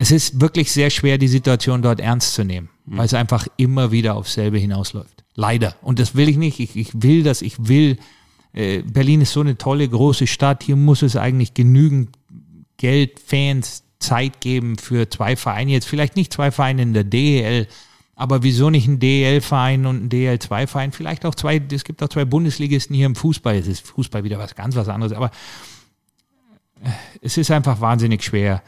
es 0.05 0.11
ist 0.11 0.39
wirklich 0.39 0.71
sehr 0.71 0.91
schwer, 0.91 1.17
die 1.17 1.27
Situation 1.27 1.81
dort 1.81 1.99
ernst 1.99 2.35
zu 2.35 2.43
nehmen, 2.43 2.69
mhm. 2.85 2.97
weil 2.97 3.05
es 3.07 3.15
einfach 3.15 3.47
immer 3.57 3.91
wieder 3.91 4.15
aufs 4.15 4.33
selbe 4.33 4.59
hinausläuft. 4.59 5.23
Leider. 5.33 5.75
Und 5.81 5.97
das 5.97 6.13
will 6.13 6.29
ich 6.29 6.37
nicht. 6.37 6.59
Ich, 6.59 6.75
ich 6.75 6.91
will 7.01 7.23
das, 7.23 7.41
ich 7.41 7.67
will. 7.67 7.97
Äh, 8.53 8.83
Berlin 8.83 9.21
ist 9.21 9.33
so 9.33 9.41
eine 9.41 9.57
tolle, 9.57 9.89
große 9.89 10.27
Stadt. 10.27 10.61
Hier 10.61 10.75
muss 10.75 11.01
es 11.01 11.15
eigentlich 11.15 11.55
genügend 11.55 12.09
Geld, 12.77 13.19
Fans, 13.19 13.83
Zeit 13.97 14.41
geben 14.41 14.77
für 14.77 15.09
zwei 15.09 15.35
Vereine. 15.35 15.71
Jetzt 15.71 15.87
vielleicht 15.87 16.15
nicht 16.15 16.31
zwei 16.31 16.51
Vereine 16.51 16.83
in 16.83 16.93
der 16.93 17.03
DEL, 17.03 17.67
aber 18.15 18.43
wieso 18.43 18.69
nicht 18.69 18.87
ein 18.87 18.99
DEL-Verein 18.99 19.87
und 19.87 20.03
ein 20.03 20.09
DEL-2-Verein? 20.09 20.91
Vielleicht 20.91 21.25
auch 21.25 21.33
zwei, 21.33 21.59
es 21.71 21.83
gibt 21.83 22.03
auch 22.03 22.09
zwei 22.09 22.25
Bundesligisten 22.25 22.95
hier 22.95 23.07
im 23.07 23.15
Fußball. 23.15 23.55
Es 23.55 23.67
ist 23.67 23.87
Fußball 23.87 24.23
wieder 24.23 24.37
was 24.37 24.53
ganz 24.53 24.75
was 24.75 24.87
anderes, 24.87 25.13
aber 25.13 25.31
äh, 26.83 26.89
es 27.21 27.37
ist 27.37 27.49
einfach 27.49 27.81
wahnsinnig 27.81 28.23
schwer 28.23 28.61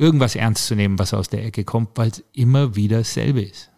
irgendwas 0.00 0.34
ernst 0.34 0.66
zu 0.66 0.74
nehmen, 0.74 0.98
was 0.98 1.14
aus 1.14 1.28
der 1.28 1.44
Ecke 1.44 1.64
kommt, 1.64 1.90
weil 1.94 2.08
es 2.08 2.24
immer 2.32 2.74
wieder 2.74 2.98
dasselbe 2.98 3.42
ist. 3.42 3.70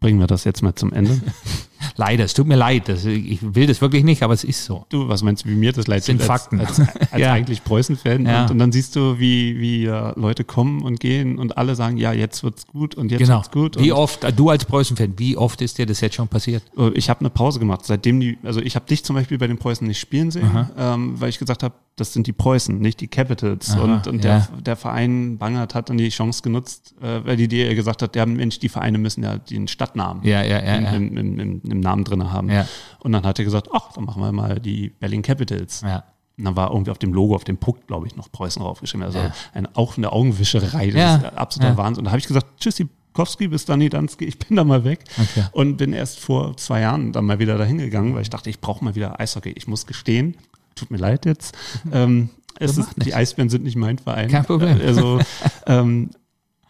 Bringen 0.00 0.18
wir 0.18 0.26
das 0.26 0.44
jetzt 0.44 0.62
mal 0.62 0.74
zum 0.74 0.92
Ende. 0.92 1.20
Leider, 1.96 2.24
es 2.24 2.34
tut 2.34 2.46
mir 2.46 2.56
leid. 2.56 2.88
Das, 2.88 3.04
ich 3.04 3.38
will 3.42 3.66
das 3.66 3.80
wirklich 3.80 4.04
nicht, 4.04 4.22
aber 4.22 4.34
es 4.34 4.44
ist 4.44 4.64
so. 4.64 4.86
Du, 4.88 5.08
was 5.08 5.22
meinst 5.22 5.44
du, 5.44 5.48
wie 5.48 5.54
mir 5.54 5.72
das 5.72 5.86
leid 5.86 6.00
tut? 6.00 6.06
sind 6.06 6.22
Fakten. 6.22 6.60
Als, 6.60 6.80
als, 6.80 6.96
als 6.96 7.10
ja. 7.20 7.32
eigentlich 7.32 7.64
Preußen-Fan. 7.64 8.26
Ja. 8.26 8.42
Und, 8.42 8.52
und, 8.52 8.58
dann 8.58 8.72
siehst 8.72 8.96
du, 8.96 9.18
wie, 9.18 9.58
wie 9.60 9.88
uh, 9.88 10.12
Leute 10.16 10.44
kommen 10.44 10.82
und 10.82 11.00
gehen 11.00 11.38
und 11.38 11.56
alle 11.56 11.74
sagen, 11.74 11.96
ja, 11.96 12.12
jetzt 12.12 12.42
wird's 12.42 12.66
gut 12.66 12.94
und 12.94 13.10
jetzt 13.10 13.20
genau. 13.20 13.36
wird's 13.36 13.50
gut. 13.50 13.78
Wie 13.78 13.92
oft, 13.92 14.26
du 14.36 14.50
als 14.50 14.64
Preußen-Fan, 14.64 15.14
wie 15.16 15.36
oft 15.36 15.60
ist 15.62 15.78
dir 15.78 15.86
das 15.86 16.00
jetzt 16.00 16.14
schon 16.14 16.28
passiert? 16.28 16.62
Oh, 16.76 16.90
ich 16.94 17.08
habe 17.10 17.20
eine 17.20 17.30
Pause 17.30 17.58
gemacht, 17.58 17.84
seitdem 17.84 18.20
die, 18.20 18.38
also 18.42 18.60
ich 18.60 18.76
habe 18.76 18.86
dich 18.86 19.04
zum 19.04 19.16
Beispiel 19.16 19.38
bei 19.38 19.46
den 19.46 19.58
Preußen 19.58 19.86
nicht 19.86 20.00
spielen 20.00 20.30
sehen, 20.30 20.68
ähm, 20.76 21.20
weil 21.20 21.28
ich 21.28 21.38
gesagt 21.38 21.62
habe, 21.62 21.74
das 21.96 22.12
sind 22.14 22.26
die 22.26 22.32
Preußen, 22.32 22.78
nicht 22.78 23.00
die 23.00 23.08
Capitals. 23.08 23.72
Aha, 23.72 23.82
und 23.82 24.06
und 24.06 24.24
ja. 24.24 24.48
der, 24.50 24.62
der 24.62 24.76
Verein 24.76 25.38
Bangert 25.38 25.74
hat 25.74 25.90
dann 25.90 25.98
die 25.98 26.08
Chance 26.08 26.42
genutzt, 26.42 26.94
äh, 27.00 27.20
weil 27.24 27.36
die 27.36 27.46
dir 27.46 27.74
gesagt 27.74 28.02
hat, 28.02 28.16
ja 28.16 28.24
Mensch, 28.24 28.58
die 28.58 28.68
Vereine 28.68 28.98
müssen 28.98 29.22
ja 29.22 29.36
den 29.36 29.68
Stadtnamen 29.68 30.24
ja, 30.24 30.42
ja, 30.42 30.62
ja, 30.62 30.76
im, 30.76 31.16
im, 31.16 31.38
im, 31.38 31.60
im, 31.70 31.80
Namen 31.80 32.04
drin 32.04 32.32
haben. 32.32 32.50
Ja. 32.50 32.66
Und 33.00 33.12
dann 33.12 33.24
hat 33.24 33.38
er 33.38 33.44
gesagt, 33.44 33.68
ach, 33.72 33.92
dann 33.92 34.04
machen 34.04 34.22
wir 34.22 34.32
mal 34.32 34.60
die 34.60 34.90
Berlin 35.00 35.22
Capitals. 35.22 35.82
Ja. 35.82 36.04
Und 36.38 36.44
dann 36.44 36.56
war 36.56 36.70
irgendwie 36.70 36.90
auf 36.90 36.98
dem 36.98 37.12
Logo, 37.12 37.34
auf 37.34 37.44
dem 37.44 37.58
Puck, 37.58 37.86
glaube 37.86 38.06
ich, 38.06 38.16
noch 38.16 38.32
Preußen 38.32 38.62
draufgeschrieben. 38.62 39.04
Also 39.04 39.18
ja. 39.18 39.32
eine, 39.52 39.68
auch 39.74 39.96
eine 39.96 40.12
Augenwischerei. 40.12 40.86
Das 40.86 40.94
ja. 40.94 41.16
ist 41.16 41.24
absoluter 41.36 41.72
ja. 41.72 41.76
Wahnsinn. 41.76 42.00
Und 42.00 42.04
da 42.06 42.10
habe 42.12 42.18
ich 42.18 42.26
gesagt, 42.26 42.46
tschüssi, 42.60 42.88
Kowski 43.12 43.48
bis 43.48 43.64
Dani 43.64 43.88
Danski, 43.88 44.24
ich 44.24 44.38
bin 44.38 44.56
da 44.56 44.64
mal 44.64 44.84
weg. 44.84 45.04
Okay. 45.20 45.44
Und 45.52 45.76
bin 45.76 45.92
erst 45.92 46.20
vor 46.20 46.56
zwei 46.56 46.80
Jahren 46.80 47.12
dann 47.12 47.26
mal 47.26 47.38
wieder 47.38 47.58
dahin 47.58 47.78
gegangen, 47.78 48.14
weil 48.14 48.22
ich 48.22 48.30
dachte, 48.30 48.48
ich 48.50 48.60
brauche 48.60 48.84
mal 48.84 48.94
wieder 48.94 49.20
Eishockey. 49.20 49.50
Ich 49.50 49.66
muss 49.66 49.86
gestehen, 49.86 50.36
tut 50.74 50.90
mir 50.90 50.98
leid 50.98 51.26
jetzt. 51.26 51.56
ähm, 51.92 52.30
es 52.58 52.76
ist, 52.76 52.90
die 52.96 53.14
Eisbären 53.14 53.48
sind 53.48 53.64
nicht 53.64 53.76
mein 53.76 53.98
Verein. 53.98 54.28
Kein 54.28 54.44
Problem. 54.44 54.80
Also 54.80 55.20
ähm, 55.66 56.10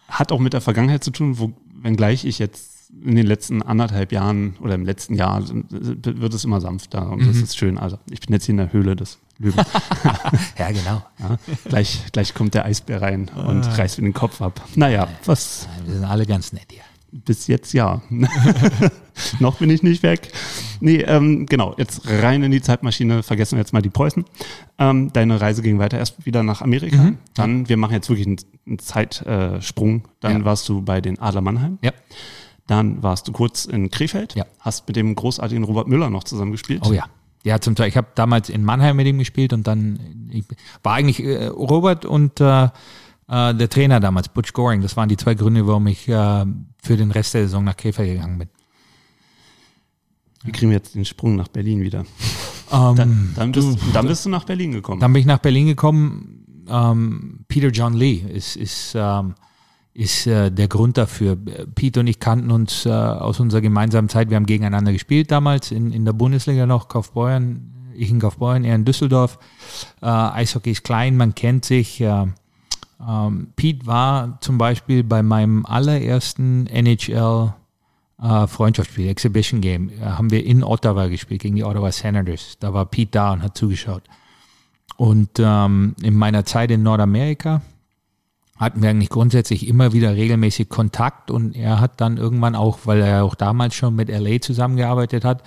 hat 0.08 0.32
auch 0.32 0.38
mit 0.38 0.52
der 0.52 0.60
Vergangenheit 0.60 1.04
zu 1.04 1.10
tun, 1.10 1.38
wo, 1.38 1.52
wenngleich 1.74 2.24
ich 2.24 2.38
jetzt 2.38 2.79
in 3.02 3.16
den 3.16 3.26
letzten 3.26 3.62
anderthalb 3.62 4.12
Jahren 4.12 4.56
oder 4.60 4.74
im 4.74 4.84
letzten 4.84 5.14
Jahr 5.14 5.42
wird 5.48 6.34
es 6.34 6.44
immer 6.44 6.60
sanfter 6.60 7.10
und 7.10 7.22
mhm. 7.22 7.28
das 7.28 7.36
ist 7.38 7.56
schön. 7.56 7.78
Also 7.78 7.98
ich 8.10 8.20
bin 8.20 8.34
jetzt 8.34 8.44
hier 8.44 8.52
in 8.52 8.58
der 8.58 8.72
Höhle 8.72 8.96
des 8.96 9.18
Löwen. 9.38 9.64
ja, 10.58 10.70
genau. 10.70 11.02
Ja, 11.18 11.38
gleich, 11.64 12.04
gleich 12.12 12.34
kommt 12.34 12.54
der 12.54 12.66
Eisbär 12.66 13.00
rein 13.00 13.30
und 13.34 13.64
ah. 13.64 13.74
reißt 13.74 13.98
mir 13.98 14.08
den 14.08 14.14
Kopf 14.14 14.42
ab. 14.42 14.60
Naja, 14.76 15.08
was. 15.24 15.68
Wir 15.86 15.94
sind 15.94 16.04
alle 16.04 16.26
ganz 16.26 16.52
nett 16.52 16.66
hier. 16.70 16.82
Bis 17.12 17.46
jetzt 17.48 17.72
ja. 17.72 18.02
Noch 19.40 19.56
bin 19.56 19.70
ich 19.70 19.82
nicht 19.82 20.02
weg. 20.02 20.30
Nee, 20.80 20.98
ähm, 20.98 21.46
genau, 21.46 21.74
jetzt 21.76 22.08
rein 22.08 22.42
in 22.42 22.52
die 22.52 22.60
Zeitmaschine, 22.60 23.22
vergessen 23.22 23.56
wir 23.56 23.60
jetzt 23.60 23.72
mal 23.72 23.82
die 23.82 23.90
Preußen. 23.90 24.24
Ähm, 24.78 25.12
deine 25.12 25.40
Reise 25.40 25.62
ging 25.62 25.78
weiter 25.78 25.98
erst 25.98 26.24
wieder 26.24 26.42
nach 26.42 26.62
Amerika. 26.62 26.98
Mhm. 26.98 27.18
Dann, 27.34 27.68
wir 27.68 27.76
machen 27.76 27.94
jetzt 27.94 28.08
wirklich 28.08 28.26
einen, 28.26 28.36
einen 28.66 28.78
Zeitsprung. 28.78 30.04
Dann 30.20 30.38
ja. 30.38 30.44
warst 30.44 30.68
du 30.68 30.82
bei 30.82 31.00
den 31.00 31.18
Adler 31.18 31.40
Mannheim. 31.40 31.78
Ja. 31.82 31.92
Dann 32.66 33.02
warst 33.02 33.26
du 33.28 33.32
kurz 33.32 33.64
in 33.64 33.90
Krefeld. 33.90 34.34
Ja. 34.34 34.44
Hast 34.60 34.86
mit 34.86 34.96
dem 34.96 35.14
großartigen 35.14 35.64
Robert 35.64 35.88
Müller 35.88 36.10
noch 36.10 36.24
zusammen 36.24 36.52
gespielt. 36.52 36.82
Oh 36.84 36.92
ja. 36.92 37.04
Ja, 37.42 37.58
zum 37.58 37.74
Teil. 37.74 37.88
Ich 37.88 37.96
habe 37.96 38.08
damals 38.14 38.50
in 38.50 38.64
Mannheim 38.64 38.96
mit 38.96 39.06
ihm 39.06 39.18
gespielt 39.18 39.52
und 39.52 39.66
dann 39.66 40.28
ich, 40.30 40.44
war 40.82 40.94
eigentlich 40.94 41.24
äh, 41.24 41.46
Robert 41.46 42.04
und 42.04 42.38
äh, 42.40 42.64
äh, 43.30 43.54
der 43.54 43.68
Trainer 43.68 43.98
damals, 43.98 44.28
Butch 44.28 44.52
Goring. 44.52 44.82
Das 44.82 44.96
waren 44.96 45.08
die 45.08 45.16
zwei 45.16 45.34
Gründe, 45.34 45.66
warum 45.66 45.86
ich 45.86 46.06
äh, 46.08 46.44
für 46.82 46.96
den 46.96 47.10
Rest 47.10 47.34
der 47.34 47.44
Saison 47.44 47.64
nach 47.64 47.76
Käfer 47.76 48.04
gegangen 48.04 48.38
bin. 48.38 48.48
Wie 50.44 50.52
kriegen 50.52 50.70
wir 50.70 50.78
jetzt 50.78 50.94
den 50.94 51.04
Sprung 51.04 51.36
nach 51.36 51.48
Berlin 51.48 51.80
wieder? 51.80 52.00
Um, 52.70 52.78
ähm, 52.90 52.96
dann, 52.96 53.32
dann, 53.36 53.52
bist, 53.52 53.68
du, 53.68 53.92
dann 53.92 54.06
bist 54.06 54.24
du 54.24 54.30
nach 54.30 54.44
Berlin 54.44 54.72
gekommen. 54.72 55.00
Dann 55.00 55.12
bin 55.12 55.20
ich 55.20 55.26
nach 55.26 55.38
Berlin 55.38 55.66
gekommen. 55.66 56.66
Ähm, 56.68 57.44
Peter 57.48 57.68
John 57.68 57.94
Lee 57.94 58.22
ist, 58.32 58.56
ist, 58.56 58.94
ähm, 58.94 59.34
ist 59.92 60.26
äh, 60.26 60.50
der 60.50 60.68
Grund 60.68 60.98
dafür. 60.98 61.36
Peter 61.74 62.00
und 62.00 62.06
ich 62.06 62.20
kannten 62.20 62.50
uns 62.50 62.86
äh, 62.86 62.90
aus 62.90 63.40
unserer 63.40 63.60
gemeinsamen 63.60 64.08
Zeit. 64.08 64.30
Wir 64.30 64.36
haben 64.36 64.46
gegeneinander 64.46 64.92
gespielt 64.92 65.30
damals 65.30 65.72
in, 65.72 65.92
in 65.92 66.04
der 66.04 66.12
Bundesliga 66.12 66.66
noch, 66.66 66.88
Kaufbeuren. 66.88 67.92
Ich 67.94 68.10
in 68.10 68.20
Kaufbeuren, 68.20 68.64
er 68.64 68.76
in 68.76 68.84
Düsseldorf. 68.84 69.38
Äh, 70.00 70.06
Eishockey 70.06 70.70
ist 70.70 70.84
klein, 70.84 71.16
man 71.16 71.34
kennt 71.34 71.64
sich. 71.64 72.00
Äh, 72.00 72.26
ähm, 73.06 73.48
Pete 73.56 73.86
war 73.86 74.40
zum 74.40 74.58
Beispiel 74.58 75.02
bei 75.02 75.22
meinem 75.22 75.66
allerersten 75.66 76.66
NHL 76.66 77.52
äh, 78.22 78.46
Freundschaftsspiel, 78.46 79.08
Exhibition 79.08 79.60
Game, 79.60 79.90
äh, 79.90 80.04
haben 80.04 80.30
wir 80.30 80.44
in 80.44 80.62
Ottawa 80.62 81.06
gespielt 81.06 81.42
gegen 81.42 81.56
die 81.56 81.64
Ottawa 81.64 81.90
Senators. 81.90 82.56
Da 82.60 82.72
war 82.72 82.86
Pete 82.86 83.12
da 83.12 83.32
und 83.32 83.42
hat 83.42 83.56
zugeschaut. 83.56 84.02
Und 84.96 85.30
ähm, 85.38 85.94
in 86.02 86.14
meiner 86.14 86.44
Zeit 86.44 86.70
in 86.70 86.82
Nordamerika 86.82 87.62
hatten 88.60 88.82
wir 88.82 88.90
eigentlich 88.90 89.08
grundsätzlich 89.08 89.66
immer 89.66 89.94
wieder 89.94 90.14
regelmäßig 90.14 90.68
Kontakt 90.68 91.30
und 91.30 91.56
er 91.56 91.80
hat 91.80 92.00
dann 92.02 92.18
irgendwann 92.18 92.54
auch, 92.54 92.80
weil 92.84 93.00
er 93.00 93.24
auch 93.24 93.34
damals 93.34 93.74
schon 93.74 93.96
mit 93.96 94.10
LA 94.10 94.42
zusammengearbeitet 94.42 95.24
hat, 95.24 95.42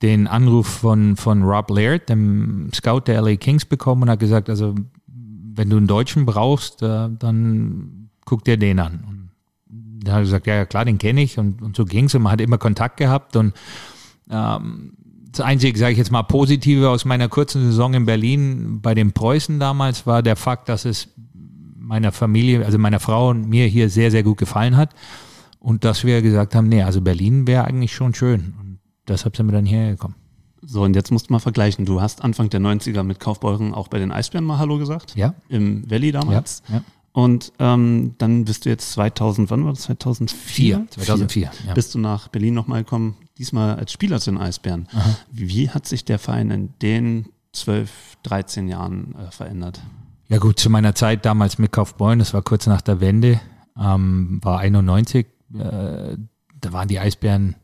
den 0.00 0.28
Anruf 0.28 0.68
von, 0.68 1.16
von 1.16 1.42
Rob 1.42 1.70
Laird, 1.70 2.08
dem 2.08 2.70
Scout 2.72 3.00
der 3.08 3.20
LA 3.20 3.34
Kings, 3.34 3.64
bekommen 3.64 4.02
und 4.02 4.10
hat 4.10 4.20
gesagt, 4.20 4.48
also 4.48 4.76
wenn 5.08 5.68
du 5.68 5.76
einen 5.76 5.88
Deutschen 5.88 6.24
brauchst, 6.24 6.82
äh, 6.82 7.08
dann 7.18 8.10
guck 8.24 8.44
dir 8.44 8.56
den 8.56 8.78
an. 8.78 9.04
Und 9.08 9.30
da 10.04 10.12
hat 10.12 10.18
er 10.18 10.24
gesagt, 10.24 10.46
ja, 10.46 10.64
klar, 10.66 10.84
den 10.84 10.98
kenne 10.98 11.22
ich 11.22 11.38
und, 11.38 11.60
und 11.62 11.74
so 11.74 11.84
ging 11.84 12.04
es 12.04 12.14
und 12.14 12.22
man 12.22 12.32
hat 12.32 12.40
immer 12.40 12.58
Kontakt 12.58 12.98
gehabt 12.98 13.34
und 13.34 13.54
ähm, 14.30 14.92
das 15.32 15.40
Einzige, 15.40 15.76
sage 15.78 15.92
ich 15.92 15.98
jetzt 15.98 16.12
mal, 16.12 16.22
Positive 16.22 16.88
aus 16.88 17.04
meiner 17.04 17.28
kurzen 17.28 17.62
Saison 17.62 17.92
in 17.92 18.06
Berlin 18.06 18.80
bei 18.80 18.94
den 18.94 19.12
Preußen 19.12 19.58
damals 19.58 20.06
war 20.06 20.22
der 20.22 20.36
Fakt, 20.36 20.68
dass 20.68 20.84
es 20.84 21.08
meiner 21.86 22.12
Familie, 22.12 22.64
also 22.64 22.78
meiner 22.78 23.00
Frau 23.00 23.30
und 23.30 23.48
mir 23.48 23.66
hier 23.66 23.88
sehr, 23.88 24.10
sehr 24.10 24.22
gut 24.22 24.38
gefallen 24.38 24.76
hat 24.76 24.90
und 25.58 25.84
dass 25.84 26.04
wir 26.04 26.20
gesagt 26.22 26.54
haben, 26.54 26.68
nee, 26.68 26.82
also 26.82 27.00
Berlin 27.00 27.46
wäre 27.46 27.64
eigentlich 27.64 27.94
schon 27.94 28.14
schön 28.14 28.54
und 28.60 28.78
deshalb 29.08 29.36
sind 29.36 29.46
wir 29.46 29.52
dann 29.52 29.66
hierher 29.66 29.92
gekommen. 29.92 30.16
So, 30.62 30.82
und 30.82 30.96
jetzt 30.96 31.12
musst 31.12 31.28
du 31.28 31.32
mal 31.32 31.38
vergleichen. 31.38 31.84
Du 31.84 32.00
hast 32.00 32.24
Anfang 32.24 32.50
der 32.50 32.60
90er 32.60 33.04
mit 33.04 33.20
Kaufbeuren 33.20 33.72
auch 33.72 33.86
bei 33.86 33.98
den 33.98 34.10
Eisbären 34.10 34.44
mal 34.44 34.58
Hallo 34.58 34.78
gesagt. 34.78 35.14
Ja. 35.14 35.34
Im 35.48 35.88
Valley 35.88 36.10
damals. 36.10 36.62
Ja. 36.68 36.76
ja. 36.76 36.84
Und 37.12 37.52
ähm, 37.60 38.14
dann 38.18 38.44
bist 38.44 38.64
du 38.64 38.68
jetzt 38.68 38.92
2000, 38.92 39.48
wann 39.50 39.64
war 39.64 39.72
das? 39.72 39.82
2004? 39.82 40.86
2004. 40.90 41.50
Ja. 41.66 41.74
Bist 41.74 41.94
du 41.94 42.00
nach 42.00 42.28
Berlin 42.28 42.54
nochmal 42.54 42.82
gekommen, 42.82 43.16
diesmal 43.38 43.76
als 43.76 43.92
Spieler 43.92 44.20
zu 44.20 44.32
den 44.32 44.40
Eisbären. 44.40 44.88
Aha. 44.92 45.16
Wie 45.30 45.70
hat 45.70 45.86
sich 45.86 46.04
der 46.04 46.18
Verein 46.18 46.50
in 46.50 46.74
den 46.82 47.26
12, 47.52 48.18
13 48.24 48.68
Jahren 48.68 49.14
äh, 49.14 49.30
verändert? 49.30 49.80
Ja 50.28 50.38
gut, 50.38 50.58
zu 50.58 50.70
meiner 50.70 50.94
Zeit 50.94 51.24
damals 51.24 51.58
mit 51.58 51.72
Kaufbeuren, 51.72 52.18
das 52.18 52.34
war 52.34 52.42
kurz 52.42 52.66
nach 52.66 52.80
der 52.80 53.00
Wende, 53.00 53.40
ähm, 53.78 54.40
war 54.42 54.58
91, 54.58 55.26
äh, 55.54 56.16
da 56.60 56.72
waren 56.72 56.88
die 56.88 56.98
Eisbären 56.98 57.56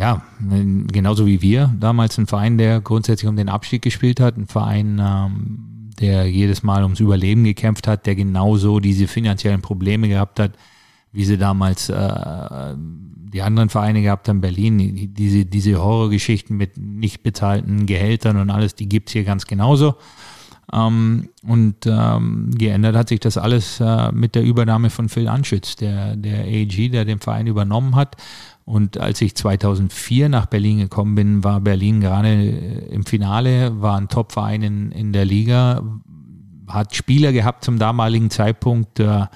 ja, 0.00 0.22
genauso 0.40 1.26
wie 1.26 1.42
wir, 1.42 1.74
damals 1.78 2.16
ein 2.16 2.26
Verein, 2.26 2.56
der 2.56 2.80
grundsätzlich 2.80 3.28
um 3.28 3.36
den 3.36 3.50
Abstieg 3.50 3.82
gespielt 3.82 4.18
hat, 4.18 4.38
ein 4.38 4.46
Verein, 4.46 4.98
ähm, 4.98 5.90
der 6.00 6.24
jedes 6.24 6.62
Mal 6.62 6.84
ums 6.84 7.00
Überleben 7.00 7.44
gekämpft 7.44 7.86
hat, 7.86 8.06
der 8.06 8.14
genauso 8.14 8.80
diese 8.80 9.06
finanziellen 9.06 9.60
Probleme 9.60 10.08
gehabt 10.08 10.40
hat, 10.40 10.52
wie 11.12 11.26
sie 11.26 11.36
damals 11.36 11.90
äh, 11.90 12.74
die 12.78 13.42
anderen 13.42 13.68
Vereine 13.68 14.00
gehabt 14.00 14.28
haben, 14.28 14.40
Berlin, 14.40 15.12
diese, 15.12 15.44
diese 15.44 15.76
Horrorgeschichten 15.76 16.56
mit 16.56 16.78
nicht 16.78 17.22
bezahlten 17.22 17.84
Gehältern 17.84 18.38
und 18.38 18.48
alles, 18.48 18.74
die 18.74 18.88
gibt's 18.88 19.12
hier 19.12 19.24
ganz 19.24 19.46
genauso. 19.46 19.96
Ähm, 20.72 21.28
und 21.42 21.86
ähm, 21.86 22.50
geändert 22.54 22.96
hat 22.96 23.08
sich 23.08 23.20
das 23.20 23.36
alles 23.36 23.80
äh, 23.80 24.12
mit 24.12 24.34
der 24.34 24.42
Übernahme 24.42 24.90
von 24.90 25.08
Phil 25.08 25.28
Anschütz, 25.28 25.76
der, 25.76 26.16
der 26.16 26.44
AG, 26.44 26.90
der 26.90 27.04
den 27.04 27.18
Verein 27.18 27.46
übernommen 27.46 27.96
hat 27.96 28.16
und 28.70 28.98
als 28.98 29.20
ich 29.20 29.34
2004 29.34 30.28
nach 30.28 30.46
Berlin 30.46 30.78
gekommen 30.78 31.16
bin, 31.16 31.42
war 31.42 31.60
Berlin 31.60 32.00
gerade 32.00 32.28
äh, 32.28 32.94
im 32.94 33.04
Finale, 33.04 33.82
war 33.82 33.96
ein 33.96 34.06
Topverein 34.06 34.62
in, 34.62 34.92
in 34.92 35.12
der 35.12 35.24
Liga, 35.24 35.82
hat 36.68 36.94
Spieler 36.94 37.32
gehabt 37.32 37.64
zum 37.64 37.80
damaligen 37.80 38.30
Zeitpunkt, 38.30 39.00
äh, 39.00 39.26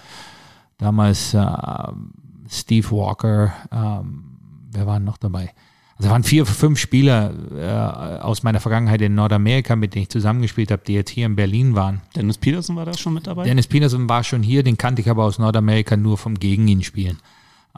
damals 0.78 1.34
äh, 1.34 1.44
Steve 2.48 2.88
Walker, 2.92 3.52
äh, 3.72 4.06
wer 4.70 4.86
waren 4.86 5.02
noch 5.02 5.16
dabei? 5.16 5.50
Also 5.96 6.10
waren 6.10 6.24
vier, 6.24 6.44
fünf 6.44 6.78
Spieler 6.80 7.32
äh, 7.54 8.20
aus 8.20 8.42
meiner 8.42 8.58
Vergangenheit 8.58 9.00
in 9.00 9.14
Nordamerika, 9.14 9.76
mit 9.76 9.94
denen 9.94 10.04
ich 10.04 10.08
zusammengespielt 10.08 10.72
habe, 10.72 10.82
die 10.84 10.94
jetzt 10.94 11.10
hier 11.10 11.26
in 11.26 11.36
Berlin 11.36 11.76
waren. 11.76 12.00
Dennis 12.16 12.36
Peterson 12.36 12.74
war 12.74 12.84
da 12.84 12.94
schon 12.94 13.14
mit 13.14 13.28
dabei? 13.28 13.44
Dennis 13.44 13.68
Peterson 13.68 14.08
war 14.08 14.24
schon 14.24 14.42
hier, 14.42 14.64
den 14.64 14.76
kannte 14.76 15.02
ich 15.02 15.08
aber 15.08 15.24
aus 15.24 15.38
Nordamerika 15.38 15.96
nur 15.96 16.18
vom 16.18 16.34
Gegen 16.34 16.66
ihn 16.66 16.82
spielen. 16.82 17.18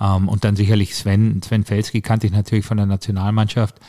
Ähm, 0.00 0.28
und 0.28 0.44
dann 0.44 0.56
sicherlich 0.56 0.94
Sven, 0.94 1.42
Sven 1.42 1.64
Felski 1.64 2.00
kannte 2.00 2.26
ich 2.26 2.32
natürlich 2.32 2.64
von 2.64 2.78
der 2.78 2.86
Nationalmannschaft, 2.86 3.80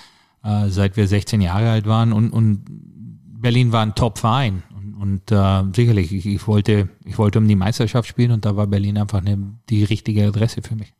äh, 0.43 0.67
seit 0.67 0.97
wir 0.97 1.07
16 1.07 1.39
Jahre 1.39 1.69
alt 1.71 1.85
waren. 1.85 2.11
Und, 2.11 2.31
und 2.31 2.65
Berlin 2.67 3.71
war 3.71 3.81
ein 3.81 3.95
Top-Verein. 3.95 4.63
Und, 4.75 4.95
und 4.95 5.31
äh, 5.31 5.63
sicherlich, 5.73 6.11
ich, 6.11 6.25
ich, 6.25 6.47
wollte, 6.47 6.89
ich 7.05 7.17
wollte 7.17 7.39
um 7.39 7.47
die 7.47 7.55
Meisterschaft 7.55 8.09
spielen 8.09 8.31
und 8.31 8.43
da 8.43 8.57
war 8.57 8.67
Berlin 8.67 8.97
einfach 8.97 9.19
eine, 9.19 9.37
die 9.69 9.85
richtige 9.85 10.27
Adresse 10.27 10.61
für 10.61 10.75
mich. 10.75 10.93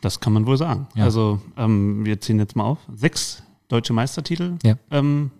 Das 0.00 0.20
kann 0.20 0.32
man 0.32 0.46
wohl 0.46 0.56
sagen. 0.56 0.86
Ja. 0.94 1.04
Also 1.04 1.40
ähm, 1.56 2.04
wir 2.04 2.20
ziehen 2.20 2.38
jetzt 2.38 2.56
mal 2.56 2.64
auf. 2.64 2.78
Sechs 2.94 3.42
deutsche 3.68 3.92
Meistertitel. 3.92 4.56
Ja. 4.62 4.76
Ähm, 4.90 5.30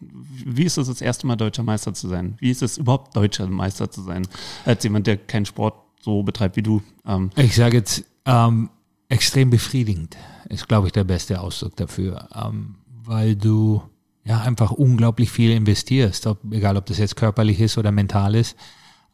Wie 0.00 0.64
ist 0.64 0.78
es 0.78 0.88
das 0.88 1.00
erste 1.00 1.26
Mal 1.26 1.36
deutscher 1.36 1.62
Meister 1.62 1.94
zu 1.94 2.08
sein? 2.08 2.36
Wie 2.38 2.50
ist 2.50 2.62
es 2.62 2.78
überhaupt 2.78 3.16
deutscher 3.16 3.46
Meister 3.46 3.90
zu 3.90 4.02
sein, 4.02 4.26
als 4.64 4.84
jemand, 4.84 5.06
der 5.06 5.16
keinen 5.16 5.46
Sport 5.46 5.74
so 6.00 6.22
betreibt 6.22 6.56
wie 6.56 6.62
du? 6.62 6.82
Ähm, 7.06 7.30
ich 7.36 7.56
sage 7.56 7.78
jetzt 7.78 8.04
ähm, 8.24 8.70
extrem 9.08 9.50
befriedigend, 9.50 10.16
ist 10.48 10.68
glaube 10.68 10.88
ich 10.88 10.92
der 10.92 11.04
beste 11.04 11.40
Ausdruck 11.40 11.76
dafür, 11.76 12.28
ähm, 12.34 12.76
weil 13.04 13.36
du 13.36 13.82
ja 14.24 14.40
einfach 14.40 14.72
unglaublich 14.72 15.30
viel 15.30 15.52
investierst, 15.52 16.26
ob, 16.26 16.38
egal 16.50 16.76
ob 16.76 16.86
das 16.86 16.98
jetzt 16.98 17.16
körperlich 17.16 17.60
ist 17.60 17.78
oder 17.78 17.92
mental 17.92 18.34
ist. 18.34 18.56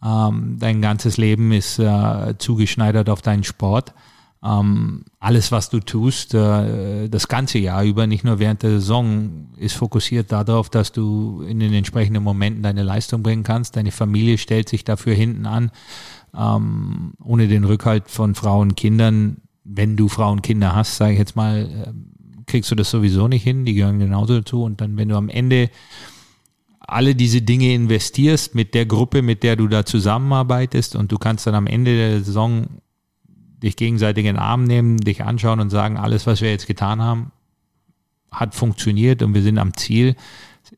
Ähm, 0.02 0.56
dein 0.58 0.80
ganzes 0.82 1.16
Leben 1.16 1.52
ist 1.52 1.78
äh, 1.78 2.34
zugeschneidert 2.38 3.08
auf 3.08 3.22
deinen 3.22 3.44
Sport 3.44 3.94
ähm, 4.44 5.04
alles, 5.20 5.52
was 5.52 5.70
du 5.70 5.78
tust, 5.78 6.34
äh, 6.34 7.08
das 7.08 7.28
ganze 7.28 7.58
Jahr 7.58 7.84
über, 7.84 8.08
nicht 8.08 8.24
nur 8.24 8.40
während 8.40 8.64
der 8.64 8.70
Saison, 8.70 9.48
ist 9.56 9.76
fokussiert 9.76 10.32
darauf, 10.32 10.68
dass 10.68 10.90
du 10.90 11.42
in 11.42 11.60
den 11.60 11.72
entsprechenden 11.72 12.24
Momenten 12.24 12.62
deine 12.62 12.82
Leistung 12.82 13.22
bringen 13.22 13.44
kannst. 13.44 13.76
Deine 13.76 13.92
Familie 13.92 14.38
stellt 14.38 14.68
sich 14.68 14.82
dafür 14.82 15.14
hinten 15.14 15.46
an. 15.46 15.70
Ähm, 16.36 17.12
ohne 17.22 17.46
den 17.46 17.62
Rückhalt 17.62 18.10
von 18.10 18.34
Frauen 18.34 18.70
und 18.70 18.76
Kindern, 18.76 19.36
wenn 19.64 19.96
du 19.96 20.08
Frauen 20.08 20.38
und 20.38 20.42
Kinder 20.42 20.74
hast, 20.74 20.96
sage 20.96 21.12
ich 21.12 21.18
jetzt 21.18 21.36
mal, 21.36 21.68
äh, 21.70 21.92
kriegst 22.46 22.70
du 22.70 22.74
das 22.74 22.90
sowieso 22.90 23.28
nicht 23.28 23.44
hin. 23.44 23.64
Die 23.64 23.74
gehören 23.74 24.00
genauso 24.00 24.40
dazu. 24.40 24.64
Und 24.64 24.80
dann, 24.80 24.96
wenn 24.96 25.08
du 25.08 25.16
am 25.16 25.28
Ende 25.28 25.70
alle 26.80 27.14
diese 27.14 27.42
Dinge 27.42 27.72
investierst 27.72 28.56
mit 28.56 28.74
der 28.74 28.86
Gruppe, 28.86 29.22
mit 29.22 29.44
der 29.44 29.54
du 29.54 29.68
da 29.68 29.86
zusammenarbeitest 29.86 30.96
und 30.96 31.12
du 31.12 31.18
kannst 31.18 31.46
dann 31.46 31.54
am 31.54 31.68
Ende 31.68 31.96
der 31.96 32.24
Saison 32.24 32.66
dich 33.62 33.76
gegenseitig 33.76 34.24
in 34.24 34.34
den 34.34 34.42
Arm 34.42 34.64
nehmen, 34.64 34.98
dich 34.98 35.24
anschauen 35.24 35.60
und 35.60 35.70
sagen, 35.70 35.96
alles, 35.96 36.26
was 36.26 36.40
wir 36.40 36.50
jetzt 36.50 36.66
getan 36.66 37.00
haben, 37.00 37.32
hat 38.30 38.54
funktioniert 38.54 39.22
und 39.22 39.34
wir 39.34 39.42
sind 39.42 39.58
am 39.58 39.74
Ziel. 39.74 40.16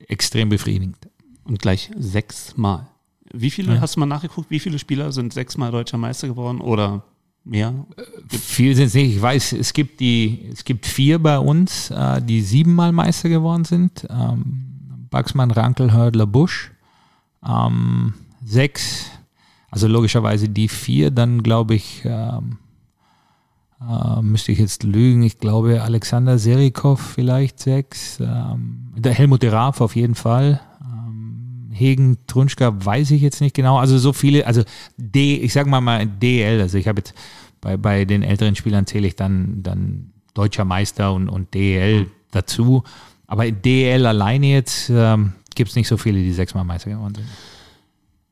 Extrem 0.09 0.49
befriedigend. 0.49 0.97
Und 1.45 1.61
gleich 1.61 1.91
sechsmal. 1.97 2.89
Wie 3.33 3.51
viele, 3.51 3.75
ja. 3.75 3.81
hast 3.81 3.97
du 3.97 4.01
mal 4.01 4.07
nachgeguckt, 4.07 4.51
wie 4.51 4.61
viele 4.61 4.79
Spieler 4.79 5.13
sind 5.13 5.33
sechsmal 5.33 5.71
deutscher 5.71 5.99
Meister 5.99 6.29
geworden 6.29 6.61
oder 6.61 7.05
mehr? 7.45 7.87
Viel 8.29 8.75
sind 8.75 8.87
es 8.87 8.95
nicht. 8.95 9.17
Ich 9.17 9.23
weiß, 9.23 9.53
es 9.53 9.73
gibt 9.73 10.01
die, 10.01 10.49
es 10.53 10.65
gibt 10.65 10.87
vier 10.87 11.19
bei 11.19 11.39
uns, 11.39 11.91
äh, 11.91 12.23
die 12.23 12.43
siebenmal 12.43 12.93
Meister 12.93 13.29
geworden 13.29 13.65
sind. 13.65 14.07
Ähm, 14.11 15.09
Baxmann, 15.11 15.51
Rankel, 15.51 15.93
Hördler, 15.93 16.27
Busch. 16.27 16.73
Ähm, 17.47 18.15
sechs, 18.45 19.07
also 19.71 19.87
logischerweise 19.89 20.49
die 20.49 20.69
vier, 20.69 21.11
dann 21.11 21.43
glaube 21.43 21.75
ich, 21.75 22.03
ähm, 22.05 22.59
äh, 23.81 24.23
müsste 24.23 24.53
ich 24.53 24.59
jetzt 24.59 24.83
lügen. 24.83 25.23
Ich 25.23 25.39
glaube, 25.39 25.83
Alexander 25.83 26.39
Serikov 26.39 27.01
vielleicht 27.01 27.61
sechs. 27.61 28.19
Ähm, 28.21 28.93
der 28.97 29.13
Helmut 29.13 29.43
de 29.43 29.51
Raaf 29.51 29.81
auf 29.81 29.97
jeden 29.97 30.15
Fall. 30.15 30.61
Ähm, 30.83 31.71
Hegen, 31.73 32.19
Trunschka 32.27 32.85
weiß 32.85 33.11
ich 33.11 33.23
jetzt 33.23 33.41
nicht 33.41 33.55
genau. 33.55 33.79
Also 33.79 33.99
so 33.99 34.13
viele, 34.13 34.47
also 34.47 34.63
D, 34.97 35.37
ich 35.37 35.53
sag 35.53 35.67
mal 35.67 35.81
mal 35.81 36.07
DL. 36.07 36.61
Also 36.61 36.79
ich 36.79 36.89
habe 36.89 37.01
jetzt 37.01 37.15
bei, 37.61 37.77
bei 37.77 38.05
den 38.05 38.23
älteren 38.23 38.55
Spielern 38.57 38.87
zähle 38.87 39.07
ich 39.07 39.17
dann, 39.17 39.63
dann 39.63 40.13
deutscher 40.35 40.65
Meister 40.65 41.13
und, 41.13 41.29
und 41.29 41.55
DL 41.55 42.07
dazu. 42.31 42.85
Aber 43.27 43.51
DL 43.51 44.07
alleine 44.07 44.47
jetzt 44.47 44.91
ähm, 44.91 45.33
gibt 45.55 45.71
es 45.71 45.77
nicht 45.77 45.89
so 45.89 45.97
viele, 45.97 46.19
die 46.19 46.33
sechsmal 46.33 46.65
Meister 46.65 46.91
geworden 46.91 47.15
sind. 47.15 47.27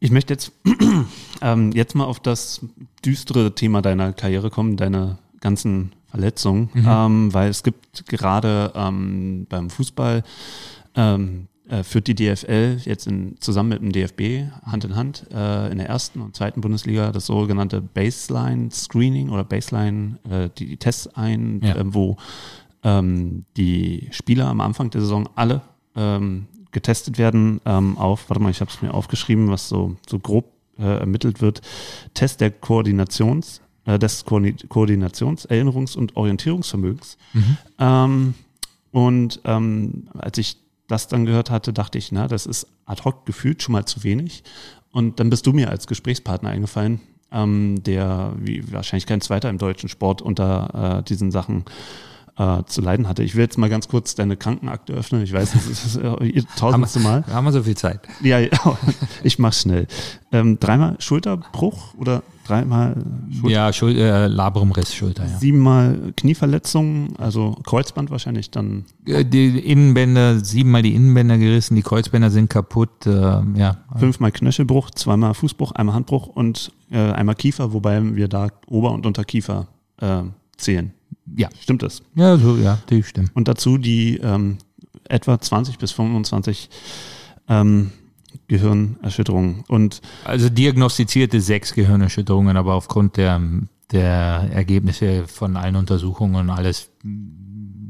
Ich 0.01 0.11
möchte 0.11 0.35
jetzt, 0.35 0.53
ähm, 1.43 1.73
jetzt 1.73 1.95
mal 1.95 2.05
auf 2.05 2.21
das 2.21 2.65
düstere 3.05 3.55
Thema 3.55 3.83
deiner 3.83 4.13
Karriere 4.13 4.51
kommen, 4.51 4.77
deine 4.77 5.19
ganzen 5.43 5.93
Verletzungen, 6.07 6.71
mhm. 6.73 6.87
ähm, 6.89 7.35
weil 7.35 7.51
es 7.51 7.63
gibt 7.63 8.07
gerade 8.07 8.73
ähm, 8.75 9.47
beim 9.49 9.69
Fußball 9.69 10.23
ähm, 10.95 11.49
äh, 11.69 11.83
führt 11.83 12.07
die 12.07 12.15
DFL 12.15 12.79
jetzt 12.85 13.07
in, 13.07 13.37
zusammen 13.41 13.71
mit 13.71 13.81
dem 13.81 13.93
DFB 13.93 14.53
Hand 14.65 14.85
in 14.85 14.95
Hand 14.95 15.27
äh, 15.33 15.71
in 15.71 15.79
der 15.79 15.89
ersten 15.89 16.21
und 16.21 16.37
zweiten 16.37 16.61
Bundesliga 16.61 17.13
das 17.13 17.27
sogenannte 17.27 17.81
Baseline 17.81 18.71
Screening 18.71 19.31
oder 19.31 19.43
Baseline 19.43 20.19
äh, 20.29 20.51
die, 20.59 20.67
die 20.67 20.77
Tests 20.77 21.07
ein, 21.15 21.61
ja. 21.63 21.77
äh, 21.77 21.85
wo 21.87 22.17
ähm, 22.83 23.47
die 23.57 24.09
Spieler 24.11 24.49
am 24.49 24.61
Anfang 24.61 24.91
der 24.91 25.01
Saison 25.01 25.29
alle 25.35 25.63
ähm, 25.97 26.47
getestet 26.73 27.17
werden 27.17 27.61
ähm, 27.65 27.97
auf, 27.97 28.29
warte 28.29 28.43
mal, 28.43 28.51
ich 28.51 28.61
habe 28.61 28.71
es 28.71 28.83
mir 28.83 28.93
aufgeschrieben, 28.93 29.49
was 29.49 29.69
so, 29.69 29.97
so 30.07 30.19
grob 30.19 30.53
äh, 30.79 30.99
ermittelt 30.99 31.41
wird, 31.41 31.63
Test 32.13 32.43
der 32.43 32.51
Koordinations, 32.51 33.62
des 33.87 34.25
Ko 34.25 34.37
Koordinations-, 34.69 35.49
Erinnerungs- 35.49 35.97
und 35.97 36.17
Orientierungsvermögens. 36.17 37.17
Mhm. 37.33 37.57
Ähm, 37.79 38.35
und 38.93 39.41
ähm, 39.45 40.09
als 40.19 40.39
ich 40.39 40.57
das 40.89 41.09
dann 41.09 41.25
gehört 41.25 41.51
hatte, 41.51 41.73
dachte 41.73 41.99
ich, 41.99 42.13
na, 42.13 42.29
das 42.29 42.47
ist 42.47 42.67
ad 42.85 43.03
hoc 43.05 43.25
gefühlt 43.27 43.63
schon 43.63 43.73
mal 43.73 43.87
zu 43.87 44.05
wenig. 44.05 44.45
Und 44.91 45.19
dann 45.21 45.31
bist 45.31 45.47
du 45.47 45.53
mir 45.53 45.71
als 45.71 45.87
Gesprächspartner 45.87 46.51
eingefallen, 46.51 47.01
ähm, 47.33 47.83
der 47.83 48.35
wie 48.37 48.71
wahrscheinlich 48.73 49.07
kein 49.07 49.23
zweiter 49.23 49.49
im 49.49 49.59
deutschen 49.59 49.89
Sport 49.89 50.21
unter 50.21 50.99
äh, 50.99 51.03
diesen 51.03 51.31
Sachen 51.31 51.65
äh, 52.39 52.63
zu 52.67 52.81
leiden 52.81 53.09
hatte. 53.09 53.23
Ich 53.23 53.35
will 53.35 53.43
jetzt 53.43 53.59
mal 53.59 53.69
ganz 53.69 53.89
kurz 53.89 54.15
deine 54.15 54.37
Krankenakte 54.37 54.93
öffnen. 54.93 55.23
Ich 55.23 55.33
weiß, 55.33 55.53
das 55.53 55.67
ist 55.67 55.85
das 55.85 55.97
äh, 55.97 56.43
tausendste 56.57 57.01
Mal. 57.01 57.25
Haben 57.31 57.45
wir 57.45 57.53
so 57.53 57.63
viel 57.63 57.77
Zeit? 57.77 58.01
Ja, 58.23 58.39
ich 59.23 59.39
mach's 59.39 59.63
schnell. 59.63 59.87
Ähm, 60.33 60.59
dreimal 60.59 60.97
Schulterbruch 60.99 61.95
oder 61.95 62.23
dreimal 62.47 62.97
Schulter? 63.31 63.55
Ja, 63.55 63.73
Schul 63.73 63.97
äh, 63.97 64.27
Labrumriss 64.29 64.95
Schulter, 64.95 65.25
ja. 65.27 65.39
Siebenmal 65.39 66.13
Knieverletzungen, 66.17 67.17
also 67.19 67.57
Kreuzband 67.65 68.11
wahrscheinlich 68.11 68.51
dann. 68.51 68.87
Äh, 69.05 69.25
die 69.25 69.59
Innenbänder, 69.59 70.41
siebenmal 70.41 70.83
die 70.83 70.95
Innenbänder 70.95 71.37
gerissen, 71.39 71.77
die 71.77 71.83
Kreuzbänder 71.83 72.31
sind 72.31 72.49
kaputt, 72.49 73.07
äh, 73.07 73.11
ja. 73.11 73.77
Fünfmal 73.97 74.33
Knöchelbruch, 74.33 74.91
zweimal 74.93 75.35
Fußbruch, 75.35 75.73
einmal 75.73 75.95
Handbruch 75.95 76.29
und 76.29 76.73
äh, 76.91 76.99
einmal 76.99 77.35
Kiefer, 77.35 77.73
wobei 77.73 78.03
wir 78.17 78.29
da 78.29 78.49
Ober- 78.67 78.93
und 78.93 79.05
Unterkiefer 79.05 79.69
äh, 80.01 80.23
zählen. 80.57 80.93
Ja. 81.37 81.49
Stimmt 81.61 81.83
das? 81.83 82.03
Ja, 82.15 82.37
so, 82.37 82.57
ja, 82.57 82.79
die 82.91 83.03
stimmt. 83.03 83.35
Und 83.35 83.49
dazu 83.49 83.79
die 83.79 84.19
ähm, 84.19 84.59
etwa 85.09 85.41
20 85.41 85.79
bis 85.79 85.93
25 85.93 86.69
ähm, 87.49 87.93
Gehirnerschütterungen. 88.49 89.65
Und 89.69 90.01
also 90.25 90.49
diagnostizierte 90.49 91.41
sechs 91.41 91.75
Gehirnerschütterungen, 91.75 92.57
aber 92.57 92.75
aufgrund 92.75 93.17
der, 93.17 93.41
der 93.91 94.49
Ergebnisse 94.53 95.27
von 95.27 95.57
allen 95.57 95.77
Untersuchungen 95.77 96.37
und 96.37 96.51
alles 96.51 96.91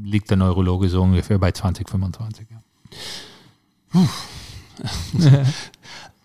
liegt 0.03 0.29
der 0.29 0.37
Neurologe 0.37 0.89
so 0.89 1.01
ungefähr 1.01 1.39
bei 1.39 1.51
20, 1.51 1.89
25. 1.89 2.47
Ja. 2.49 2.61
Puh. 3.89 4.07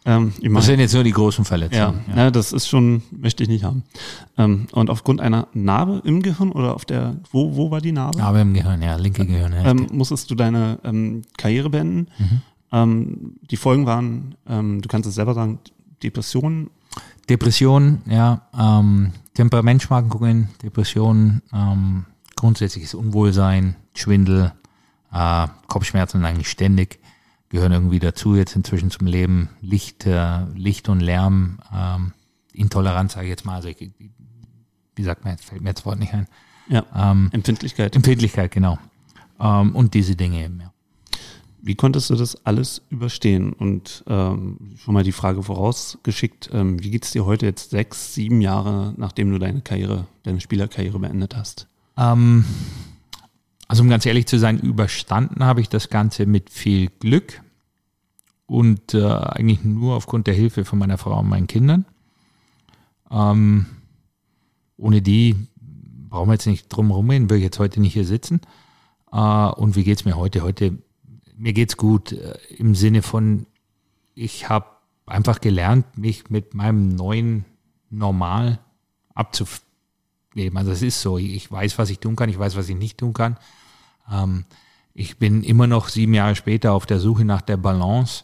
Ähm, 0.05 0.33
ich 0.41 0.53
das 0.53 0.67
sind 0.67 0.81
jetzt 0.81 0.95
nur 0.95 1.05
die 1.05 1.13
großen 1.13 1.45
Verletzungen. 1.45 2.01
Ja, 2.09 2.17
ja. 2.17 2.31
das 2.31 2.53
ist 2.53 2.69
schon, 2.69 3.03
möchte 3.11 3.43
ich 3.43 3.49
nicht 3.49 3.65
haben. 3.65 3.83
Ähm, 4.37 4.67
und 4.73 4.91
aufgrund 4.91 5.21
einer 5.21 5.49
Narbe 5.53 6.03
im 6.05 6.23
Gehirn 6.23 6.53
oder 6.53 6.75
auf 6.75 6.85
der, 6.85 7.17
wo, 7.31 7.57
wo 7.57 7.71
war 7.71 7.81
die 7.81 7.93
Narbe? 7.93 8.19
Narbe 8.19 8.41
im 8.41 8.55
Gehirn, 8.55 8.81
ja, 8.83 8.97
linke 8.97 9.27
Gehirn. 9.27 9.55
Ähm, 9.57 9.87
musstest 9.93 10.31
du 10.31 10.35
deine 10.35 10.79
ähm, 10.85 11.23
Karriere 11.37 11.71
beenden. 11.71 12.09
Mhm. 12.19 12.41
Ähm, 12.71 13.37
die 13.51 13.57
Folgen 13.57 13.87
waren, 13.87 14.35
ähm, 14.49 14.81
du 14.81 14.89
kannst 14.89 15.09
es 15.09 15.15
selber 15.15 15.35
sagen, 15.35 15.59
Depressionen. 16.03 16.71
Depressionen, 17.29 18.03
ja, 18.07 18.43
ähm, 18.59 19.13
Temperamentschwankungen, 19.35 20.49
Depressionen, 20.63 21.43
ähm, 21.53 22.07
grundsätzliches 22.37 22.95
Unwohlsein, 22.95 23.77
Schwindel, 23.95 24.53
äh, 25.13 25.47
Kopfschmerzen 25.67 26.25
eigentlich 26.25 26.49
ständig 26.49 26.99
gehören 27.49 27.73
irgendwie 27.73 27.99
dazu 27.99 28.35
jetzt 28.35 28.57
inzwischen 28.57 28.91
zum 28.91 29.07
Leben. 29.07 29.51
Licht, 29.61 30.07
äh, 30.07 30.45
Licht 30.55 30.89
und 30.89 31.01
Lärm, 31.01 31.59
ähm, 31.75 32.13
Intoleranz, 32.53 33.15
sage 33.15 33.27
ich 33.27 33.31
jetzt 33.31 33.45
mal. 33.45 33.57
Also 33.57 33.69
ich, 33.69 33.91
wie 34.97 35.03
sagt 35.03 35.25
man 35.25 35.33
jetzt, 35.35 35.45
fällt 35.45 35.63
mir 35.63 35.71
jetzt 35.71 35.87
Wort 35.87 35.99
nicht 35.99 36.13
ein. 36.13 36.27
Ja, 36.69 36.85
ähm, 36.95 37.31
Empfindlichkeit. 37.33 37.97
Empfindlichkeit, 37.97 38.51
genau. 38.51 38.79
Ähm, 39.41 39.75
und 39.75 39.95
diese 39.95 40.17
Dinge 40.17 40.45
eben, 40.45 40.61
ja. 40.61 40.73
Wie 41.61 41.75
konntest 41.75 42.09
du 42.11 42.15
das 42.15 42.47
alles 42.47 42.83
überstehen? 42.89 43.53
Und 43.53 44.05
ähm, 44.07 44.75
schon 44.77 44.95
mal 44.95 45.03
die 45.03 45.13
Frage 45.13 45.43
vorausgeschickt, 45.43 46.51
ähm, 46.53 46.83
wie 46.83 46.91
geht 46.91 47.05
es 47.05 47.11
dir 47.11 47.25
heute 47.25 47.47
jetzt 47.47 47.71
sechs, 47.71 48.15
sieben 48.15 48.41
Jahre, 48.41 48.95
nachdem 48.97 49.31
du 49.31 49.39
deine 49.39 49.61
Karriere, 49.61 50.07
deine 50.23 50.41
Spielerkarriere 50.41 50.99
beendet 50.99 51.37
hast? 51.37 51.67
Ähm, 51.97 52.45
also 53.69 53.83
um 53.83 53.91
ganz 53.91 54.07
ehrlich 54.07 54.27
zu 54.27 54.39
sein, 54.39 54.59
überstanden 54.59 55.45
habe 55.45 55.61
ich 55.61 55.69
das 55.69 55.91
Ganze 55.91 56.27
mit 56.27 56.51
viel 56.51 56.89
Glück 57.01 57.43
und 58.47 58.95
äh, 58.95 59.05
eigentlich 59.05 59.63
nur 59.63 59.95
aufgrund 59.95 60.27
der 60.27 60.35
Hilfe 60.35 60.65
von 60.65 60.79
meiner 60.79 60.97
Frau 60.97 61.21
und 61.21 61.29
meinen 61.29 61.47
Kindern. 61.47 61.85
Ähm, 63.11 63.67
ohne 64.79 65.03
die 65.03 65.37
brauchen 66.09 66.29
wir 66.29 66.35
jetzt 66.35 66.47
nicht 66.47 66.69
drum 66.69 66.91
rumreden, 66.91 67.29
würde 67.29 67.39
ich 67.39 67.45
jetzt 67.45 67.59
heute 67.59 67.81
nicht 67.81 67.93
hier 67.93 68.07
sitzen. 68.07 68.41
Äh, 69.13 69.17
und 69.19 69.77
wie 69.77 69.85
geht 69.85 69.99
es 69.99 70.05
mir 70.07 70.17
heute? 70.17 70.43
Heute, 70.43 70.79
mir 71.37 71.53
geht 71.53 71.69
es 71.69 71.77
gut 71.77 72.13
äh, 72.13 72.39
im 72.57 72.75
Sinne 72.75 73.03
von, 73.03 73.47
ich 74.15 74.49
habe 74.49 74.67
einfach 75.05 75.41
gelernt, 75.43 75.99
mich 75.99 76.31
mit 76.31 76.55
meinem 76.55 76.89
neuen 76.89 77.45
Normal 77.91 78.61
abzuleben. 80.39 80.59
Also 80.59 80.73
es 80.73 80.83
ist 80.83 81.01
so, 81.01 81.19
ich 81.19 81.51
weiß, 81.51 81.79
was 81.79 81.91
ich 81.91 81.99
tun 81.99 82.17
kann, 82.17 82.29
ich 82.29 82.39
weiß, 82.39 82.57
was 82.57 82.69
ich 82.69 82.77
nicht 82.77 82.99
tun 82.99 83.13
kann. 83.13 83.37
Ähm, 84.11 84.45
ich 84.95 85.19
bin 85.19 85.43
immer 85.43 85.67
noch 85.67 85.89
sieben 85.89 86.15
Jahre 86.15 86.35
später 86.35 86.73
auf 86.73 86.87
der 86.87 87.01
Suche 87.01 87.25
nach 87.25 87.43
der 87.43 87.57
Balance, 87.57 88.23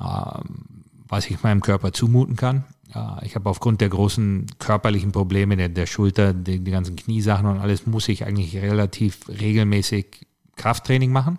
ähm, 0.00 0.84
was 1.08 1.28
ich 1.28 1.42
meinem 1.42 1.60
Körper 1.60 1.92
zumuten 1.92 2.36
kann. 2.36 2.64
Äh, 2.94 3.26
ich 3.26 3.34
habe 3.34 3.48
aufgrund 3.48 3.80
der 3.80 3.88
großen 3.88 4.46
körperlichen 4.58 5.12
Probleme 5.12 5.56
der, 5.56 5.68
der 5.68 5.86
Schulter, 5.86 6.32
die, 6.32 6.60
die 6.60 6.70
ganzen 6.70 6.96
Kniesachen 6.96 7.46
und 7.46 7.58
alles, 7.58 7.86
muss 7.86 8.08
ich 8.08 8.24
eigentlich 8.24 8.56
relativ 8.56 9.28
regelmäßig 9.28 10.26
Krafttraining 10.56 11.12
machen, 11.12 11.38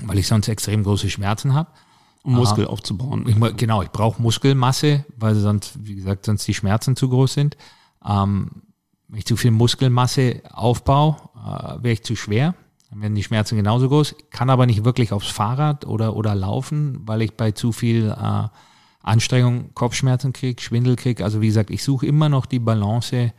weil 0.00 0.18
ich 0.18 0.26
sonst 0.26 0.48
extrem 0.48 0.82
große 0.82 1.10
Schmerzen 1.10 1.54
habe. 1.54 1.70
Um 2.24 2.34
Muskel 2.34 2.66
uh, 2.66 2.70
aufzubauen. 2.70 3.24
Ich, 3.28 3.56
genau, 3.56 3.80
ich 3.80 3.90
brauche 3.90 4.20
Muskelmasse, 4.20 5.04
weil 5.16 5.36
sonst, 5.36 5.78
wie 5.86 5.94
gesagt, 5.94 6.26
sonst 6.26 6.46
die 6.46 6.52
Schmerzen 6.52 6.96
zu 6.96 7.08
groß 7.08 7.32
sind. 7.32 7.56
Ähm, 8.04 8.50
wenn 9.08 9.18
ich 9.18 9.26
zu 9.26 9.36
viel 9.36 9.50
Muskelmasse 9.50 10.42
aufbaue, 10.52 11.16
äh, 11.34 11.82
wäre 11.82 11.92
ich 11.92 12.04
zu 12.04 12.14
schwer. 12.14 12.54
Dann 12.90 13.02
werden 13.02 13.14
die 13.14 13.22
Schmerzen 13.22 13.56
genauso 13.56 13.88
groß. 13.88 14.14
Kann 14.30 14.50
aber 14.50 14.66
nicht 14.66 14.84
wirklich 14.84 15.12
aufs 15.12 15.28
Fahrrad 15.28 15.86
oder, 15.86 16.16
oder 16.16 16.34
laufen, 16.34 17.06
weil 17.06 17.22
ich 17.22 17.34
bei 17.34 17.52
zu 17.52 17.72
viel 17.72 18.10
äh, 18.10 18.48
Anstrengung 19.02 19.74
Kopfschmerzen 19.74 20.32
kriege, 20.32 20.60
Schwindel 20.60 20.96
kriege. 20.96 21.24
Also 21.24 21.40
wie 21.40 21.46
gesagt, 21.48 21.70
ich 21.70 21.82
suche 21.82 22.06
immer 22.06 22.28
noch 22.28 22.46
die 22.46 22.58
Balance. 22.58 23.32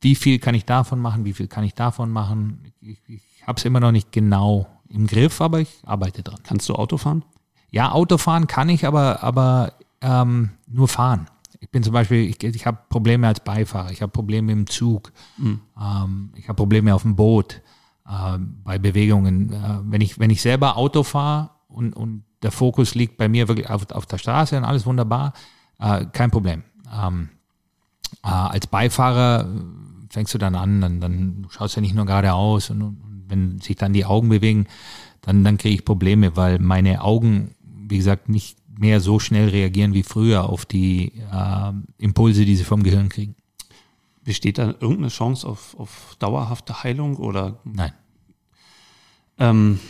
Wie 0.00 0.14
viel 0.14 0.38
kann 0.38 0.54
ich 0.54 0.64
davon 0.64 1.00
machen? 1.00 1.24
Wie 1.24 1.32
viel 1.32 1.48
kann 1.48 1.64
ich 1.64 1.74
davon 1.74 2.10
machen? 2.10 2.72
Ich, 2.80 3.00
ich 3.08 3.22
habe 3.46 3.58
es 3.58 3.64
immer 3.64 3.80
noch 3.80 3.92
nicht 3.92 4.12
genau 4.12 4.66
im 4.88 5.06
Griff, 5.06 5.40
aber 5.40 5.60
ich 5.60 5.80
arbeite 5.84 6.22
dran. 6.22 6.40
Kannst 6.42 6.68
du 6.68 6.74
Auto 6.74 6.96
fahren? 6.96 7.24
Ja, 7.70 7.92
Auto 7.92 8.18
fahren 8.18 8.46
kann 8.46 8.68
ich, 8.68 8.86
aber, 8.86 9.22
aber 9.22 9.74
ähm, 10.00 10.50
nur 10.66 10.88
fahren. 10.88 11.28
Ich 11.60 11.70
bin 11.70 11.82
zum 11.82 11.92
Beispiel, 11.92 12.28
ich, 12.28 12.42
ich 12.42 12.66
habe 12.66 12.78
Probleme 12.88 13.28
als 13.28 13.40
Beifahrer, 13.40 13.90
ich 13.90 14.00
habe 14.02 14.10
Probleme 14.10 14.50
im 14.52 14.66
Zug, 14.66 15.12
mhm. 15.36 15.60
ähm, 15.78 16.32
ich 16.34 16.48
habe 16.48 16.56
Probleme 16.56 16.94
auf 16.94 17.02
dem 17.02 17.16
Boot, 17.16 17.60
äh, 18.08 18.38
bei 18.64 18.78
Bewegungen. 18.78 19.52
Äh, 19.52 19.78
wenn, 19.84 20.00
ich, 20.00 20.18
wenn 20.18 20.30
ich 20.30 20.42
selber 20.42 20.76
Auto 20.76 21.02
fahre 21.02 21.50
und, 21.68 21.94
und 21.94 22.24
der 22.42 22.50
Fokus 22.50 22.94
liegt 22.94 23.18
bei 23.18 23.28
mir 23.28 23.48
wirklich 23.48 23.68
auf, 23.68 23.90
auf 23.92 24.06
der 24.06 24.18
Straße 24.18 24.56
und 24.56 24.64
alles 24.64 24.86
wunderbar, 24.86 25.34
äh, 25.78 26.06
kein 26.06 26.30
Problem. 26.30 26.64
Ähm, 26.92 27.28
äh, 28.24 28.28
als 28.28 28.66
Beifahrer 28.66 29.46
fängst 30.08 30.34
du 30.34 30.38
dann 30.38 30.54
an, 30.54 30.80
dann, 30.80 31.00
dann 31.00 31.46
schaust 31.50 31.76
du 31.76 31.80
ja 31.80 31.82
nicht 31.82 31.94
nur 31.94 32.06
geradeaus 32.06 32.70
und, 32.70 32.82
und 32.82 33.24
wenn 33.28 33.60
sich 33.60 33.76
dann 33.76 33.92
die 33.92 34.04
Augen 34.04 34.28
bewegen, 34.28 34.66
dann, 35.20 35.44
dann 35.44 35.58
kriege 35.58 35.74
ich 35.74 35.84
Probleme, 35.84 36.36
weil 36.36 36.58
meine 36.58 37.02
Augen, 37.02 37.54
wie 37.62 37.98
gesagt, 37.98 38.28
nicht 38.28 38.58
mehr 38.80 39.00
so 39.00 39.18
schnell 39.18 39.50
reagieren 39.50 39.92
wie 39.92 40.02
früher 40.02 40.48
auf 40.48 40.64
die 40.64 41.12
äh, 41.30 41.72
Impulse, 41.98 42.46
die 42.46 42.56
sie 42.56 42.64
vom 42.64 42.82
Gehirn 42.82 43.10
kriegen. 43.10 43.36
Besteht 44.24 44.58
da 44.58 44.68
irgendeine 44.68 45.08
Chance 45.08 45.46
auf, 45.46 45.78
auf 45.78 46.16
dauerhafte 46.18 46.82
Heilung 46.82 47.16
oder? 47.16 47.60
Nein. 47.64 47.92
Ähm, 49.38 49.80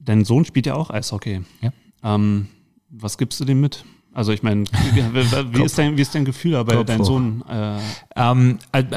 dein 0.00 0.24
Sohn 0.24 0.44
spielt 0.44 0.66
ja 0.66 0.74
auch 0.74 0.90
Eishockey. 0.90 1.42
Ja. 1.60 1.72
Ähm, 2.02 2.48
was 2.88 3.16
gibst 3.16 3.38
du 3.38 3.44
dem 3.44 3.60
mit? 3.60 3.84
Also 4.12 4.32
ich 4.32 4.42
meine, 4.42 4.64
wie, 4.92 5.62
ist 5.64 5.78
dein, 5.78 5.96
wie 5.96 6.02
ist 6.02 6.14
dein 6.14 6.24
Gefühl 6.24 6.52
dabei, 6.52 6.82
dein 6.82 7.04
Sohn? 7.04 7.44
Äh 7.48 7.78
ähm, 8.16 8.58
also, 8.72 8.96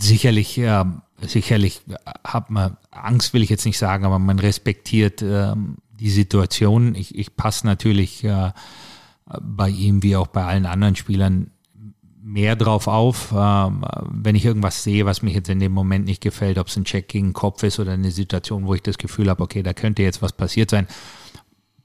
sicherlich, 0.00 0.56
äh, 0.58 0.84
sicherlich 1.20 1.82
hat 2.24 2.50
man 2.50 2.78
Angst, 2.90 3.34
will 3.34 3.42
ich 3.42 3.50
jetzt 3.50 3.66
nicht 3.66 3.78
sagen, 3.78 4.06
aber 4.06 4.18
man 4.18 4.38
respektiert 4.38 5.22
ähm, 5.22 5.76
die 5.98 6.10
Situation. 6.10 6.94
Ich, 6.94 7.14
ich 7.14 7.36
passe 7.36 7.66
natürlich 7.66 8.24
äh, 8.24 8.52
bei 9.40 9.68
ihm 9.68 10.02
wie 10.02 10.16
auch 10.16 10.28
bei 10.28 10.44
allen 10.44 10.66
anderen 10.66 10.96
Spielern 10.96 11.50
mehr 12.22 12.56
drauf 12.56 12.88
auf, 12.88 13.32
ähm, 13.34 13.84
wenn 14.10 14.34
ich 14.34 14.44
irgendwas 14.44 14.82
sehe, 14.82 15.06
was 15.06 15.22
mich 15.22 15.34
jetzt 15.34 15.48
in 15.48 15.60
dem 15.60 15.72
Moment 15.72 16.04
nicht 16.04 16.20
gefällt, 16.20 16.58
ob 16.58 16.66
es 16.66 16.76
ein 16.76 16.84
Check 16.84 17.08
gegen 17.08 17.32
Kopf 17.32 17.62
ist 17.62 17.80
oder 17.80 17.92
eine 17.92 18.10
Situation, 18.10 18.66
wo 18.66 18.74
ich 18.74 18.82
das 18.82 18.98
Gefühl 18.98 19.30
habe, 19.30 19.42
okay, 19.42 19.62
da 19.62 19.72
könnte 19.72 20.02
jetzt 20.02 20.20
was 20.20 20.32
passiert 20.32 20.70
sein, 20.70 20.86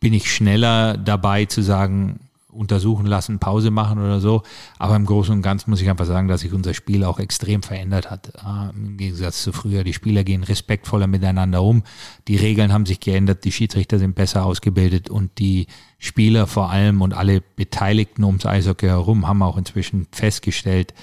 bin 0.01 0.13
ich 0.13 0.33
schneller 0.33 0.97
dabei 0.97 1.45
zu 1.45 1.61
sagen, 1.61 2.19
untersuchen 2.53 3.05
lassen, 3.05 3.39
Pause 3.39 3.71
machen 3.71 3.99
oder 3.99 4.19
so. 4.19 4.43
Aber 4.79 4.95
im 4.95 5.05
Großen 5.05 5.33
und 5.33 5.41
Ganzen 5.41 5.69
muss 5.69 5.81
ich 5.81 5.89
einfach 5.89 6.05
sagen, 6.05 6.27
dass 6.27 6.41
sich 6.41 6.53
unser 6.53 6.73
Spiel 6.73 7.03
auch 7.03 7.19
extrem 7.19 7.63
verändert 7.63 8.09
hat. 8.09 8.33
Im 8.75 8.97
Gegensatz 8.97 9.43
zu 9.43 9.51
früher. 9.51 9.83
Die 9.83 9.93
Spieler 9.93 10.23
gehen 10.23 10.43
respektvoller 10.43 11.07
miteinander 11.07 11.63
um. 11.63 11.83
Die 12.27 12.35
Regeln 12.35 12.71
haben 12.71 12.85
sich 12.85 12.99
geändert. 12.99 13.43
Die 13.43 13.51
Schiedsrichter 13.51 13.99
sind 13.99 14.15
besser 14.15 14.45
ausgebildet 14.45 15.09
und 15.09 15.39
die 15.39 15.67
Spieler 15.97 16.47
vor 16.47 16.69
allem 16.69 17.01
und 17.01 17.13
alle 17.13 17.41
Beteiligten 17.41 18.23
ums 18.23 18.45
Eishockey 18.45 18.87
herum 18.87 19.27
haben 19.27 19.41
auch 19.41 19.57
inzwischen 19.57 20.07
festgestellt, 20.11 20.93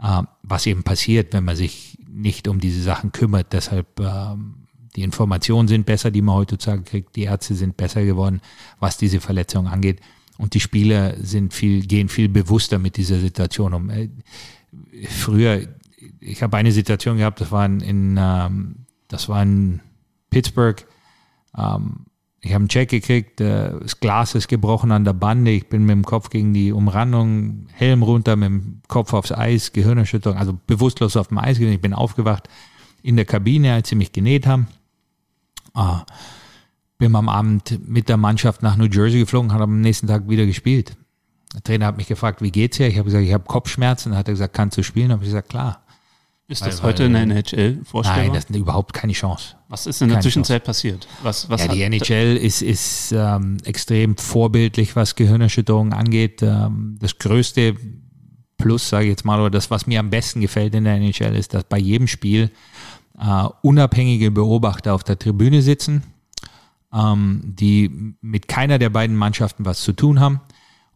äh, 0.00 0.22
was 0.42 0.66
eben 0.66 0.82
passiert, 0.82 1.32
wenn 1.32 1.44
man 1.44 1.56
sich 1.56 1.98
nicht 2.08 2.48
um 2.48 2.60
diese 2.60 2.82
Sachen 2.82 3.10
kümmert. 3.10 3.52
Deshalb 3.52 4.00
ähm, 4.00 4.64
die 4.96 5.02
Informationen 5.02 5.68
sind 5.68 5.86
besser, 5.86 6.10
die 6.10 6.22
man 6.22 6.36
heutzutage 6.36 6.82
kriegt. 6.82 7.16
Die 7.16 7.24
Ärzte 7.24 7.54
sind 7.54 7.76
besser 7.76 8.04
geworden, 8.04 8.40
was 8.78 8.96
diese 8.96 9.20
Verletzung 9.20 9.66
angeht. 9.66 10.00
Und 10.44 10.52
die 10.52 10.60
Spieler 10.60 11.14
sind 11.22 11.54
viel, 11.54 11.86
gehen 11.86 12.10
viel 12.10 12.28
bewusster 12.28 12.78
mit 12.78 12.98
dieser 12.98 13.18
Situation 13.18 13.72
um. 13.72 13.88
Äh, 13.88 14.10
früher, 15.08 15.66
ich 16.20 16.42
habe 16.42 16.58
eine 16.58 16.70
Situation 16.70 17.16
gehabt, 17.16 17.40
das 17.40 17.50
war 17.50 17.64
in, 17.64 18.18
ähm, 18.20 18.84
das 19.08 19.30
war 19.30 19.42
in 19.42 19.80
Pittsburgh. 20.28 20.86
Ähm, 21.56 22.04
ich 22.42 22.50
habe 22.50 22.60
einen 22.60 22.68
Check 22.68 22.90
gekriegt, 22.90 23.40
äh, 23.40 23.72
das 23.80 24.00
Glas 24.00 24.34
ist 24.34 24.48
gebrochen 24.48 24.92
an 24.92 25.06
der 25.06 25.14
Bande, 25.14 25.50
ich 25.50 25.70
bin 25.70 25.86
mit 25.86 25.94
dem 25.94 26.04
Kopf 26.04 26.28
gegen 26.28 26.52
die 26.52 26.72
Umrandung, 26.72 27.68
Helm 27.72 28.02
runter, 28.02 28.36
mit 28.36 28.50
dem 28.50 28.82
Kopf 28.86 29.14
aufs 29.14 29.32
Eis, 29.32 29.72
Gehirnerschütterung, 29.72 30.36
also 30.36 30.58
bewusstlos 30.66 31.16
auf 31.16 31.28
dem 31.28 31.38
Eis 31.38 31.56
gewesen. 31.56 31.76
Ich 31.76 31.80
bin 31.80 31.94
aufgewacht 31.94 32.50
in 33.02 33.16
der 33.16 33.24
Kabine, 33.24 33.72
als 33.72 33.88
sie 33.88 33.94
mich 33.94 34.12
genäht 34.12 34.46
haben. 34.46 34.66
Ah, 35.72 36.04
bin 36.98 37.14
am 37.16 37.28
Abend 37.28 37.88
mit 37.88 38.08
der 38.08 38.16
Mannschaft 38.16 38.62
nach 38.62 38.76
New 38.76 38.86
Jersey 38.86 39.20
geflogen, 39.20 39.52
habe 39.52 39.64
am 39.64 39.80
nächsten 39.80 40.06
Tag 40.06 40.28
wieder 40.28 40.46
gespielt. 40.46 40.96
Der 41.54 41.62
Trainer 41.62 41.86
hat 41.86 41.96
mich 41.96 42.08
gefragt, 42.08 42.42
wie 42.42 42.50
geht's 42.50 42.76
dir? 42.76 42.88
Ich 42.88 42.96
habe 42.96 43.06
gesagt, 43.06 43.24
ich 43.24 43.32
habe 43.32 43.44
Kopfschmerzen. 43.44 44.10
Dann 44.10 44.18
hat 44.18 44.28
er 44.28 44.34
gesagt, 44.34 44.54
kannst 44.54 44.76
du 44.76 44.82
spielen? 44.82 45.12
Habe 45.12 45.22
ich 45.22 45.30
gesagt, 45.30 45.48
klar. 45.48 45.84
Ist 46.46 46.66
das 46.66 46.82
weil, 46.82 46.90
heute 46.90 47.04
in 47.04 47.14
der 47.14 47.22
NHL 47.22 47.80
vorstellbar? 47.84 48.24
Nein, 48.24 48.34
das 48.34 48.44
ist 48.44 48.56
überhaupt 48.56 48.92
keine 48.92 49.14
Chance. 49.14 49.54
Was 49.68 49.86
ist 49.86 50.02
in 50.02 50.08
der 50.08 50.16
keine 50.16 50.22
Zwischenzeit 50.22 50.62
Chance. 50.62 50.66
passiert? 50.66 51.08
Was, 51.22 51.48
was 51.48 51.64
ja, 51.64 51.72
die 51.72 51.82
NHL 51.82 52.36
ist, 52.36 52.60
ist 52.60 53.12
ähm, 53.12 53.56
extrem 53.64 54.16
vorbildlich, 54.16 54.94
was 54.94 55.14
Gehirnerschütterungen 55.14 55.94
angeht. 55.94 56.42
Ähm, 56.42 56.98
das 57.00 57.16
größte 57.18 57.76
Plus, 58.58 58.88
sage 58.88 59.04
ich 59.04 59.10
jetzt 59.10 59.24
mal, 59.24 59.40
oder 59.40 59.50
das, 59.50 59.70
was 59.70 59.86
mir 59.86 60.00
am 60.00 60.10
besten 60.10 60.40
gefällt 60.40 60.74
in 60.74 60.84
der 60.84 60.94
NHL, 60.96 61.34
ist, 61.34 61.54
dass 61.54 61.64
bei 61.64 61.78
jedem 61.78 62.08
Spiel 62.08 62.50
äh, 63.18 63.48
unabhängige 63.62 64.30
Beobachter 64.30 64.94
auf 64.94 65.02
der 65.02 65.18
Tribüne 65.18 65.62
sitzen, 65.62 66.02
ähm, 66.94 67.40
die 67.44 68.14
mit 68.20 68.48
keiner 68.48 68.78
der 68.78 68.90
beiden 68.90 69.16
Mannschaften 69.16 69.64
was 69.64 69.82
zu 69.82 69.92
tun 69.92 70.20
haben 70.20 70.40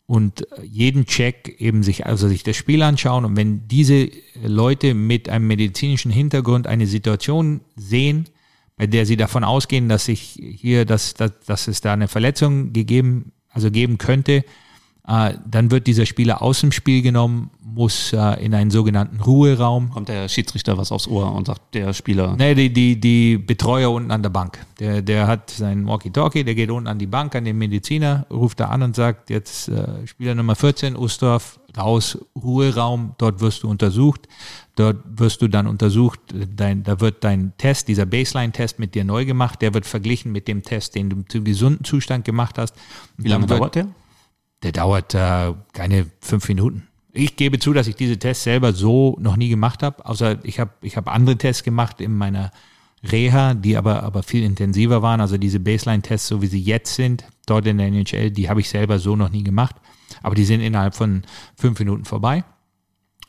und 0.06 0.46
jeden 0.62 1.04
Check 1.04 1.56
eben 1.58 1.82
sich, 1.82 2.06
also 2.06 2.28
sich 2.28 2.42
das 2.42 2.56
Spiel 2.56 2.82
anschauen. 2.82 3.26
Und 3.26 3.36
wenn 3.36 3.68
diese 3.68 4.08
Leute 4.42 4.94
mit 4.94 5.28
einem 5.28 5.46
medizinischen 5.46 6.10
Hintergrund 6.10 6.66
eine 6.66 6.86
Situation 6.86 7.60
sehen, 7.76 8.24
bei 8.76 8.86
der 8.86 9.04
sie 9.04 9.16
davon 9.16 9.44
ausgehen, 9.44 9.88
dass 9.88 10.06
sich 10.06 10.38
hier, 10.40 10.86
dass, 10.86 11.12
dass, 11.14 11.32
dass 11.44 11.68
es 11.68 11.82
da 11.82 11.92
eine 11.92 12.08
Verletzung 12.08 12.72
gegeben, 12.72 13.32
also 13.50 13.70
geben 13.70 13.98
könnte, 13.98 14.44
äh, 15.06 15.34
dann 15.46 15.70
wird 15.70 15.86
dieser 15.86 16.06
Spieler 16.06 16.40
aus 16.40 16.60
dem 16.60 16.72
Spiel 16.72 17.02
genommen, 17.02 17.50
muss 17.78 18.12
äh, 18.12 18.44
in 18.44 18.54
einen 18.54 18.72
sogenannten 18.72 19.20
Ruheraum. 19.20 19.90
Kommt 19.90 20.08
der 20.08 20.28
Schiedsrichter 20.28 20.76
was 20.76 20.90
aufs 20.90 21.06
Ohr 21.06 21.32
und 21.32 21.46
sagt, 21.46 21.74
der 21.74 21.92
Spieler. 21.94 22.34
Nee, 22.36 22.56
die, 22.56 22.72
die, 22.72 22.98
die 22.98 23.38
Betreuer 23.38 23.92
unten 23.92 24.10
an 24.10 24.20
der 24.20 24.30
Bank. 24.30 24.58
Der, 24.80 25.00
der 25.00 25.28
hat 25.28 25.50
seinen 25.50 25.86
Walkie-Talkie, 25.86 26.42
der 26.42 26.56
geht 26.56 26.70
unten 26.70 26.88
an 26.88 26.98
die 26.98 27.06
Bank, 27.06 27.36
an 27.36 27.44
den 27.44 27.56
Mediziner, 27.56 28.26
ruft 28.32 28.58
da 28.58 28.66
an 28.66 28.82
und 28.82 28.96
sagt, 28.96 29.30
jetzt 29.30 29.68
äh, 29.68 30.04
Spieler 30.08 30.34
Nummer 30.34 30.56
14, 30.56 30.96
Ustorf, 30.96 31.60
raus, 31.76 32.18
Ruheraum, 32.34 33.14
dort 33.16 33.40
wirst 33.40 33.62
du 33.62 33.70
untersucht. 33.70 34.26
Dort 34.74 34.96
wirst 35.06 35.40
du 35.40 35.46
dann 35.46 35.68
untersucht, 35.68 36.18
dein, 36.56 36.82
da 36.82 36.98
wird 36.98 37.22
dein 37.22 37.52
Test, 37.58 37.86
dieser 37.86 38.06
Baseline-Test 38.06 38.80
mit 38.80 38.96
dir 38.96 39.04
neu 39.04 39.24
gemacht, 39.24 39.62
der 39.62 39.72
wird 39.72 39.86
verglichen 39.86 40.32
mit 40.32 40.48
dem 40.48 40.64
Test, 40.64 40.96
den 40.96 41.10
du 41.10 41.22
zum 41.28 41.44
gesunden 41.44 41.84
Zustand 41.84 42.24
gemacht 42.24 42.58
hast. 42.58 42.74
Wie 43.16 43.28
lange 43.28 43.46
dauert 43.46 43.76
der? 43.76 43.86
Der 44.64 44.72
dauert 44.72 45.14
äh, 45.14 45.54
keine 45.72 46.06
fünf 46.20 46.48
Minuten. 46.48 46.87
Ich 47.18 47.34
gebe 47.34 47.58
zu, 47.58 47.72
dass 47.72 47.88
ich 47.88 47.96
diese 47.96 48.16
Tests 48.16 48.44
selber 48.44 48.72
so 48.72 49.16
noch 49.20 49.34
nie 49.34 49.48
gemacht 49.48 49.82
habe, 49.82 50.06
außer 50.06 50.38
ich 50.44 50.60
habe 50.60 50.70
ich 50.82 50.96
hab 50.96 51.12
andere 51.12 51.36
Tests 51.36 51.64
gemacht 51.64 52.00
in 52.00 52.16
meiner 52.16 52.52
Reha, 53.02 53.54
die 53.54 53.76
aber, 53.76 54.04
aber 54.04 54.22
viel 54.22 54.44
intensiver 54.44 55.02
waren. 55.02 55.20
Also 55.20 55.36
diese 55.36 55.58
Baseline-Tests, 55.58 56.28
so 56.28 56.42
wie 56.42 56.46
sie 56.46 56.60
jetzt 56.60 56.94
sind, 56.94 57.24
dort 57.46 57.66
in 57.66 57.78
der 57.78 57.88
NHL, 57.88 58.30
die 58.30 58.48
habe 58.48 58.60
ich 58.60 58.68
selber 58.68 59.00
so 59.00 59.16
noch 59.16 59.30
nie 59.30 59.42
gemacht. 59.42 59.74
Aber 60.22 60.36
die 60.36 60.44
sind 60.44 60.60
innerhalb 60.60 60.94
von 60.94 61.22
fünf 61.56 61.80
Minuten 61.80 62.04
vorbei. 62.04 62.44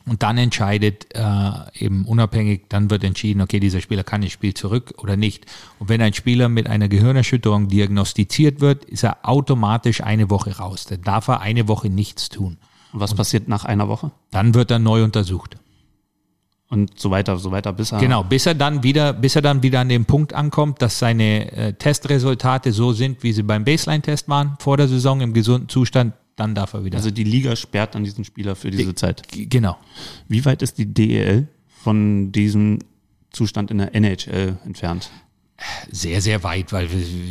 Und 0.05 0.21
dann 0.21 0.37
entscheidet 0.37 1.07
äh, 1.15 1.51
eben 1.73 2.05
unabhängig, 2.05 2.65
dann 2.69 2.91
wird 2.91 3.03
entschieden, 3.03 3.41
okay, 3.41 3.59
dieser 3.59 3.81
Spieler 3.81 4.03
kann 4.03 4.21
ins 4.21 4.33
Spiel 4.33 4.53
zurück 4.53 4.93
oder 4.99 5.17
nicht. 5.17 5.47
Und 5.79 5.89
wenn 5.89 6.01
ein 6.03 6.13
Spieler 6.13 6.47
mit 6.47 6.67
einer 6.67 6.89
Gehirnerschütterung 6.89 7.69
diagnostiziert 7.69 8.61
wird, 8.61 8.85
ist 8.85 9.03
er 9.03 9.17
automatisch 9.23 10.01
eine 10.01 10.29
Woche 10.29 10.57
raus. 10.57 10.85
Dann 10.85 11.01
darf 11.01 11.27
er 11.27 11.41
eine 11.41 11.67
Woche 11.67 11.89
nichts 11.89 12.29
tun. 12.29 12.59
Und 12.91 12.99
was 12.99 13.11
Und 13.11 13.17
passiert 13.17 13.47
nach 13.47 13.65
einer 13.65 13.87
Woche? 13.87 14.11
Dann 14.31 14.53
wird 14.53 14.71
er 14.71 14.79
neu 14.79 15.03
untersucht. 15.03 15.57
und 16.69 16.99
so 16.99 17.09
weiter, 17.09 17.37
so 17.37 17.51
weiter, 17.51 17.73
bis 17.73 17.91
er 17.91 17.99
genau, 17.99 18.23
bis 18.23 18.45
er 18.45 18.53
dann 18.53 18.83
wieder, 18.83 19.13
bis 19.13 19.35
er 19.35 19.41
dann 19.41 19.63
wieder 19.63 19.79
an 19.79 19.89
den 19.89 20.05
Punkt 20.05 20.33
ankommt, 20.33 20.81
dass 20.81 20.99
seine 20.99 21.51
äh, 21.51 21.73
Testresultate 21.73 22.71
so 22.71 22.93
sind, 22.93 23.23
wie 23.23 23.33
sie 23.33 23.43
beim 23.43 23.63
Baseline-Test 23.63 24.29
waren 24.29 24.55
vor 24.59 24.77
der 24.77 24.87
Saison 24.87 25.21
im 25.21 25.33
gesunden 25.33 25.67
Zustand, 25.67 26.13
dann 26.35 26.55
darf 26.55 26.73
er 26.73 26.85
wieder. 26.85 26.97
Also 26.97 27.11
die 27.11 27.23
Liga 27.23 27.55
sperrt 27.55 27.95
dann 27.95 28.03
diesen 28.03 28.23
Spieler 28.23 28.55
für 28.55 28.71
diese 28.71 28.89
die, 28.89 28.95
Zeit. 28.95 29.23
Genau. 29.31 29.77
Wie 30.27 30.45
weit 30.45 30.61
ist 30.61 30.77
die 30.77 30.93
DEL 30.93 31.47
von 31.83 32.31
diesem 32.31 32.79
Zustand 33.31 33.71
in 33.71 33.79
der 33.79 33.95
NHL 33.95 34.57
entfernt? 34.65 35.09
Sehr, 35.91 36.21
sehr 36.21 36.43
weit, 36.43 36.71
weil 36.71 36.87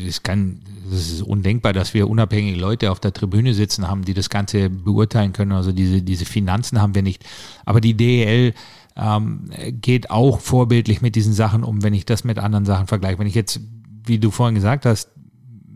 es 0.07 0.23
kann, 0.23 0.61
es 0.93 1.13
ist 1.13 1.23
undenkbar, 1.23 1.73
dass 1.73 1.95
wir 1.95 2.09
unabhängige 2.09 2.59
Leute 2.59 2.91
auf 2.91 3.01
der 3.01 3.13
Tribüne 3.13 3.55
sitzen 3.55 3.89
haben, 3.89 4.05
die 4.05 4.15
das 4.15 4.31
Ganze 4.31 4.71
beurteilen 4.71 5.33
können. 5.33 5.53
Also 5.53 5.73
diese, 5.73 6.03
diese 6.03 6.25
Finanzen 6.25 6.81
haben 6.81 6.95
wir 6.95 7.03
nicht. 7.03 7.25
Aber 7.65 7.81
die 7.81 7.95
DEL 7.95 8.55
ähm, 8.97 9.51
geht 9.71 10.11
auch 10.11 10.41
vorbildlich 10.41 11.01
mit 11.01 11.15
diesen 11.15 11.33
Sachen 11.33 11.65
um, 11.65 11.83
wenn 11.83 11.95
ich 11.95 12.05
das 12.05 12.25
mit 12.25 12.39
anderen 12.39 12.65
Sachen 12.65 12.87
vergleiche. 12.87 13.19
Wenn 13.19 13.27
ich 13.27 13.35
jetzt, 13.35 13.61
wie 14.05 14.19
du 14.19 14.31
vorhin 14.31 14.55
gesagt 14.55 14.85
hast, 14.87 15.11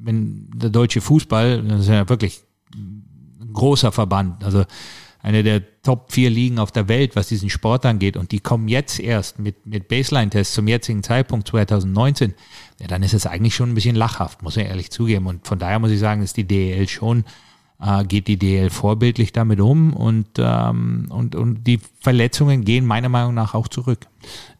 wenn 0.02 0.50
der 0.54 0.70
deutsche 0.70 1.00
Fußball, 1.00 1.62
das 1.62 1.82
ist 1.82 1.88
ja 1.88 2.08
wirklich 2.08 2.42
ein 2.74 3.52
großer 3.52 3.92
Verband, 3.92 4.44
also 4.44 4.64
eine 5.22 5.42
der 5.42 5.62
Top 5.82 6.12
vier 6.12 6.30
Ligen 6.30 6.58
auf 6.58 6.72
der 6.72 6.88
Welt, 6.88 7.16
was 7.16 7.28
diesen 7.28 7.48
Sport 7.48 7.86
angeht, 7.86 8.16
und 8.16 8.32
die 8.32 8.40
kommen 8.40 8.68
jetzt 8.68 9.00
erst 9.00 9.38
mit, 9.38 9.66
mit 9.66 9.88
Baseline-Tests 9.88 10.54
zum 10.54 10.68
jetzigen 10.68 11.02
Zeitpunkt 11.02 11.48
2019, 11.48 12.34
ja, 12.80 12.88
dann 12.88 13.02
ist 13.02 13.14
es 13.14 13.26
eigentlich 13.26 13.54
schon 13.54 13.70
ein 13.70 13.74
bisschen 13.74 13.96
lachhaft, 13.96 14.42
muss 14.42 14.56
ich 14.56 14.64
ehrlich 14.64 14.90
zugeben. 14.90 15.26
Und 15.26 15.46
von 15.46 15.58
daher 15.58 15.78
muss 15.78 15.90
ich 15.90 16.00
sagen, 16.00 16.22
ist 16.22 16.36
die 16.36 16.46
DEL 16.46 16.88
schon 16.88 17.24
äh, 17.82 18.04
geht 18.04 18.28
die 18.28 18.38
DL 18.38 18.70
vorbildlich 18.70 19.32
damit 19.32 19.60
um 19.60 19.92
und, 19.92 20.28
ähm, 20.38 21.06
und, 21.10 21.34
und 21.34 21.64
die 21.64 21.80
Verletzungen 22.00 22.64
gehen 22.64 22.86
meiner 22.86 23.08
Meinung 23.08 23.34
nach 23.34 23.54
auch 23.54 23.68
zurück. 23.68 24.06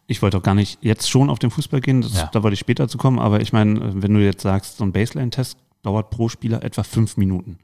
Ich 0.09 0.21
wollte 0.21 0.39
auch 0.39 0.43
gar 0.43 0.55
nicht 0.55 0.79
jetzt 0.83 1.09
schon 1.09 1.31
auf 1.31 1.39
den 1.39 1.51
Fußball 1.51 1.81
gehen, 1.81 2.03
das, 2.03 2.15
ja. 2.15 2.31
da 2.33 2.43
wollte 2.43 2.55
ich 2.55 2.61
später 2.61 2.89
zu 2.89 2.99
kommen, 2.99 3.19
aber 3.19 3.41
ich 3.41 3.53
meine, 3.53 4.03
wenn 4.03 4.13
du 4.13 4.21
jetzt 4.21 4.43
sagst, 4.43 4.77
so 4.77 4.85
ein 4.85 4.93
Baseline-Test 4.93 5.57
dauert 5.83 6.11
pro 6.11 6.29
Spieler 6.29 6.63
etwa 6.65 6.83
fünf 6.83 7.17
Minuten, 7.17 7.59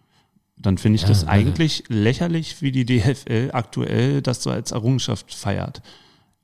dann 0.60 0.78
finde 0.78 0.96
ich 0.96 1.02
ja, 1.02 1.08
das 1.08 1.22
ja, 1.22 1.28
eigentlich 1.28 1.84
lächerlich, 1.88 2.62
wie 2.62 2.72
die 2.72 2.84
DFL 2.84 3.50
aktuell 3.52 4.22
das 4.22 4.42
so 4.42 4.50
als 4.50 4.72
Errungenschaft 4.72 5.32
feiert. 5.32 5.82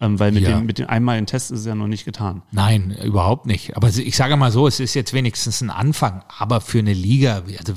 Ähm, 0.00 0.18
weil 0.18 0.32
mit, 0.32 0.46
dem, 0.46 0.66
mit 0.66 0.78
dem 0.78 0.88
einmaligen 0.88 1.26
Test 1.26 1.52
ist 1.52 1.60
es 1.60 1.66
ja 1.66 1.74
noch 1.74 1.86
nicht 1.86 2.04
getan. 2.04 2.42
Nein, 2.50 2.96
überhaupt 3.02 3.46
nicht. 3.46 3.76
Aber 3.76 3.88
ich 3.88 4.16
sage 4.16 4.36
mal 4.36 4.50
so, 4.50 4.66
es 4.66 4.80
ist 4.80 4.94
jetzt 4.94 5.12
wenigstens 5.12 5.60
ein 5.60 5.70
Anfang. 5.70 6.24
Aber 6.36 6.60
für 6.60 6.80
eine 6.80 6.92
Liga, 6.92 7.44
also 7.58 7.74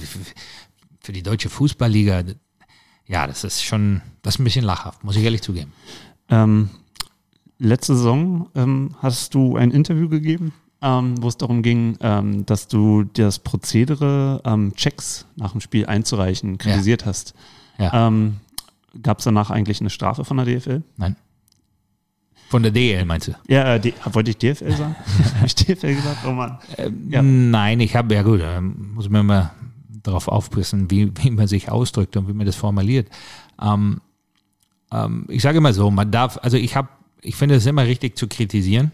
für 0.99 1.11
die 1.11 1.21
deutsche 1.21 1.49
Fußballliga, 1.49 2.23
ja, 3.05 3.27
das 3.27 3.43
ist 3.43 3.63
schon, 3.63 4.01
das 4.23 4.35
ist 4.35 4.39
ein 4.39 4.43
bisschen 4.43 4.65
lachhaft, 4.65 5.03
muss 5.03 5.15
ich 5.15 5.23
ehrlich 5.23 5.43
zugeben. 5.43 5.73
Ähm, 6.29 6.69
letzte 7.59 7.95
Saison 7.95 8.49
ähm, 8.55 8.95
hast 8.99 9.33
du 9.33 9.55
ein 9.55 9.71
Interview 9.71 10.09
gegeben, 10.09 10.53
ähm, 10.81 11.21
wo 11.21 11.27
es 11.27 11.37
darum 11.37 11.61
ging, 11.61 11.97
ähm, 12.01 12.45
dass 12.45 12.67
du 12.67 13.03
das 13.03 13.39
Prozedere, 13.39 14.41
ähm, 14.45 14.73
Checks 14.75 15.25
nach 15.35 15.51
dem 15.51 15.61
Spiel 15.61 15.85
einzureichen, 15.85 16.57
kritisiert 16.57 17.01
ja. 17.01 17.07
hast. 17.07 17.33
Ja. 17.77 18.07
Ähm, 18.07 18.37
Gab 19.03 19.19
es 19.19 19.25
danach 19.25 19.51
eigentlich 19.51 19.79
eine 19.79 19.89
Strafe 19.89 20.25
von 20.25 20.37
der 20.37 20.45
DFL? 20.45 20.81
Nein. 20.97 21.15
Von 22.49 22.63
der 22.63 22.71
DL 22.71 23.03
meinst 23.05 23.27
du? 23.27 23.33
Ja, 23.47 23.75
äh, 23.75 23.93
wollte 24.11 24.31
ich 24.31 24.37
DFL 24.37 24.71
sagen? 24.71 24.95
habe 25.35 25.45
ich 25.45 25.55
DFL 25.55 25.95
gesagt? 25.95 26.25
Oh 26.25 26.31
Mann. 26.31 26.57
Ja. 27.09 27.21
Nein, 27.21 27.79
ich 27.81 27.95
habe, 27.95 28.13
ja 28.15 28.23
gut, 28.23 28.41
muss 28.95 29.09
mir 29.09 29.21
mal 29.21 29.51
darauf 30.03 30.29
aufpassen, 30.29 30.89
wie, 30.89 31.11
wie 31.17 31.31
man 31.31 31.47
sich 31.47 31.69
ausdrückt 31.69 32.15
und 32.15 32.27
wie 32.29 32.33
man 32.33 32.45
das 32.45 32.55
formuliert. 32.55 33.09
Ähm, 33.61 33.99
ähm, 34.91 35.25
ich 35.27 35.41
sage 35.41 35.57
immer 35.57 35.73
so, 35.73 35.91
man 35.91 36.09
darf, 36.09 36.39
also 36.41 36.55
ich 36.55 36.75
habe, 36.75 36.87
ich 37.21 37.35
finde 37.35 37.55
es 37.55 37.65
immer 37.65 37.83
richtig 37.83 38.17
zu 38.17 38.27
kritisieren, 38.27 38.91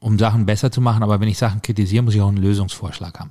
um 0.00 0.18
Sachen 0.18 0.46
besser 0.46 0.70
zu 0.70 0.80
machen, 0.80 1.02
aber 1.02 1.20
wenn 1.20 1.28
ich 1.28 1.38
Sachen 1.38 1.62
kritisiere, 1.62 2.02
muss 2.02 2.14
ich 2.14 2.20
auch 2.20 2.28
einen 2.28 2.36
Lösungsvorschlag 2.36 3.18
haben. 3.18 3.30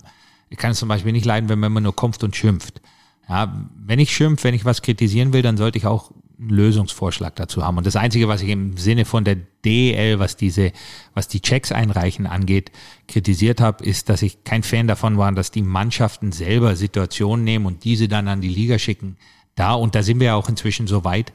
Ich 0.50 0.58
kann 0.58 0.72
es 0.72 0.80
zum 0.80 0.90
Beispiel 0.90 1.12
nicht 1.12 1.26
leiden, 1.26 1.50
wenn 1.50 1.60
man 1.60 1.72
immer 1.72 1.82
nur 1.82 1.96
kommt 1.96 2.24
und 2.24 2.36
schimpft. 2.36 2.82
Ja, 3.28 3.68
wenn 3.76 4.00
ich 4.00 4.16
schimpf, 4.16 4.44
wenn 4.44 4.54
ich 4.54 4.66
was 4.66 4.82
kritisieren 4.82 5.34
will, 5.34 5.42
dann 5.42 5.58
sollte 5.58 5.78
ich 5.78 5.88
auch 5.88 6.12
einen 6.40 6.50
Lösungsvorschlag 6.50 7.36
dazu 7.36 7.64
haben. 7.64 7.78
Und 7.78 7.88
das 7.88 7.96
Einzige, 7.96 8.28
was 8.28 8.42
ich 8.42 8.50
im 8.50 8.78
Sinne 8.78 9.06
von 9.06 9.24
der 9.24 9.38
DL, 9.64 10.20
was 10.20 10.38
diese, 10.38 10.72
was 11.14 11.28
die 11.28 11.42
Checks 11.42 11.72
einreichen 11.72 12.28
angeht, 12.28 12.72
kritisiert 13.08 13.62
habe, 13.62 13.84
ist, 13.84 14.10
dass 14.10 14.22
ich 14.22 14.44
kein 14.44 14.64
Fan 14.64 14.88
davon 14.88 15.18
war, 15.18 15.32
dass 15.32 15.52
die 15.52 15.64
Mannschaften 15.64 16.32
selber 16.32 16.76
Situationen 16.76 17.44
nehmen 17.44 17.66
und 17.66 17.84
diese 17.84 18.08
dann 18.08 18.28
an 18.28 18.42
die 18.42 18.50
Liga 18.50 18.78
schicken. 18.78 19.18
Da, 19.56 19.74
und 19.74 19.96
da 19.96 20.04
sind 20.04 20.20
wir 20.20 20.28
ja 20.28 20.36
auch 20.36 20.50
inzwischen 20.50 20.86
so 20.86 21.04
weit, 21.04 21.32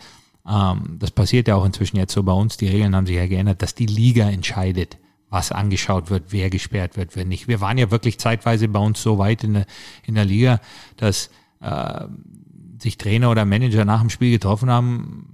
ähm, 0.48 0.96
das 0.98 1.10
passiert 1.10 1.48
ja 1.48 1.56
auch 1.56 1.64
inzwischen 1.64 1.96
jetzt 1.96 2.12
so 2.12 2.22
bei 2.22 2.32
uns, 2.32 2.56
die 2.56 2.68
Regeln 2.68 2.94
haben 2.94 3.06
sich 3.06 3.16
ja 3.16 3.26
geändert, 3.26 3.62
dass 3.62 3.74
die 3.74 3.86
Liga 3.86 4.28
entscheidet, 4.28 4.98
was 5.30 5.52
angeschaut 5.52 6.10
wird, 6.10 6.24
wer 6.30 6.50
gesperrt 6.50 6.96
wird, 6.96 7.16
wer 7.16 7.24
nicht. 7.24 7.48
Wir 7.48 7.60
waren 7.60 7.78
ja 7.78 7.90
wirklich 7.90 8.18
zeitweise 8.18 8.68
bei 8.68 8.80
uns 8.80 9.00
so 9.00 9.18
weit 9.18 9.44
in 9.44 9.54
der, 9.54 9.66
in 10.04 10.16
der 10.16 10.24
Liga, 10.24 10.60
dass 10.96 11.30
äh, 11.60 12.04
sich 12.78 12.98
Trainer 12.98 13.30
oder 13.30 13.44
Manager 13.44 13.84
nach 13.84 14.00
dem 14.00 14.10
Spiel 14.10 14.32
getroffen 14.32 14.70
haben, 14.70 15.26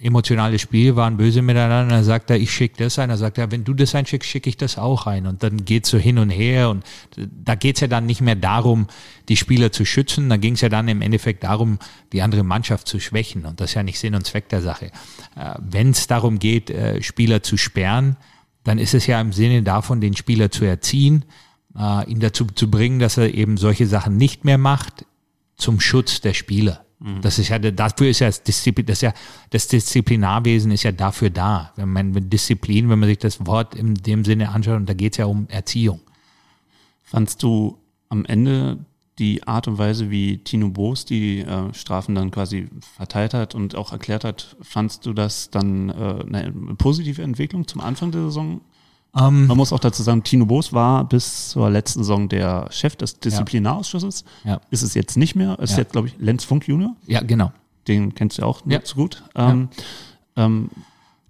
emotionales 0.00 0.60
Spiel, 0.60 0.96
waren 0.96 1.16
böse 1.16 1.42
miteinander, 1.42 1.94
dann 1.94 2.04
sagt 2.04 2.30
er, 2.30 2.36
ich 2.36 2.50
schicke 2.50 2.84
das 2.84 2.98
ein, 2.98 3.08
dann 3.08 3.18
sagt 3.18 3.38
er, 3.38 3.50
wenn 3.50 3.64
du 3.64 3.74
das 3.74 3.94
einschickst, 3.94 4.28
schicke 4.28 4.48
ich 4.48 4.56
das 4.56 4.78
auch 4.78 5.06
ein. 5.06 5.26
Und 5.26 5.42
dann 5.42 5.64
geht's 5.64 5.90
so 5.90 5.98
hin 5.98 6.18
und 6.18 6.30
her 6.30 6.70
und 6.70 6.84
da 7.16 7.54
geht's 7.54 7.80
ja 7.80 7.88
dann 7.88 8.06
nicht 8.06 8.20
mehr 8.20 8.36
darum, 8.36 8.86
die 9.28 9.36
Spieler 9.36 9.72
zu 9.72 9.84
schützen, 9.84 10.28
da 10.28 10.36
ging's 10.36 10.60
ja 10.60 10.68
dann 10.68 10.88
im 10.88 11.02
Endeffekt 11.02 11.44
darum, 11.44 11.78
die 12.12 12.22
andere 12.22 12.44
Mannschaft 12.44 12.88
zu 12.88 13.00
schwächen. 13.00 13.46
Und 13.46 13.60
das 13.60 13.70
ist 13.70 13.74
ja 13.74 13.82
nicht 13.82 13.98
Sinn 13.98 14.14
und 14.14 14.26
Zweck 14.26 14.48
der 14.48 14.62
Sache. 14.62 14.86
Äh, 15.36 15.54
wenn 15.58 15.90
es 15.90 16.06
darum 16.06 16.38
geht, 16.38 16.70
äh, 16.70 17.02
Spieler 17.02 17.42
zu 17.42 17.56
sperren, 17.56 18.16
dann 18.66 18.78
ist 18.78 18.94
es 18.94 19.06
ja 19.06 19.20
im 19.20 19.32
Sinne 19.32 19.62
davon, 19.62 20.00
den 20.00 20.16
Spieler 20.16 20.50
zu 20.50 20.64
erziehen, 20.64 21.24
äh, 21.78 22.10
ihn 22.10 22.18
dazu 22.18 22.46
zu 22.46 22.68
bringen, 22.68 22.98
dass 22.98 23.16
er 23.16 23.32
eben 23.32 23.56
solche 23.56 23.86
Sachen 23.86 24.16
nicht 24.16 24.44
mehr 24.44 24.58
macht, 24.58 25.06
zum 25.56 25.78
Schutz 25.78 26.20
der 26.20 26.34
Spieler. 26.34 26.84
Mhm. 26.98 27.20
Das 27.20 27.38
ist 27.38 27.48
ja, 27.48 27.60
dafür 27.60 28.08
ist 28.08 28.18
ja 28.18 28.26
das, 28.26 28.42
Disziplin, 28.42 28.86
das, 28.86 29.02
ja, 29.02 29.12
das 29.50 29.68
Disziplinarwesen 29.68 30.72
ist 30.72 30.82
ja 30.82 30.90
dafür 30.90 31.30
da. 31.30 31.72
Wenn 31.76 31.90
man 31.90 32.10
mit 32.10 32.32
Disziplin, 32.32 32.90
wenn 32.90 32.98
man 32.98 33.08
sich 33.08 33.18
das 33.18 33.46
Wort 33.46 33.76
in 33.76 33.94
dem 33.94 34.24
Sinne 34.24 34.48
anschaut, 34.48 34.76
und 34.76 34.88
da 34.88 34.94
geht 34.94 35.12
es 35.12 35.18
ja 35.18 35.26
um 35.26 35.46
Erziehung. 35.48 36.00
Fandst 37.04 37.44
du 37.44 37.78
am 38.08 38.24
Ende 38.24 38.78
die 39.18 39.46
Art 39.46 39.66
und 39.66 39.78
Weise, 39.78 40.10
wie 40.10 40.38
Tino 40.38 40.68
Boos 40.68 41.04
die 41.04 41.40
äh, 41.40 41.72
Strafen 41.72 42.14
dann 42.14 42.30
quasi 42.30 42.68
verteilt 42.96 43.34
hat 43.34 43.54
und 43.54 43.74
auch 43.74 43.92
erklärt 43.92 44.24
hat, 44.24 44.56
fandst 44.60 45.06
du 45.06 45.12
das 45.12 45.50
dann 45.50 45.88
äh, 45.88 46.24
eine 46.26 46.74
positive 46.76 47.22
Entwicklung 47.22 47.66
zum 47.66 47.80
Anfang 47.80 48.10
der 48.10 48.22
Saison? 48.22 48.60
Um, 49.12 49.22
ähm, 49.22 49.46
Man 49.46 49.56
muss 49.56 49.72
auch 49.72 49.78
dazu 49.78 50.02
sagen, 50.02 50.22
Tino 50.22 50.44
Boos 50.44 50.74
war 50.74 51.08
bis 51.08 51.48
zur 51.48 51.70
letzten 51.70 52.00
Saison 52.00 52.28
der 52.28 52.68
Chef 52.70 52.96
des 52.96 53.18
Disziplinarausschusses. 53.18 54.24
Ja. 54.44 54.60
Ist 54.70 54.82
es 54.82 54.92
jetzt 54.92 55.16
nicht 55.16 55.34
mehr. 55.34 55.58
Ist 55.58 55.72
ja. 55.72 55.78
jetzt, 55.78 55.92
glaube 55.92 56.08
ich, 56.08 56.14
Lenz 56.18 56.44
Funk 56.44 56.68
Junior. 56.68 56.94
Ja, 57.06 57.22
genau. 57.22 57.52
Den 57.88 58.14
kennst 58.14 58.36
du 58.36 58.42
ja 58.42 58.48
auch 58.48 58.60
ja. 58.66 58.78
nicht 58.78 58.86
so 58.86 58.96
gut. 58.96 59.22
Ähm, 59.34 59.70
ähm, 60.36 60.70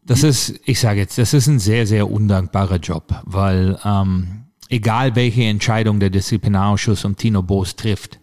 das 0.04 0.22
ist, 0.22 0.60
ich 0.64 0.80
sage 0.80 1.00
jetzt, 1.00 1.18
das 1.18 1.34
ist 1.34 1.46
ein 1.46 1.58
sehr, 1.58 1.86
sehr 1.86 2.10
undankbarer 2.10 2.76
Job, 2.76 3.14
weil 3.24 3.78
ähm, 3.84 4.45
egal 4.68 5.14
welche 5.16 5.44
Entscheidung 5.44 6.00
der 6.00 6.10
Disziplinarausschuss 6.10 7.04
um 7.04 7.16
Tino 7.16 7.42
Boos 7.42 7.76
trifft, 7.76 8.18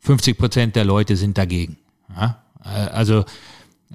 50 0.00 0.38
Prozent 0.38 0.76
der 0.76 0.84
Leute 0.84 1.16
sind 1.16 1.36
dagegen. 1.38 1.76
Ja? 2.14 2.42
Äh, 2.64 2.68
also 2.68 3.24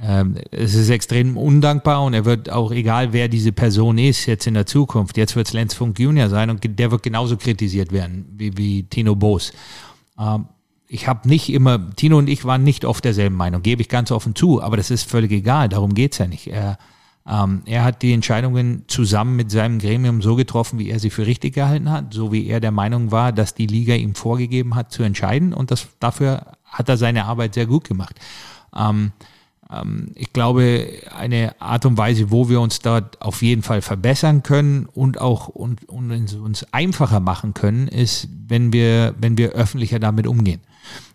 ähm, 0.02 0.38
es 0.52 0.74
ist 0.74 0.90
extrem 0.90 1.38
undankbar 1.38 2.04
und 2.04 2.14
er 2.14 2.26
wird 2.26 2.50
auch, 2.50 2.72
egal 2.72 3.14
wer 3.14 3.28
diese 3.28 3.52
Person 3.52 3.98
ist, 3.98 4.26
jetzt 4.26 4.48
in 4.48 4.56
der 4.56 4.66
Zukunft, 4.66 5.18
jetzt 5.18 5.36
wird 5.36 5.48
es 5.48 5.54
Lenz 5.54 5.74
Funk 5.74 6.00
Junior 6.00 6.30
sein 6.30 6.50
und 6.50 6.62
der 6.64 6.92
wird 6.92 7.04
genauso 7.04 7.38
kritisiert 7.38 7.92
werden 7.92 8.26
wie, 8.36 8.58
wie 8.58 8.84
Tino 8.84 9.16
Boos. 9.16 9.54
Ähm, 10.20 10.48
ich 10.88 11.08
habe 11.08 11.28
nicht 11.28 11.50
immer, 11.52 11.96
Tino 11.96 12.18
und 12.18 12.28
ich 12.28 12.46
waren 12.46 12.64
nicht 12.64 12.86
oft 12.86 13.04
derselben 13.04 13.36
Meinung, 13.36 13.64
gebe 13.64 13.82
ich 13.82 13.90
ganz 13.90 14.12
offen 14.12 14.36
zu, 14.36 14.62
aber 14.62 14.78
das 14.78 14.92
ist 14.92 15.10
völlig 15.10 15.32
egal, 15.32 15.70
darum 15.70 15.94
geht's 15.94 16.20
ja 16.20 16.28
nicht. 16.28 16.48
Er, 16.48 16.78
ähm, 17.28 17.62
er 17.66 17.84
hat 17.84 18.02
die 18.02 18.14
Entscheidungen 18.14 18.84
zusammen 18.88 19.36
mit 19.36 19.50
seinem 19.50 19.80
Gremium 19.80 20.22
so 20.22 20.36
getroffen, 20.36 20.80
wie 20.80 20.90
er 20.90 21.00
sie 21.00 21.10
für 21.10 21.26
richtig 21.26 21.54
gehalten 21.54 21.90
hat, 21.90 22.14
so 22.14 22.32
wie 22.32 22.48
er 22.48 22.60
der 22.60 22.72
Meinung 22.72 23.12
war, 23.12 23.32
dass 23.32 23.56
die 23.56 23.68
Liga 23.68 23.96
ihm 23.96 24.16
vorgegeben 24.16 24.76
hat 24.76 24.92
zu 24.92 25.04
entscheiden 25.04 25.54
und 25.54 25.72
das, 25.72 25.88
dafür 26.00 26.58
hat 26.66 26.90
er 26.90 26.98
seine 26.98 27.26
Arbeit 27.26 27.54
sehr 27.54 27.66
gut 27.66 27.88
gemacht. 27.88 28.20
Ähm, 28.76 29.14
ähm, 29.72 30.12
ich 30.16 30.34
glaube, 30.34 30.88
eine 31.16 31.60
Art 31.62 31.86
und 31.86 31.98
Weise, 31.98 32.32
wo 32.32 32.50
wir 32.50 32.60
uns 32.60 32.80
dort 32.80 33.22
auf 33.22 33.42
jeden 33.42 33.62
Fall 33.62 33.82
verbessern 33.82 34.44
können 34.44 34.86
und 34.86 35.20
auch 35.20 35.48
und, 35.48 35.88
und 35.88 36.12
uns 36.12 36.66
einfacher 36.74 37.20
machen 37.20 37.54
können, 37.54 37.88
ist, 37.88 38.28
wenn 38.48 38.74
wir, 38.74 39.16
wenn 39.18 39.38
wir 39.38 39.52
öffentlicher 39.52 40.00
damit 40.00 40.28
umgehen. 40.28 40.62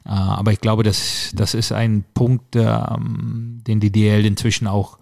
Äh, 0.05 0.11
aber 0.11 0.53
ich 0.53 0.61
glaube, 0.61 0.83
das, 0.83 1.31
das 1.35 1.55
ist 1.55 1.73
ein 1.73 2.05
Punkt, 2.15 2.57
ähm, 2.57 3.61
den 3.67 3.81
die 3.81 3.93
DL 3.93 4.25
inzwischen 4.25 4.67
auch, 4.67 4.98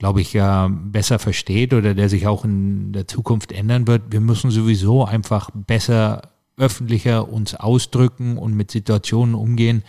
glaube 0.00 0.22
ich, 0.22 0.32
besser 0.32 1.18
versteht 1.18 1.74
oder 1.74 1.94
der 1.94 2.08
sich 2.08 2.26
auch 2.26 2.44
in 2.44 2.92
der 2.92 3.06
Zukunft 3.06 3.52
ändern 3.52 3.86
wird. 3.86 4.04
Wir 4.10 4.20
müssen 4.20 4.50
sowieso 4.50 5.04
einfach 5.04 5.50
besser 5.52 6.22
öffentlicher 6.56 7.28
uns 7.28 7.54
ausdrücken 7.54 8.38
und 8.38 8.54
mit 8.54 8.70
Situationen 8.70 9.34
umgehen, 9.34 9.84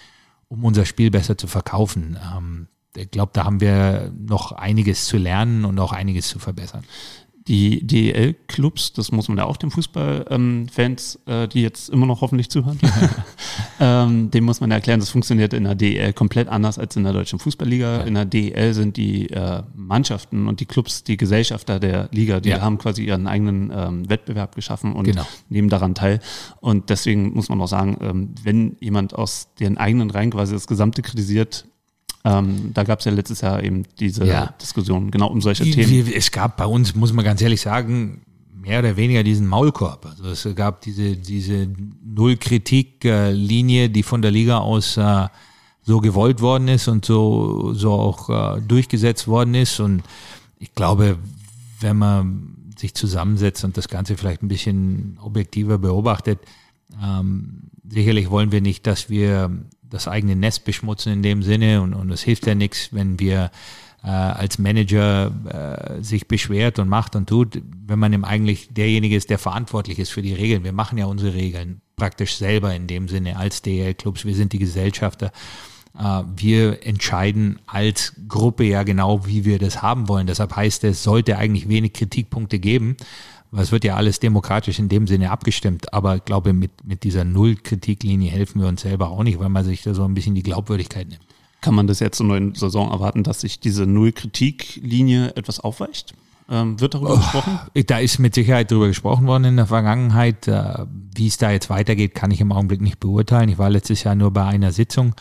um 0.49 0.65
unser 0.65 0.85
Spiel 0.85 1.11
besser 1.11 1.37
zu 1.37 1.47
verkaufen. 1.47 2.19
Ähm, 2.37 2.67
ich 2.93 3.09
glaube, 3.09 3.31
da 3.33 3.45
haben 3.45 3.61
wir 3.61 4.11
noch 4.13 4.51
einiges 4.51 5.05
zu 5.05 5.17
lernen 5.17 5.63
und 5.63 5.79
auch 5.79 5.93
einiges 5.93 6.27
zu 6.27 6.39
verbessern 6.39 6.83
die 7.47 7.85
DEL-Clubs, 7.85 8.93
das 8.93 9.11
muss 9.11 9.27
man 9.27 9.39
ja 9.39 9.45
auch 9.45 9.57
den 9.57 9.71
Fußballfans, 9.71 11.19
äh, 11.25 11.47
die 11.47 11.61
jetzt 11.61 11.89
immer 11.89 12.05
noch 12.05 12.21
hoffentlich 12.21 12.49
zuhören, 12.49 12.79
ähm, 13.79 14.29
dem 14.29 14.43
muss 14.43 14.61
man 14.61 14.69
erklären, 14.69 14.99
das 14.99 15.09
funktioniert 15.09 15.53
in 15.53 15.63
der 15.63 15.75
DEL 15.75 16.13
komplett 16.13 16.47
anders 16.47 16.77
als 16.77 16.95
in 16.95 17.03
der 17.03 17.13
deutschen 17.13 17.39
Fußballliga. 17.39 17.99
Ja. 17.99 18.03
In 18.03 18.13
der 18.13 18.25
DEL 18.25 18.73
sind 18.73 18.95
die 18.95 19.29
äh, 19.31 19.63
Mannschaften 19.73 20.47
und 20.47 20.59
die 20.59 20.65
Clubs 20.65 21.03
die 21.03 21.17
Gesellschafter 21.17 21.79
der 21.79 22.09
Liga, 22.11 22.39
die 22.39 22.49
ja. 22.49 22.61
haben 22.61 22.77
quasi 22.77 23.05
ihren 23.05 23.25
eigenen 23.25 23.71
ähm, 23.73 24.09
Wettbewerb 24.09 24.55
geschaffen 24.55 24.93
und 24.93 25.05
genau. 25.05 25.25
nehmen 25.49 25.69
daran 25.69 25.95
teil. 25.95 26.19
Und 26.59 26.89
deswegen 26.89 27.33
muss 27.33 27.49
man 27.49 27.59
auch 27.59 27.67
sagen, 27.67 27.97
ähm, 28.01 28.35
wenn 28.43 28.77
jemand 28.79 29.15
aus 29.15 29.49
den 29.59 29.77
eigenen 29.77 30.11
Reihen 30.11 30.29
quasi 30.29 30.53
das 30.53 30.67
Gesamte 30.67 31.01
kritisiert, 31.01 31.65
ähm, 32.23 32.71
da 32.73 32.83
gab 32.83 32.99
es 32.99 33.05
ja 33.05 33.11
letztes 33.11 33.41
Jahr 33.41 33.63
eben 33.63 33.83
diese 33.99 34.25
ja. 34.25 34.53
Diskussion 34.61 35.09
genau 35.11 35.27
um 35.27 35.41
solche 35.41 35.63
Themen. 35.63 36.11
es 36.13 36.31
gab 36.31 36.57
bei 36.57 36.65
uns, 36.65 36.95
muss 36.95 37.13
man 37.13 37.25
ganz 37.25 37.41
ehrlich 37.41 37.61
sagen, 37.61 38.21
mehr 38.53 38.79
oder 38.79 38.95
weniger 38.95 39.23
diesen 39.23 39.47
Maulkorb. 39.47 40.05
Also 40.05 40.29
es 40.29 40.55
gab 40.55 40.81
diese, 40.81 41.17
diese 41.17 41.67
Null-Kritik-Linie, 42.03 43.89
die 43.89 44.03
von 44.03 44.21
der 44.21 44.31
Liga 44.31 44.59
aus 44.59 44.97
äh, 44.97 45.27
so 45.81 45.99
gewollt 45.99 46.41
worden 46.41 46.67
ist 46.67 46.87
und 46.87 47.05
so, 47.05 47.73
so 47.73 47.91
auch 47.91 48.29
äh, 48.29 48.61
durchgesetzt 48.61 49.27
worden 49.27 49.55
ist. 49.55 49.79
Und 49.79 50.03
ich 50.59 50.75
glaube, 50.75 51.17
wenn 51.79 51.97
man 51.97 52.55
sich 52.77 52.93
zusammensetzt 52.93 53.63
und 53.63 53.77
das 53.77 53.87
Ganze 53.87 54.15
vielleicht 54.15 54.43
ein 54.43 54.47
bisschen 54.47 55.17
objektiver 55.21 55.79
beobachtet, 55.79 56.39
ähm, 57.03 57.63
sicherlich 57.89 58.29
wollen 58.29 58.51
wir 58.51 58.61
nicht, 58.61 58.85
dass 58.85 59.09
wir 59.09 59.49
das 59.91 60.07
eigene 60.07 60.35
Nest 60.35 60.65
beschmutzen 60.65 61.13
in 61.13 61.21
dem 61.21 61.43
Sinne 61.43 61.81
und, 61.81 61.93
und 61.93 62.09
es 62.11 62.23
hilft 62.23 62.47
ja 62.47 62.55
nichts, 62.55 62.89
wenn 62.91 63.19
wir 63.19 63.51
äh, 64.03 64.07
als 64.07 64.57
Manager 64.57 65.31
äh, 65.99 66.03
sich 66.03 66.27
beschwert 66.27 66.79
und 66.79 66.89
macht 66.89 67.15
und 67.15 67.29
tut, 67.29 67.61
wenn 67.85 67.99
man 67.99 68.13
eben 68.13 68.25
eigentlich 68.25 68.73
derjenige 68.73 69.15
ist, 69.15 69.29
der 69.29 69.37
verantwortlich 69.37 69.99
ist 69.99 70.09
für 70.09 70.21
die 70.23 70.33
Regeln. 70.33 70.63
Wir 70.63 70.73
machen 70.73 70.97
ja 70.97 71.05
unsere 71.05 71.35
Regeln 71.35 71.81
praktisch 71.95 72.35
selber 72.35 72.73
in 72.73 72.87
dem 72.87 73.07
Sinne 73.07 73.37
als 73.37 73.61
DL-Clubs. 73.61 74.25
Wir 74.25 74.33
sind 74.33 74.53
die 74.53 74.59
Gesellschafter. 74.59 75.31
Äh, 75.97 76.23
wir 76.35 76.85
entscheiden 76.85 77.59
als 77.67 78.13
Gruppe 78.27 78.63
ja 78.63 78.83
genau, 78.83 79.25
wie 79.27 79.45
wir 79.45 79.59
das 79.59 79.81
haben 79.81 80.07
wollen. 80.07 80.25
Deshalb 80.25 80.55
heißt 80.55 80.83
es, 80.85 81.03
sollte 81.03 81.37
eigentlich 81.37 81.69
wenig 81.69 81.93
Kritikpunkte 81.93 82.57
geben. 82.57 82.97
Es 83.53 83.71
wird 83.71 83.83
ja 83.83 83.95
alles 83.95 84.19
demokratisch 84.19 84.79
in 84.79 84.87
dem 84.87 85.07
Sinne 85.07 85.29
abgestimmt, 85.29 85.93
aber 85.93 86.15
ich 86.15 86.25
glaube, 86.25 86.53
mit, 86.53 86.71
mit 86.85 87.03
dieser 87.03 87.25
Null-Kritiklinie 87.25 88.31
helfen 88.31 88.61
wir 88.61 88.67
uns 88.67 88.81
selber 88.81 89.09
auch 89.09 89.23
nicht, 89.23 89.39
weil 89.39 89.49
man 89.49 89.65
sich 89.65 89.83
da 89.83 89.93
so 89.93 90.05
ein 90.05 90.13
bisschen 90.13 90.35
die 90.35 90.43
Glaubwürdigkeit 90.43 91.09
nimmt. 91.09 91.21
Kann 91.59 91.75
man 91.75 91.85
das 91.85 91.99
jetzt 91.99 92.17
zur 92.17 92.25
neuen 92.27 92.55
Saison 92.55 92.89
erwarten, 92.91 93.23
dass 93.23 93.41
sich 93.41 93.59
diese 93.59 93.85
Null-Kritik-Linie 93.85 95.35
etwas 95.35 95.59
aufweicht? 95.59 96.13
Ähm, 96.49 96.79
wird 96.79 96.93
darüber 96.93 97.13
oh, 97.13 97.17
gesprochen? 97.17 97.59
Da 97.87 97.99
ist 97.99 98.19
mit 98.19 98.35
Sicherheit 98.35 98.71
darüber 98.71 98.87
gesprochen 98.87 99.27
worden 99.27 99.45
in 99.45 99.55
der 99.57 99.67
Vergangenheit. 99.67 100.47
Äh, 100.47 100.85
wie 101.15 101.27
es 101.27 101.37
da 101.37 101.51
jetzt 101.51 101.69
weitergeht, 101.69 102.15
kann 102.15 102.31
ich 102.31 102.41
im 102.41 102.51
Augenblick 102.51 102.81
nicht 102.81 102.99
beurteilen. 102.99 103.49
Ich 103.49 103.57
war 103.57 103.69
letztes 103.69 104.03
Jahr 104.03 104.15
nur 104.15 104.31
bei 104.31 104.45
einer 104.45 104.71
Sitzung 104.71 105.13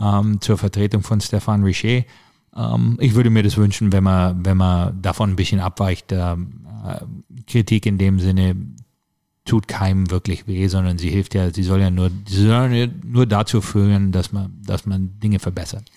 ähm, 0.00 0.40
zur 0.40 0.58
Vertretung 0.58 1.02
von 1.02 1.20
Stefan 1.20 1.64
Richer. 1.64 2.04
Ähm, 2.56 2.96
ich 3.00 3.14
würde 3.14 3.30
mir 3.30 3.42
das 3.42 3.56
wünschen, 3.56 3.92
wenn 3.92 4.04
man, 4.04 4.44
wenn 4.44 4.56
man 4.56 5.00
davon 5.02 5.30
ein 5.30 5.36
bisschen 5.36 5.60
abweicht. 5.60 6.12
Äh, 6.12 6.36
Kritik 7.46 7.86
in 7.86 7.98
dem 7.98 8.18
Sinne 8.18 8.56
tut 9.44 9.68
keinem 9.68 10.10
wirklich 10.10 10.46
weh, 10.46 10.68
sondern 10.68 10.98
sie 10.98 11.10
hilft 11.10 11.34
ja, 11.34 11.52
sie 11.52 11.62
soll 11.62 11.80
ja 11.80 11.90
nur, 11.90 12.10
sie 12.26 12.46
soll 12.46 12.72
ja 12.72 12.86
nur 13.04 13.26
dazu 13.26 13.60
führen, 13.60 14.12
dass 14.12 14.32
man, 14.32 14.52
dass 14.64 14.86
man 14.86 15.18
Dinge 15.20 15.38
verbessert. 15.38 15.90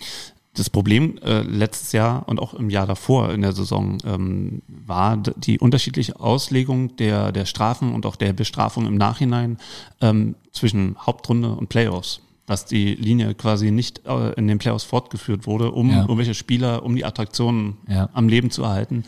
Das 0.55 0.69
Problem 0.69 1.17
äh, 1.17 1.41
letztes 1.41 1.91
Jahr 1.91 2.27
und 2.29 2.39
auch 2.39 2.53
im 2.53 2.69
Jahr 2.69 2.87
davor 2.87 3.33
in 3.33 3.41
der 3.41 3.51
Saison 3.51 3.97
ähm, 4.05 4.61
war 4.67 5.17
die 5.17 5.59
unterschiedliche 5.59 6.17
Auslegung 6.19 6.95
der, 6.95 7.33
der 7.33 7.45
Strafen 7.45 7.93
und 7.93 8.05
auch 8.05 8.15
der 8.15 8.31
Bestrafung 8.31 8.85
im 8.85 8.95
Nachhinein 8.95 9.57
ähm, 9.99 10.35
zwischen 10.53 10.95
Hauptrunde 11.05 11.49
und 11.49 11.67
Playoffs 11.67 12.21
dass 12.45 12.65
die 12.65 12.93
Linie 12.95 13.33
quasi 13.33 13.71
nicht 13.71 14.05
äh, 14.05 14.33
in 14.33 14.47
den 14.47 14.59
Playoffs 14.59 14.83
fortgeführt 14.83 15.47
wurde, 15.47 15.71
um 15.71 15.89
ja. 15.89 16.01
irgendwelche 16.01 16.33
Spieler, 16.33 16.83
um 16.83 16.95
die 16.95 17.05
Attraktionen 17.05 17.77
ja. 17.87 18.09
am 18.13 18.27
Leben 18.27 18.51
zu 18.51 18.63
erhalten. 18.63 19.03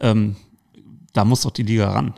Ähm, 0.00 0.36
da 1.12 1.24
muss 1.24 1.42
doch 1.42 1.50
die 1.50 1.62
Liga 1.62 1.90
ran, 1.90 2.14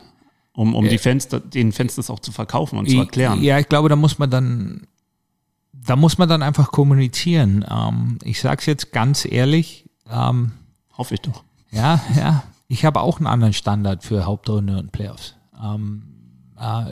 um, 0.53 0.75
um 0.75 0.87
die 0.87 0.97
Fans, 0.97 1.27
den 1.27 1.71
Fans 1.71 1.95
das 1.95 2.09
auch 2.09 2.19
zu 2.19 2.31
verkaufen 2.31 2.77
und 2.77 2.89
zu 2.89 2.97
erklären. 2.97 3.41
Ja, 3.41 3.59
ich 3.59 3.67
glaube, 3.67 3.89
da 3.89 3.95
muss 3.95 4.19
man 4.19 4.29
dann, 4.29 4.87
da 5.73 5.95
muss 5.95 6.17
man 6.17 6.29
dann 6.29 6.43
einfach 6.43 6.71
kommunizieren. 6.71 7.65
Ähm, 7.69 8.19
ich 8.23 8.39
sage 8.39 8.59
es 8.59 8.65
jetzt 8.65 8.91
ganz 8.91 9.25
ehrlich. 9.25 9.89
Ähm, 10.09 10.51
Hoffe 10.97 11.15
ich 11.15 11.21
doch. 11.21 11.43
Ja, 11.71 12.01
ja. 12.15 12.43
Ich 12.67 12.85
habe 12.85 13.01
auch 13.01 13.17
einen 13.17 13.27
anderen 13.27 13.53
Standard 13.53 14.03
für 14.03 14.25
Hauptrunde 14.25 14.77
und 14.77 14.91
Playoffs. 14.93 15.35
Ähm, 15.61 16.03
äh, 16.03 16.10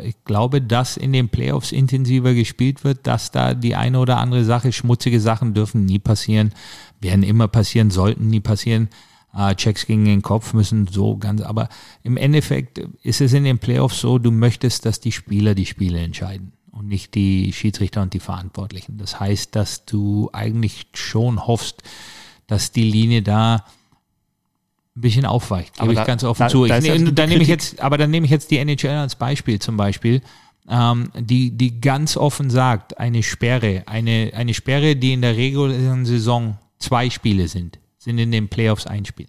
ich 0.04 0.16
glaube, 0.26 0.62
dass 0.62 0.98
in 0.98 1.14
den 1.14 1.30
Playoffs 1.30 1.72
intensiver 1.72 2.34
gespielt 2.34 2.84
wird, 2.84 3.06
dass 3.06 3.32
da 3.32 3.54
die 3.54 3.76
eine 3.76 4.00
oder 4.00 4.18
andere 4.18 4.44
Sache, 4.44 4.72
schmutzige 4.72 5.20
Sachen 5.20 5.54
dürfen 5.54 5.86
nie 5.86 6.00
passieren, 6.00 6.54
werden 7.02 7.24
immer 7.24 7.48
passieren, 7.48 7.92
sollten 7.92 8.28
nie 8.28 8.40
passieren. 8.40 8.90
Uh, 9.32 9.54
Checks 9.54 9.86
gegen 9.86 10.06
den 10.06 10.24
Kopf 10.24 10.54
müssen 10.54 10.88
so 10.88 11.16
ganz, 11.18 11.42
aber 11.42 11.70
im 12.02 12.18
Endeffekt 12.18 12.80
ist 13.04 13.22
es 13.22 13.32
in 13.34 13.44
den 13.44 13.60
Playoffs 13.60 14.00
so, 14.00 14.18
du 14.18 14.32
möchtest, 14.32 14.88
dass 14.88 15.02
die 15.02 15.12
Spieler 15.12 15.54
die 15.54 15.68
Spiele 15.68 16.00
entscheiden 16.00 16.54
und 16.72 16.88
nicht 16.88 17.14
die 17.14 17.54
Schiedsrichter 17.54 18.02
und 18.02 18.16
die 18.16 18.20
Verantwortlichen. 18.20 18.98
Das 18.98 19.20
heißt, 19.20 19.56
dass 19.56 19.86
du 19.86 20.32
eigentlich 20.34 20.88
schon 20.96 21.46
hoffst, 21.46 21.84
dass 22.48 22.72
die 22.72 22.90
Linie 22.90 23.22
da 23.22 23.66
ein 25.00 25.02
bisschen 25.02 25.26
aufweicht, 25.26 25.80
gebe 25.80 25.94
ich 25.94 26.04
ganz 26.06 26.24
offen 26.24 26.44
da, 26.44 26.50
zu. 26.50 26.66
Da 26.66 26.78
ich, 26.78 26.84
ne, 26.84 27.14
dann 27.14 27.30
nehme 27.30 27.42
ich 27.42 27.48
jetzt, 27.48 27.80
aber 27.80 27.98
dann 27.98 28.12
nehme 28.12 28.26
ich 28.26 28.32
jetzt 28.32 28.52
die 28.52 28.58
NHL 28.58 28.98
als 28.98 29.16
Beispiel 29.16 29.60
zum 29.60 29.78
Beispiel, 29.78 30.22
ähm, 30.70 31.12
die, 31.18 31.52
die 31.52 31.80
ganz 31.82 32.18
offen 32.18 32.50
sagt, 32.50 33.00
eine 33.00 33.24
Sperre, 33.24 33.84
eine, 33.88 34.32
eine 34.36 34.54
Sperre, 34.54 34.96
die 34.96 35.14
in 35.14 35.22
der 35.22 35.36
regulären 35.36 36.06
Saison 36.06 36.58
zwei 36.78 37.10
Spiele 37.10 37.48
sind, 37.48 37.80
sind 37.98 38.20
in 38.20 38.32
den 38.32 38.50
Playoffs 38.50 38.86
ein 38.86 39.06
Spiel. 39.06 39.28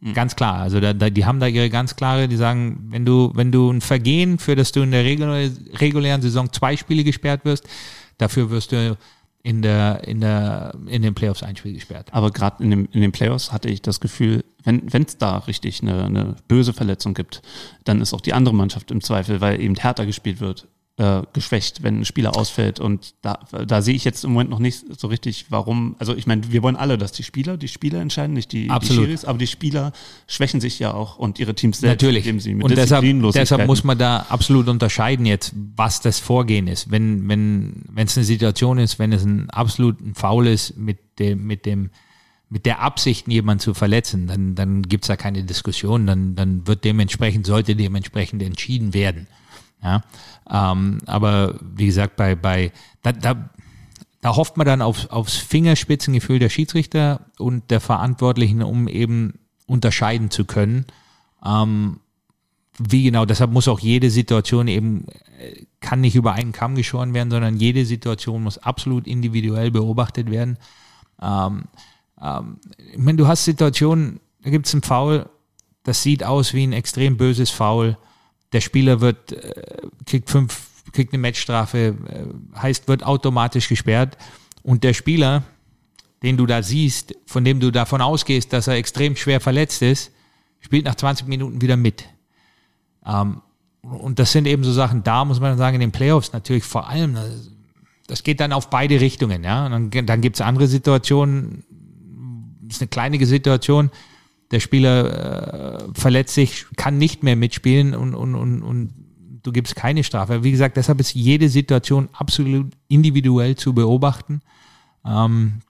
Mhm. 0.00 0.14
Ganz 0.14 0.36
klar. 0.36 0.58
Also 0.58 0.80
da, 0.80 0.92
da, 0.92 1.10
die 1.10 1.24
haben 1.24 1.40
da 1.40 1.46
ihre 1.46 1.68
ganz 1.70 1.96
klare, 1.96 2.28
die 2.28 2.36
sagen, 2.36 2.88
wenn 2.90 3.04
du, 3.04 3.32
wenn 3.34 3.52
du 3.52 3.70
ein 3.70 3.80
Vergehen, 3.80 4.38
für 4.38 4.56
das 4.56 4.72
du 4.72 4.80
in 4.82 4.92
der 4.92 5.04
regulären 5.04 6.22
Saison 6.22 6.52
zwei 6.52 6.76
Spiele 6.76 7.04
gesperrt 7.04 7.44
wirst, 7.44 7.68
dafür 8.16 8.50
wirst 8.50 8.72
du 8.72 8.96
in 9.42 9.62
der, 9.62 10.06
in 10.06 10.20
der, 10.20 10.74
in 10.86 11.02
den 11.02 11.14
Playoffs 11.14 11.42
ein 11.42 11.56
Spiel 11.56 11.74
gesperrt. 11.74 12.08
Aber 12.12 12.30
gerade 12.30 12.62
in, 12.62 12.72
in 12.72 13.00
den 13.00 13.12
Playoffs 13.12 13.52
hatte 13.52 13.68
ich 13.68 13.80
das 13.80 14.00
Gefühl, 14.00 14.44
wenn 14.64 14.86
es 14.92 15.16
da 15.16 15.38
richtig 15.38 15.82
eine, 15.82 16.04
eine 16.04 16.36
böse 16.46 16.72
Verletzung 16.72 17.14
gibt, 17.14 17.40
dann 17.84 18.02
ist 18.02 18.12
auch 18.12 18.20
die 18.20 18.34
andere 18.34 18.54
Mannschaft 18.54 18.90
im 18.90 19.00
Zweifel, 19.00 19.40
weil 19.40 19.60
eben 19.60 19.76
härter 19.76 20.04
gespielt 20.04 20.40
wird, 20.40 20.68
äh, 21.00 21.22
geschwächt, 21.32 21.82
wenn 21.82 22.00
ein 22.00 22.04
Spieler 22.04 22.36
ausfällt. 22.36 22.78
Und 22.78 23.14
da, 23.22 23.38
da 23.66 23.80
sehe 23.80 23.94
ich 23.94 24.04
jetzt 24.04 24.22
im 24.22 24.32
Moment 24.32 24.50
noch 24.50 24.58
nicht 24.58 24.84
so 25.00 25.08
richtig, 25.08 25.46
warum. 25.48 25.96
Also 25.98 26.14
ich 26.14 26.26
meine, 26.26 26.52
wir 26.52 26.62
wollen 26.62 26.76
alle, 26.76 26.98
dass 26.98 27.12
die 27.12 27.22
Spieler 27.22 27.56
die 27.56 27.68
Spieler 27.68 28.00
entscheiden, 28.00 28.34
nicht 28.34 28.52
die, 28.52 28.68
die 28.68 28.86
Schiris, 28.86 29.24
aber 29.24 29.38
die 29.38 29.46
Spieler 29.46 29.92
schwächen 30.26 30.60
sich 30.60 30.78
ja 30.78 30.92
auch 30.92 31.16
und 31.16 31.38
ihre 31.38 31.54
Teams 31.54 31.80
selbst, 31.80 32.02
Natürlich. 32.02 32.26
indem 32.26 32.40
sie 32.40 32.54
mit 32.54 32.64
und 32.64 32.76
deshalb, 32.76 33.02
deshalb 33.32 33.66
muss 33.66 33.82
man 33.82 33.96
da 33.96 34.26
absolut 34.28 34.68
unterscheiden 34.68 35.24
jetzt, 35.24 35.54
was 35.74 36.02
das 36.02 36.18
Vorgehen 36.18 36.66
ist. 36.66 36.90
Wenn 36.90 37.26
wenn 37.30 37.82
wenn 37.88 38.06
es 38.06 38.18
eine 38.18 38.24
Situation 38.24 38.76
ist, 38.76 38.98
wenn 38.98 39.12
es 39.12 39.24
ein 39.24 39.48
absoluten 39.48 40.14
Foul 40.14 40.48
ist 40.48 40.76
mit 40.76 40.98
dem 41.18 41.46
mit 41.46 41.64
dem 41.64 41.88
mit 42.50 42.66
der 42.66 42.80
Absicht, 42.82 43.26
jemanden 43.28 43.60
zu 43.60 43.72
verletzen, 43.72 44.26
dann, 44.26 44.54
dann 44.56 44.82
gibt 44.82 45.04
es 45.04 45.08
da 45.08 45.16
keine 45.16 45.44
Diskussion, 45.44 46.04
dann, 46.06 46.34
dann 46.34 46.66
wird 46.66 46.84
dementsprechend, 46.84 47.46
sollte 47.46 47.76
dementsprechend 47.76 48.42
entschieden 48.42 48.92
werden. 48.92 49.28
Ja, 49.82 50.02
ähm, 50.50 50.98
aber 51.06 51.54
wie 51.60 51.86
gesagt, 51.86 52.16
bei, 52.16 52.34
bei 52.34 52.72
da, 53.02 53.12
da, 53.12 53.50
da 54.20 54.36
hofft 54.36 54.56
man 54.56 54.66
dann 54.66 54.82
auf, 54.82 55.10
aufs 55.10 55.36
Fingerspitzengefühl 55.36 56.38
der 56.38 56.50
Schiedsrichter 56.50 57.26
und 57.38 57.70
der 57.70 57.80
Verantwortlichen, 57.80 58.62
um 58.62 58.88
eben 58.88 59.38
unterscheiden 59.66 60.30
zu 60.30 60.44
können. 60.44 60.84
Ähm, 61.44 62.00
wie 62.78 63.04
genau, 63.04 63.24
deshalb 63.24 63.52
muss 63.52 63.68
auch 63.68 63.80
jede 63.80 64.10
Situation 64.10 64.68
eben, 64.68 65.06
äh, 65.38 65.64
kann 65.80 66.00
nicht 66.00 66.16
über 66.16 66.32
einen 66.32 66.52
Kamm 66.52 66.74
geschoren 66.74 67.14
werden, 67.14 67.30
sondern 67.30 67.56
jede 67.56 67.84
Situation 67.86 68.42
muss 68.42 68.58
absolut 68.58 69.06
individuell 69.06 69.70
beobachtet 69.70 70.30
werden. 70.30 70.58
Ähm, 71.20 71.64
ähm, 72.20 72.58
ich 72.92 72.98
meine, 72.98 73.16
du 73.16 73.26
hast 73.26 73.44
Situationen, 73.44 74.20
da 74.42 74.50
gibt 74.50 74.66
es 74.66 74.74
einen 74.74 74.82
Foul, 74.82 75.28
das 75.82 76.02
sieht 76.02 76.24
aus 76.24 76.52
wie 76.52 76.66
ein 76.66 76.72
extrem 76.72 77.16
böses 77.16 77.50
Foul 77.50 77.96
der 78.52 78.60
Spieler 78.60 79.00
wird, 79.00 79.32
äh, 79.32 79.62
kriegt 80.06 80.30
fünf, 80.30 80.66
kriegt 80.92 81.12
eine 81.12 81.20
Matchstrafe, 81.20 81.78
äh, 81.78 82.58
heißt, 82.58 82.88
wird 82.88 83.04
automatisch 83.04 83.68
gesperrt. 83.68 84.16
Und 84.62 84.84
der 84.84 84.94
Spieler, 84.94 85.44
den 86.22 86.36
du 86.36 86.46
da 86.46 86.62
siehst, 86.62 87.14
von 87.26 87.44
dem 87.44 87.60
du 87.60 87.70
davon 87.70 88.00
ausgehst, 88.00 88.52
dass 88.52 88.66
er 88.66 88.74
extrem 88.74 89.16
schwer 89.16 89.40
verletzt 89.40 89.82
ist, 89.82 90.12
spielt 90.60 90.84
nach 90.84 90.94
20 90.94 91.26
Minuten 91.26 91.62
wieder 91.62 91.76
mit. 91.76 92.04
Ähm, 93.06 93.40
und 93.82 94.18
das 94.18 94.32
sind 94.32 94.46
eben 94.46 94.62
so 94.62 94.72
Sachen, 94.72 95.02
da 95.02 95.24
muss 95.24 95.40
man 95.40 95.56
sagen, 95.56 95.76
in 95.76 95.80
den 95.80 95.92
Playoffs 95.92 96.32
natürlich 96.32 96.64
vor 96.64 96.88
allem, 96.88 97.16
das 98.06 98.22
geht 98.22 98.40
dann 98.40 98.52
auf 98.52 98.68
beide 98.68 99.00
Richtungen, 99.00 99.42
ja. 99.42 99.66
Und 99.66 99.94
dann, 99.94 100.06
dann 100.06 100.20
gibt 100.20 100.36
es 100.36 100.42
andere 100.42 100.66
Situationen, 100.66 101.64
ist 102.68 102.82
eine 102.82 102.88
kleinige 102.88 103.26
Situation. 103.26 103.90
Der 104.50 104.60
Spieler 104.60 105.84
äh, 105.84 105.88
verletzt 105.94 106.34
sich, 106.34 106.66
kann 106.76 106.98
nicht 106.98 107.22
mehr 107.22 107.36
mitspielen 107.36 107.94
und, 107.94 108.14
und, 108.14 108.34
und, 108.34 108.62
und 108.62 108.94
du 109.42 109.52
gibst 109.52 109.76
keine 109.76 110.04
Strafe. 110.04 110.42
Wie 110.42 110.50
gesagt, 110.50 110.76
deshalb 110.76 111.00
ist 111.00 111.14
jede 111.14 111.48
Situation 111.48 112.08
absolut 112.12 112.72
individuell 112.88 113.56
zu 113.56 113.74
beobachten. 113.74 114.40
Ähm, 115.04 115.60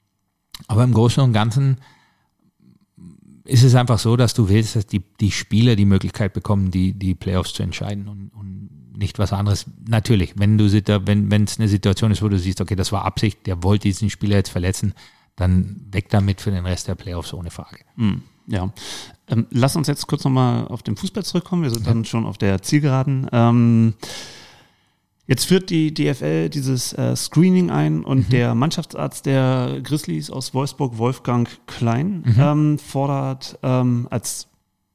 aber 0.67 0.85
im 0.85 0.93
Großen 0.93 1.23
und 1.23 1.33
Ganzen 1.33 1.79
ist 3.45 3.65
es 3.65 3.75
einfach 3.75 3.99
so, 3.99 4.17
dass 4.17 4.35
du 4.35 4.49
willst, 4.49 4.77
dass 4.77 4.87
die, 4.87 5.03
die 5.21 5.31
Spieler 5.31 5.77
die 5.77 5.85
Möglichkeit 5.85 6.33
bekommen, 6.33 6.71
die, 6.71 6.93
die 6.93 7.15
Playoffs 7.15 7.53
zu 7.53 7.63
entscheiden 7.63 8.09
und, 8.09 8.29
und 8.29 8.71
nicht 8.97 9.19
was 9.19 9.33
anderes. 9.33 9.67
Natürlich, 9.89 10.35
wenn 10.37 10.59
du 10.59 10.71
wenn 10.71 11.31
wenn 11.31 11.45
es 11.45 11.59
eine 11.59 11.69
Situation 11.69 12.11
ist, 12.11 12.23
wo 12.23 12.29
du 12.29 12.39
siehst, 12.39 12.61
okay, 12.61 12.77
das 12.77 12.93
war 12.93 13.05
Absicht, 13.05 13.47
der 13.47 13.63
wollte 13.63 13.89
diesen 13.89 14.11
Spieler 14.11 14.37
jetzt 14.37 14.51
verletzen, 14.51 14.95
dann 15.37 15.87
weg 15.91 16.11
damit 16.11 16.41
für 16.41 16.51
den 16.51 16.67
Rest 16.67 16.87
der 16.87 16.95
Playoffs 16.95 17.33
ohne 17.33 17.51
Frage. 17.51 17.79
Mhm. 17.97 18.23
Ja. 18.51 18.71
Ähm, 19.29 19.47
lass 19.51 19.77
uns 19.77 19.87
jetzt 19.87 20.07
kurz 20.07 20.25
nochmal 20.25 20.67
auf 20.69 20.83
den 20.83 20.97
Fußball 20.97 21.25
zurückkommen. 21.25 21.63
Wir 21.63 21.71
sind 21.71 21.87
ja. 21.87 21.93
dann 21.93 22.05
schon 22.05 22.27
auf 22.27 22.39
der 22.39 22.63
Zielgeraden. 22.63 23.29
Ähm, 23.33 23.95
Jetzt 25.31 25.45
führt 25.45 25.71
die 25.71 25.95
DFL 25.95 26.49
dieses 26.49 26.93
äh, 26.93 27.15
Screening 27.15 27.71
ein 27.71 28.03
und 28.03 28.27
mhm. 28.27 28.31
der 28.31 28.57
Mannschaftsarzt 28.57 29.27
der 29.27 29.79
Grizzlies 29.81 30.29
aus 30.29 30.55
Wolfsburg, 30.55 30.99
Wolfgang 30.99 31.49
Klein, 31.69 32.25
mhm. 32.27 32.37
ähm, 32.37 32.79
fordert 32.81 33.57
ähm, 33.63 34.09
als 34.11 34.49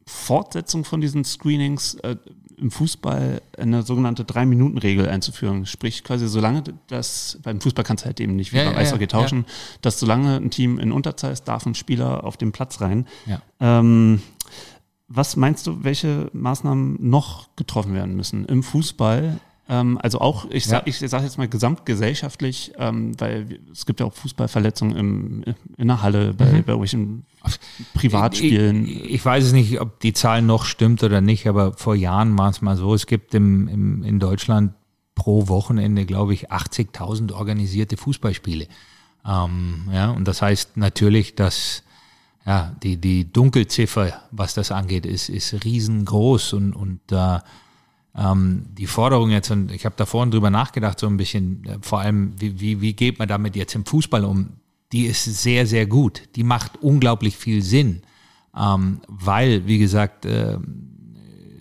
Fortsetzung 0.05 0.83
von 0.83 0.99
diesen 0.99 1.23
Screenings 1.23 1.93
äh, 2.03 2.17
im 2.57 2.71
Fußball 2.71 3.41
eine 3.57 3.83
sogenannte 3.83 4.25
Drei-Minuten-Regel 4.25 5.07
einzuführen. 5.07 5.65
Sprich, 5.65 6.03
quasi 6.03 6.27
solange 6.27 6.63
das, 6.87 7.39
beim 7.43 7.61
Fußball 7.61 7.83
kannst 7.83 8.03
du 8.03 8.07
halt 8.07 8.19
eben 8.19 8.35
nicht 8.35 8.53
wie 8.53 8.57
ja, 8.57 8.65
beim 8.65 8.75
Eishockey 8.75 9.03
ja, 9.03 9.07
tauschen, 9.07 9.45
ja. 9.47 9.53
dass 9.81 9.99
solange 9.99 10.37
ein 10.37 10.49
Team 10.49 10.79
in 10.79 10.91
Unterzahl 10.91 11.31
ist, 11.31 11.45
darf 11.45 11.65
ein 11.65 11.75
Spieler 11.75 12.23
auf 12.23 12.37
den 12.37 12.51
Platz 12.51 12.81
rein. 12.81 13.07
Ähm, 13.59 14.21
was 15.07 15.35
meinst 15.35 15.67
du, 15.67 15.83
welche 15.83 16.29
Maßnahmen 16.33 16.97
noch 16.99 17.49
getroffen 17.55 17.93
werden 17.93 18.15
müssen 18.15 18.45
im 18.45 18.63
Fußball, 18.63 19.39
also 19.68 20.22
auch, 20.22 20.45
ich 20.51 20.66
sage 20.66 20.89
ja. 20.91 20.95
ich 21.01 21.09
sag 21.09 21.24
jetzt 21.24 21.38
mal 21.39 21.47
gesamtgesellschaftlich, 21.47 22.74
ähm, 22.78 23.20
weil 23.20 23.59
es 23.72 23.86
gibt 23.88 23.99
ja 23.99 24.05
auch 24.05 24.13
Fußballverletzungen 24.13 24.95
im, 24.95 25.43
in 25.78 25.88
der 25.88 26.03
Halle, 26.03 26.34
bei, 26.34 26.45
mhm. 26.45 26.63
bei 26.63 26.74
irgendwelchen 26.74 27.26
Privatspielen. 27.95 28.86
Ich, 28.86 29.05
ich, 29.05 29.26
weiß 29.26 29.43
es 29.43 29.53
nicht, 29.53 29.82
ob 29.82 29.99
die 30.01 30.13
Zahl 30.13 30.43
noch 30.43 30.66
stimmt 30.66 31.03
oder 31.03 31.20
nicht, 31.20 31.47
aber 31.47 31.74
vor 31.74 31.95
Jahren 31.95 32.38
war 32.38 32.51
es 32.51 32.61
mal 32.61 32.78
so, 32.78 32.93
es 32.93 33.07
gibt 33.07 33.34
im, 33.34 33.68
im, 33.68 34.03
in 34.03 34.20
Deutschland 34.20 34.74
pro 35.16 35.47
Wochenende, 35.47 36.05
glaube 36.05 36.34
ich, 36.34 36.51
80.000 36.51 37.34
organisierte 37.34 37.97
Fußballspiele. 37.97 38.68
Ähm, 39.26 39.89
ja, 39.91 40.11
und 40.11 40.28
das 40.28 40.43
heißt 40.43 40.78
natürlich, 40.78 41.36
dass 41.36 41.82
ja, 42.45 42.76
die, 42.84 42.97
die 42.97 43.32
Dunkelziffer, 43.32 44.22
was 44.30 44.53
das 44.53 44.72
angeht, 44.72 45.07
ist, 45.07 45.30
ist 45.30 45.66
riesengroß 45.66 46.53
und, 46.53 46.74
und 46.74 46.99
äh, 47.11 47.39
ähm, 48.18 48.63
die 48.78 48.88
Forderung 48.88 49.30
jetzt, 49.30 49.51
und 49.51 49.72
ich 49.72 49.86
habe 49.86 49.95
da 49.97 50.05
vorhin 50.05 50.32
drüber 50.32 50.49
nachgedacht, 50.49 50.99
so 50.99 51.07
ein 51.07 51.18
bisschen, 51.18 51.63
äh, 51.66 51.78
vor 51.82 51.99
allem, 51.99 52.34
wie, 52.39 52.59
wie, 52.59 52.82
wie 52.82 52.93
geht 52.93 53.20
man 53.20 53.28
damit 53.28 53.55
jetzt 53.55 53.76
im 53.76 53.86
Fußball 53.86 54.24
um? 54.24 54.49
Die 54.91 55.05
ist 55.05 55.24
sehr, 55.24 55.66
sehr 55.68 55.86
gut. 55.86 56.24
Die 56.36 56.43
macht 56.43 56.82
unglaublich 56.82 57.36
viel 57.36 57.61
Sinn, 57.61 58.03
ähm, 58.57 59.01
weil, 59.07 59.68
wie 59.68 59.80
gesagt, 59.80 60.26
äh, 60.26 60.57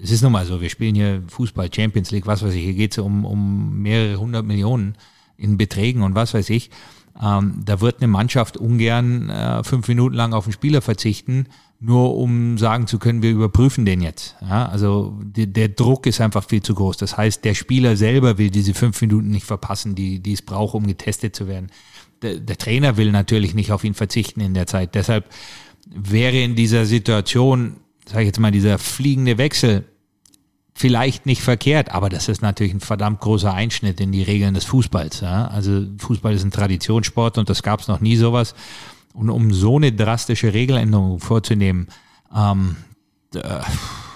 es 0.03 0.11
ist 0.11 0.23
nun 0.23 0.33
mal 0.33 0.45
so, 0.45 0.61
wir 0.61 0.69
spielen 0.69 0.95
hier 0.95 1.23
Fußball, 1.29 1.73
Champions 1.75 2.11
League, 2.11 2.27
was 2.27 2.43
weiß 2.43 2.53
ich, 2.53 2.63
hier 2.63 2.75
geht 2.75 2.93
es 2.93 2.99
um, 2.99 3.25
um 3.25 3.79
mehrere 3.81 4.21
hundert 4.21 4.45
Millionen 4.45 4.97
in 5.37 5.57
Beträgen 5.57 6.03
und 6.03 6.15
was 6.15 6.35
weiß 6.35 6.51
ich. 6.51 6.71
Ähm, 7.21 7.63
da 7.65 7.81
wird 7.81 7.99
eine 7.99 8.09
Mannschaft 8.09 8.57
ungern 8.57 9.31
äh, 9.31 9.65
fünf 9.65 9.89
Minuten 9.89 10.15
lang 10.15 10.35
auf 10.35 10.45
einen 10.45 10.53
Spieler 10.53 10.83
verzichten, 10.83 11.47
nur 11.81 12.17
um 12.17 12.57
sagen 12.57 12.87
zu 12.87 12.99
können, 12.99 13.23
wir 13.23 13.31
überprüfen 13.31 13.85
den 13.85 14.01
jetzt. 14.01 14.37
Ja, 14.41 14.67
also 14.67 15.19
die, 15.23 15.53
der 15.53 15.69
Druck 15.69 16.07
ist 16.07 16.21
einfach 16.21 16.45
viel 16.45 16.63
zu 16.63 16.75
groß. 16.75 16.97
Das 16.97 17.17
heißt, 17.17 17.45
der 17.45 17.55
Spieler 17.55 17.97
selber 17.97 18.39
will 18.39 18.51
diese 18.51 18.75
fünf 18.75 19.01
Minuten 19.01 19.29
nicht 19.29 19.47
verpassen, 19.47 19.95
die, 19.95 20.21
die 20.21 20.33
es 20.33 20.43
braucht, 20.43 20.75
um 20.75 20.87
getestet 20.87 21.37
zu 21.37 21.47
werden. 21.47 21.71
Der, 22.23 22.39
der 22.39 22.57
Trainer 22.57 22.97
will 22.97 23.13
natürlich 23.13 23.55
nicht 23.55 23.71
auf 23.71 23.85
ihn 23.85 23.95
verzichten 23.95 24.41
in 24.41 24.55
der 24.55 24.67
Zeit. 24.67 24.95
Deshalb 24.95 25.29
wäre 25.87 26.39
in 26.41 26.55
dieser 26.55 26.87
Situation, 26.87 27.77
sage 28.07 28.23
ich 28.23 28.27
jetzt 28.29 28.41
mal, 28.41 28.51
dieser 28.51 28.79
fliegende 28.79 29.37
Wechsel 29.37 29.85
vielleicht 30.75 31.25
nicht 31.27 31.43
verkehrt, 31.43 31.93
aber 31.93 32.09
das 32.09 32.29
ist 32.29 32.43
natürlich 32.43 32.75
ein 32.75 32.81
verdammt 32.81 33.21
großer 33.21 33.53
Einschnitt 33.53 34.01
in 34.01 34.11
die 34.11 34.23
Regeln 34.23 34.55
des 34.55 34.65
Fußballs. 34.65 35.21
Ja? 35.21 35.47
Also 35.47 35.85
Fußball 35.99 36.35
ist 36.35 36.45
ein 36.45 36.51
Traditionssport 36.51 37.39
und 37.39 37.49
das 37.49 37.63
gab 37.63 37.81
es 37.81 37.89
noch 37.89 38.01
nie 38.01 38.17
sowas. 38.17 38.55
Und 39.15 39.31
um 39.31 39.53
so 39.53 39.77
eine 39.77 39.93
drastische 39.93 40.53
Regeländerung 40.53 41.21
vorzunehmen, 41.21 41.87
ähm, 42.35 42.77
da, 43.31 43.65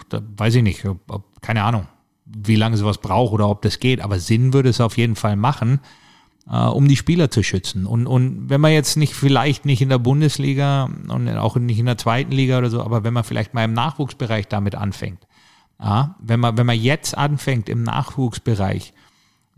da 0.08 0.22
weiß 0.36 0.56
ich 0.56 0.62
nicht, 0.62 0.84
ob, 0.84 0.98
ob, 1.08 1.40
keine 1.40 1.62
Ahnung, 1.62 1.86
wie 2.26 2.56
lange 2.56 2.76
sowas 2.76 2.98
braucht 2.98 3.32
oder 3.32 3.48
ob 3.48 3.62
das 3.62 3.78
geht, 3.80 4.00
aber 4.00 4.18
Sinn 4.18 4.52
würde 4.52 4.68
es 4.68 4.80
auf 4.80 4.98
jeden 4.98 5.14
Fall 5.14 5.36
machen, 5.36 5.80
äh, 6.50 6.56
um 6.66 6.88
die 6.88 6.96
Spieler 6.96 7.30
zu 7.30 7.42
schützen. 7.44 7.86
Und, 7.86 8.08
und 8.08 8.50
wenn 8.50 8.60
man 8.60 8.72
jetzt 8.72 8.96
nicht, 8.96 9.14
vielleicht 9.14 9.64
nicht 9.64 9.80
in 9.80 9.88
der 9.88 9.98
Bundesliga 9.98 10.90
und 11.08 11.28
auch 11.28 11.56
nicht 11.56 11.78
in 11.78 11.86
der 11.86 11.96
zweiten 11.96 12.32
Liga 12.32 12.58
oder 12.58 12.70
so, 12.70 12.82
aber 12.82 13.04
wenn 13.04 13.14
man 13.14 13.24
vielleicht 13.24 13.54
mal 13.54 13.64
im 13.64 13.72
Nachwuchsbereich 13.74 14.48
damit 14.48 14.74
anfängt, 14.74 15.26
ja, 15.80 16.16
wenn 16.20 16.40
man, 16.40 16.58
wenn 16.58 16.66
man 16.66 16.78
jetzt 16.78 17.16
anfängt 17.16 17.68
im 17.68 17.84
Nachwuchsbereich, 17.84 18.92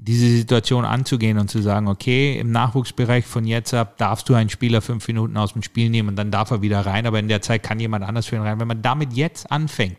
diese 0.02 0.28
Situation 0.28 0.86
anzugehen 0.86 1.38
und 1.38 1.50
zu 1.50 1.60
sagen, 1.60 1.86
okay, 1.86 2.38
im 2.38 2.50
Nachwuchsbereich 2.52 3.26
von 3.26 3.44
jetzt 3.44 3.74
ab 3.74 3.98
darfst 3.98 4.28
du 4.28 4.34
einen 4.34 4.48
Spieler 4.48 4.80
fünf 4.80 5.06
Minuten 5.06 5.36
aus 5.36 5.52
dem 5.52 5.62
Spiel 5.62 5.90
nehmen 5.90 6.08
und 6.08 6.16
dann 6.16 6.30
darf 6.30 6.50
er 6.50 6.62
wieder 6.62 6.80
rein, 6.86 7.06
aber 7.06 7.18
in 7.18 7.28
der 7.28 7.42
Zeit 7.42 7.62
kann 7.62 7.78
jemand 7.78 8.04
anders 8.04 8.26
für 8.26 8.36
ihn 8.36 8.42
rein. 8.42 8.58
Wenn 8.58 8.68
man 8.68 8.80
damit 8.80 9.12
jetzt 9.12 9.52
anfängt, 9.52 9.98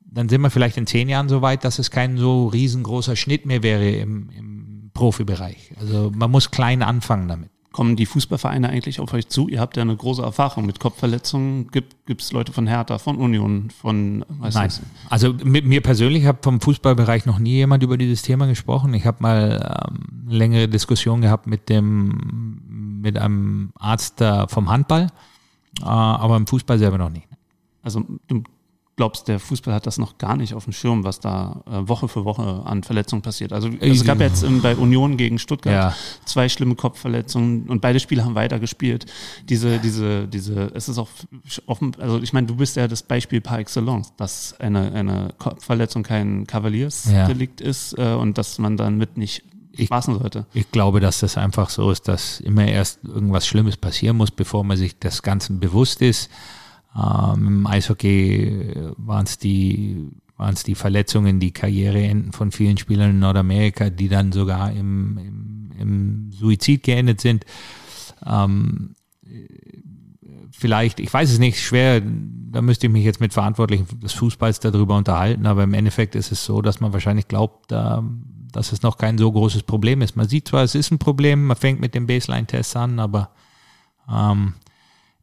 dann 0.00 0.28
sind 0.28 0.40
wir 0.42 0.50
vielleicht 0.50 0.76
in 0.76 0.86
zehn 0.86 1.08
Jahren 1.08 1.28
so 1.28 1.42
weit, 1.42 1.64
dass 1.64 1.80
es 1.80 1.90
kein 1.90 2.18
so 2.18 2.46
riesengroßer 2.46 3.16
Schnitt 3.16 3.46
mehr 3.46 3.64
wäre 3.64 3.90
im, 3.90 4.30
im 4.30 4.90
Profibereich. 4.94 5.72
Also 5.80 6.12
man 6.14 6.30
muss 6.30 6.52
klein 6.52 6.82
anfangen 6.82 7.26
damit 7.26 7.50
kommen 7.72 7.96
die 7.96 8.06
Fußballvereine 8.06 8.68
eigentlich 8.68 9.00
auf 9.00 9.12
euch 9.12 9.28
zu? 9.28 9.48
Ihr 9.48 9.60
habt 9.60 9.76
ja 9.76 9.82
eine 9.82 9.96
große 9.96 10.22
Erfahrung 10.22 10.66
mit 10.66 10.80
Kopfverletzungen. 10.80 11.70
Gibt 11.70 12.20
es 12.22 12.32
Leute 12.32 12.52
von 12.52 12.66
Hertha, 12.66 12.98
von 12.98 13.16
Union, 13.16 13.70
von 13.70 14.24
was 14.28 14.54
Nein. 14.54 14.70
Also 15.08 15.34
mit 15.44 15.64
mir 15.64 15.80
persönlich 15.80 16.26
habe 16.26 16.38
vom 16.42 16.60
Fußballbereich 16.60 17.26
noch 17.26 17.38
nie 17.38 17.54
jemand 17.54 17.82
über 17.82 17.96
dieses 17.96 18.22
Thema 18.22 18.46
gesprochen. 18.46 18.94
Ich 18.94 19.06
habe 19.06 19.22
mal 19.22 19.88
ähm, 19.88 20.28
längere 20.28 20.68
Diskussion 20.68 21.20
gehabt 21.20 21.46
mit 21.46 21.68
dem 21.68 23.00
mit 23.02 23.16
einem 23.16 23.72
Arzt 23.78 24.20
äh, 24.20 24.46
vom 24.48 24.68
Handball, 24.68 25.08
äh, 25.80 25.84
aber 25.84 26.36
im 26.36 26.46
Fußball 26.46 26.78
selber 26.78 26.98
noch 26.98 27.10
nie. 27.10 27.22
Also 27.82 28.04
du 28.28 28.42
glaubst, 28.96 29.28
der 29.28 29.38
Fußball 29.38 29.72
hat 29.72 29.86
das 29.86 29.98
noch 29.98 30.18
gar 30.18 30.36
nicht 30.36 30.54
auf 30.54 30.64
dem 30.64 30.72
Schirm, 30.72 31.04
was 31.04 31.20
da 31.20 31.62
äh, 31.66 31.88
Woche 31.88 32.08
für 32.08 32.24
Woche 32.24 32.62
an 32.64 32.82
Verletzungen 32.82 33.22
passiert. 33.22 33.52
Also 33.52 33.68
es 33.80 34.04
gab 34.04 34.20
jetzt 34.20 34.42
in, 34.42 34.60
bei 34.60 34.76
Union 34.76 35.16
gegen 35.16 35.38
Stuttgart 35.38 35.72
ja. 35.72 35.94
zwei 36.26 36.48
schlimme 36.48 36.74
Kopfverletzungen 36.74 37.68
und 37.68 37.80
beide 37.80 37.98
Spiele 38.00 38.24
haben 38.24 38.34
weitergespielt. 38.34 39.06
Diese, 39.48 39.78
diese, 39.78 40.28
diese, 40.28 40.70
es 40.74 40.88
ist 40.88 40.98
auch 40.98 41.08
offen, 41.66 41.92
also 41.98 42.20
ich 42.20 42.32
meine, 42.32 42.46
du 42.46 42.56
bist 42.56 42.76
ja 42.76 42.88
das 42.88 43.02
Beispiel 43.02 43.40
par 43.40 43.58
excellence, 43.58 44.12
dass 44.16 44.58
eine, 44.60 44.92
eine 44.92 45.34
Kopfverletzung 45.38 46.02
kein 46.02 46.46
Kavaliersdelikt 46.46 47.60
ja. 47.60 47.66
ist 47.66 47.96
äh, 47.98 48.14
und 48.14 48.36
dass 48.36 48.58
man 48.58 48.76
dann 48.76 48.98
mit 48.98 49.16
nicht 49.16 49.44
ich, 49.72 49.88
sollte. 49.88 50.46
Ich 50.52 50.70
glaube, 50.70 51.00
dass 51.00 51.20
das 51.20 51.36
einfach 51.36 51.70
so 51.70 51.90
ist, 51.90 52.08
dass 52.08 52.40
immer 52.40 52.66
erst 52.66 53.00
irgendwas 53.04 53.46
Schlimmes 53.46 53.76
passieren 53.76 54.16
muss, 54.16 54.30
bevor 54.30 54.64
man 54.64 54.76
sich 54.76 54.98
des 54.98 55.22
Ganzen 55.22 55.60
bewusst 55.60 56.02
ist. 56.02 56.30
Ähm, 56.96 57.46
Im 57.46 57.66
Eishockey 57.66 58.74
waren 58.96 59.26
es 59.26 59.38
die, 59.38 60.08
waren's 60.36 60.64
die 60.64 60.74
Verletzungen, 60.74 61.40
die 61.40 61.52
Karriereenden 61.52 62.32
von 62.32 62.50
vielen 62.50 62.78
Spielern 62.78 63.10
in 63.10 63.18
Nordamerika, 63.20 63.90
die 63.90 64.08
dann 64.08 64.32
sogar 64.32 64.72
im, 64.72 65.18
im, 65.18 65.70
im 65.78 66.32
Suizid 66.32 66.82
geendet 66.82 67.20
sind. 67.20 67.44
Ähm, 68.26 68.94
vielleicht, 70.50 71.00
ich 71.00 71.12
weiß 71.12 71.30
es 71.30 71.38
nicht, 71.38 71.60
schwer, 71.60 72.02
da 72.02 72.60
müsste 72.60 72.86
ich 72.86 72.92
mich 72.92 73.04
jetzt 73.04 73.20
mit 73.20 73.32
Verantwortlichen 73.32 73.86
des 74.00 74.12
Fußballs 74.12 74.60
darüber 74.60 74.96
unterhalten, 74.96 75.46
aber 75.46 75.62
im 75.62 75.74
Endeffekt 75.74 76.14
ist 76.14 76.32
es 76.32 76.44
so, 76.44 76.60
dass 76.60 76.80
man 76.80 76.92
wahrscheinlich 76.92 77.28
glaubt, 77.28 77.70
dass 77.70 78.72
es 78.72 78.82
noch 78.82 78.98
kein 78.98 79.16
so 79.16 79.30
großes 79.30 79.62
Problem 79.62 80.02
ist. 80.02 80.16
Man 80.16 80.28
sieht 80.28 80.48
zwar, 80.48 80.64
es 80.64 80.74
ist 80.74 80.90
ein 80.90 80.98
Problem, 80.98 81.46
man 81.46 81.56
fängt 81.56 81.80
mit 81.80 81.94
dem 81.94 82.06
Baseline-Test 82.06 82.76
an, 82.76 82.98
aber 82.98 83.30
ähm, 84.12 84.54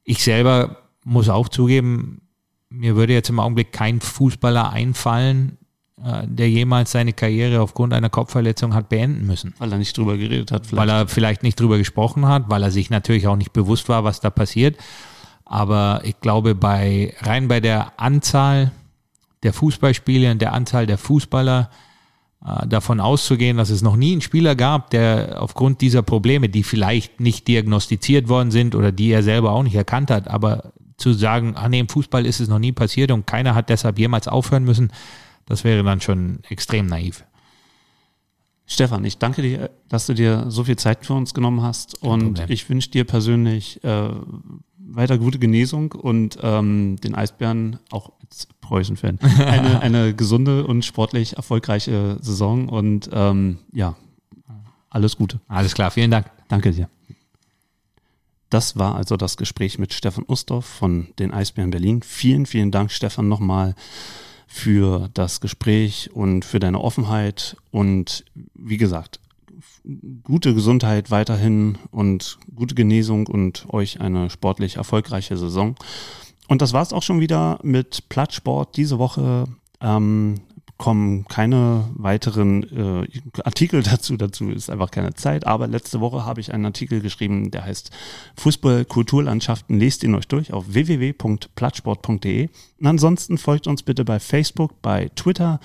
ich 0.03 0.23
selber 0.23 0.86
muss 1.07 1.29
auch 1.29 1.47
zugeben, 1.47 2.21
mir 2.69 2.95
würde 2.95 3.13
jetzt 3.13 3.29
im 3.29 3.39
Augenblick 3.39 3.71
kein 3.71 4.01
Fußballer 4.01 4.71
einfallen, 4.71 5.57
äh, 6.03 6.27
der 6.27 6.49
jemals 6.49 6.91
seine 6.91 7.13
Karriere 7.13 7.61
aufgrund 7.61 7.93
einer 7.93 8.09
Kopfverletzung 8.09 8.73
hat 8.73 8.89
beenden 8.89 9.25
müssen. 9.25 9.53
Weil 9.57 9.71
er 9.71 9.77
nicht 9.77 9.97
drüber 9.97 10.17
geredet 10.17 10.51
hat. 10.51 10.67
Vielleicht. 10.67 10.81
Weil 10.81 10.89
er 10.89 11.07
vielleicht 11.07 11.43
nicht 11.43 11.59
drüber 11.59 11.77
gesprochen 11.77 12.27
hat, 12.27 12.49
weil 12.49 12.61
er 12.61 12.71
sich 12.71 12.89
natürlich 12.89 13.27
auch 13.27 13.37
nicht 13.37 13.53
bewusst 13.53 13.87
war, 13.87 14.03
was 14.03 14.19
da 14.19 14.29
passiert. 14.29 14.77
Aber 15.45 16.01
ich 16.03 16.19
glaube, 16.19 16.55
bei, 16.55 17.15
rein 17.21 17.47
bei 17.47 17.61
der 17.61 17.97
Anzahl 17.97 18.71
der 19.43 19.53
Fußballspiele 19.53 20.29
und 20.31 20.41
der 20.41 20.51
Anzahl 20.51 20.87
der 20.87 20.97
Fußballer, 20.97 21.69
äh, 22.45 22.67
davon 22.67 22.99
auszugehen, 22.99 23.55
dass 23.55 23.69
es 23.69 23.81
noch 23.81 23.95
nie 23.95 24.11
einen 24.11 24.21
Spieler 24.21 24.55
gab, 24.55 24.89
der 24.89 25.41
aufgrund 25.41 25.79
dieser 25.79 26.01
Probleme, 26.01 26.49
die 26.49 26.63
vielleicht 26.63 27.21
nicht 27.21 27.47
diagnostiziert 27.47 28.27
worden 28.27 28.51
sind 28.51 28.75
oder 28.75 28.91
die 28.91 29.09
er 29.09 29.23
selber 29.23 29.53
auch 29.53 29.63
nicht 29.63 29.75
erkannt 29.75 30.11
hat, 30.11 30.27
aber 30.27 30.73
zu 30.97 31.13
sagen, 31.13 31.55
ah 31.55 31.69
nee, 31.69 31.79
im 31.79 31.89
Fußball 31.89 32.25
ist 32.25 32.39
es 32.39 32.49
noch 32.49 32.59
nie 32.59 32.71
passiert 32.71 33.11
und 33.11 33.27
keiner 33.27 33.55
hat 33.55 33.69
deshalb 33.69 33.99
jemals 33.99 34.27
aufhören 34.27 34.63
müssen, 34.63 34.91
das 35.45 35.63
wäre 35.63 35.83
dann 35.83 36.01
schon 36.01 36.39
extrem 36.49 36.87
naiv. 36.87 37.23
Stefan, 38.65 39.05
ich 39.05 39.17
danke 39.17 39.41
dir, 39.41 39.69
dass 39.87 40.07
du 40.07 40.13
dir 40.13 40.45
so 40.49 40.65
viel 40.65 40.75
Zeit 40.75 41.05
für 41.05 41.13
uns 41.13 41.33
genommen 41.33 41.61
hast 41.61 42.01
Kein 42.01 42.09
und 42.09 42.23
Problem. 42.33 42.47
ich 42.49 42.69
wünsche 42.69 42.89
dir 42.89 43.05
persönlich 43.05 43.81
äh, 43.83 44.09
weiter 44.77 45.17
gute 45.17 45.39
Genesung 45.39 45.93
und 45.93 46.37
ähm, 46.41 46.97
den 46.97 47.15
Eisbären 47.15 47.79
auch 47.91 48.11
als 48.21 48.47
Preußen-Fan 48.59 49.19
eine, 49.37 49.81
eine 49.81 50.13
gesunde 50.13 50.67
und 50.67 50.83
sportlich 50.83 51.37
erfolgreiche 51.37 52.17
Saison 52.21 52.67
und 52.67 53.09
ähm, 53.13 53.59
ja, 53.71 53.95
alles 54.89 55.15
Gute. 55.15 55.39
Alles 55.47 55.73
klar, 55.73 55.91
vielen 55.91 56.11
Dank. 56.11 56.29
Danke 56.49 56.71
dir. 56.71 56.89
Das 58.49 58.77
war 58.77 58.95
also 58.95 59.17
das 59.17 59.37
Gespräch 59.37 59.77
mit 59.77 59.93
Stefan 59.93 60.25
Ustorf 60.27 60.65
von 60.65 61.07
den 61.19 61.33
Eisbären 61.33 61.71
Berlin. 61.71 62.01
Vielen, 62.01 62.45
vielen 62.45 62.71
Dank, 62.71 62.91
Stefan, 62.91 63.27
nochmal 63.27 63.75
für 64.47 65.09
das 65.13 65.41
Gespräch 65.41 66.09
und 66.13 66.45
für 66.45 66.59
deine 66.59 66.79
Offenheit. 66.79 67.57
Und 67.71 68.23
wie 68.55 68.77
gesagt, 68.77 69.19
gute 70.23 70.53
Gesundheit 70.53 71.11
weiterhin 71.11 71.77
und 71.91 72.37
gute 72.55 72.75
Genesung 72.75 73.27
und 73.27 73.65
euch 73.69 73.99
eine 73.99 74.29
sportlich 74.29 74.77
erfolgreiche 74.77 75.37
Saison. 75.37 75.75
Und 76.47 76.61
das 76.61 76.71
war 76.71 76.81
es 76.81 76.93
auch 76.93 77.03
schon 77.03 77.19
wieder 77.19 77.59
mit 77.63 78.07
Plattsport 78.07 78.77
diese 78.77 78.99
Woche. 78.99 79.45
Ähm, 79.81 80.39
kommen 80.77 81.25
keine 81.27 81.85
weiteren 81.95 82.63
äh, 83.03 83.41
Artikel 83.43 83.83
dazu. 83.83 84.17
Dazu 84.17 84.49
ist 84.49 84.69
einfach 84.69 84.91
keine 84.91 85.13
Zeit. 85.13 85.45
Aber 85.47 85.67
letzte 85.67 85.99
Woche 85.99 86.25
habe 86.25 86.41
ich 86.41 86.53
einen 86.53 86.65
Artikel 86.65 87.01
geschrieben, 87.01 87.51
der 87.51 87.65
heißt 87.65 87.91
Fußball 88.37 88.85
Kulturlandschaften. 88.85 89.79
Lest 89.79 90.03
ihn 90.03 90.15
euch 90.15 90.27
durch 90.27 90.53
auf 90.53 90.65
www.plattsport.de. 90.67 92.49
Und 92.79 92.87
ansonsten 92.87 93.37
folgt 93.37 93.67
uns 93.67 93.83
bitte 93.83 94.05
bei 94.05 94.19
Facebook, 94.19 94.81
bei 94.81 95.09
Twitter, 95.15 95.59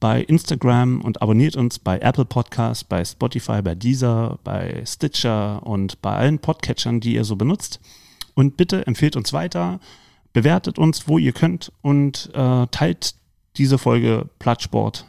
bei 0.00 0.22
Instagram 0.22 1.00
und 1.00 1.22
abonniert 1.22 1.56
uns 1.56 1.78
bei 1.78 1.98
Apple 1.98 2.24
Podcasts, 2.24 2.84
bei 2.84 3.04
Spotify, 3.04 3.62
bei 3.62 3.74
Deezer, 3.74 4.38
bei 4.44 4.82
Stitcher 4.86 5.64
und 5.66 6.00
bei 6.02 6.14
allen 6.14 6.38
Podcatchern, 6.38 7.00
die 7.00 7.14
ihr 7.14 7.24
so 7.24 7.36
benutzt. 7.36 7.80
Und 8.34 8.56
bitte 8.56 8.86
empfehlt 8.86 9.16
uns 9.16 9.32
weiter, 9.32 9.80
bewertet 10.32 10.78
uns, 10.78 11.08
wo 11.08 11.18
ihr 11.18 11.32
könnt 11.32 11.72
und 11.82 12.30
äh, 12.34 12.66
teilt 12.68 13.14
diese 13.58 13.78
Folge 13.78 14.28
Plattsport. 14.38 15.06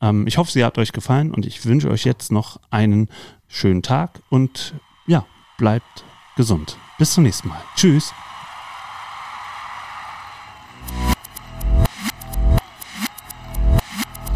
Ähm, 0.00 0.26
ich 0.26 0.38
hoffe, 0.38 0.50
sie 0.50 0.64
hat 0.64 0.78
euch 0.78 0.92
gefallen 0.92 1.32
und 1.32 1.44
ich 1.44 1.64
wünsche 1.66 1.90
euch 1.90 2.04
jetzt 2.04 2.32
noch 2.32 2.60
einen 2.70 3.08
schönen 3.48 3.82
Tag 3.82 4.20
und 4.30 4.74
ja, 5.06 5.26
bleibt 5.58 6.04
gesund. 6.36 6.78
Bis 6.98 7.12
zum 7.12 7.24
nächsten 7.24 7.48
Mal. 7.48 7.60
Tschüss. 7.76 8.12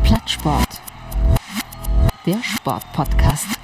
Plattsport. 0.02 0.80
Der 2.26 2.42
Sportpodcast. 2.42 3.63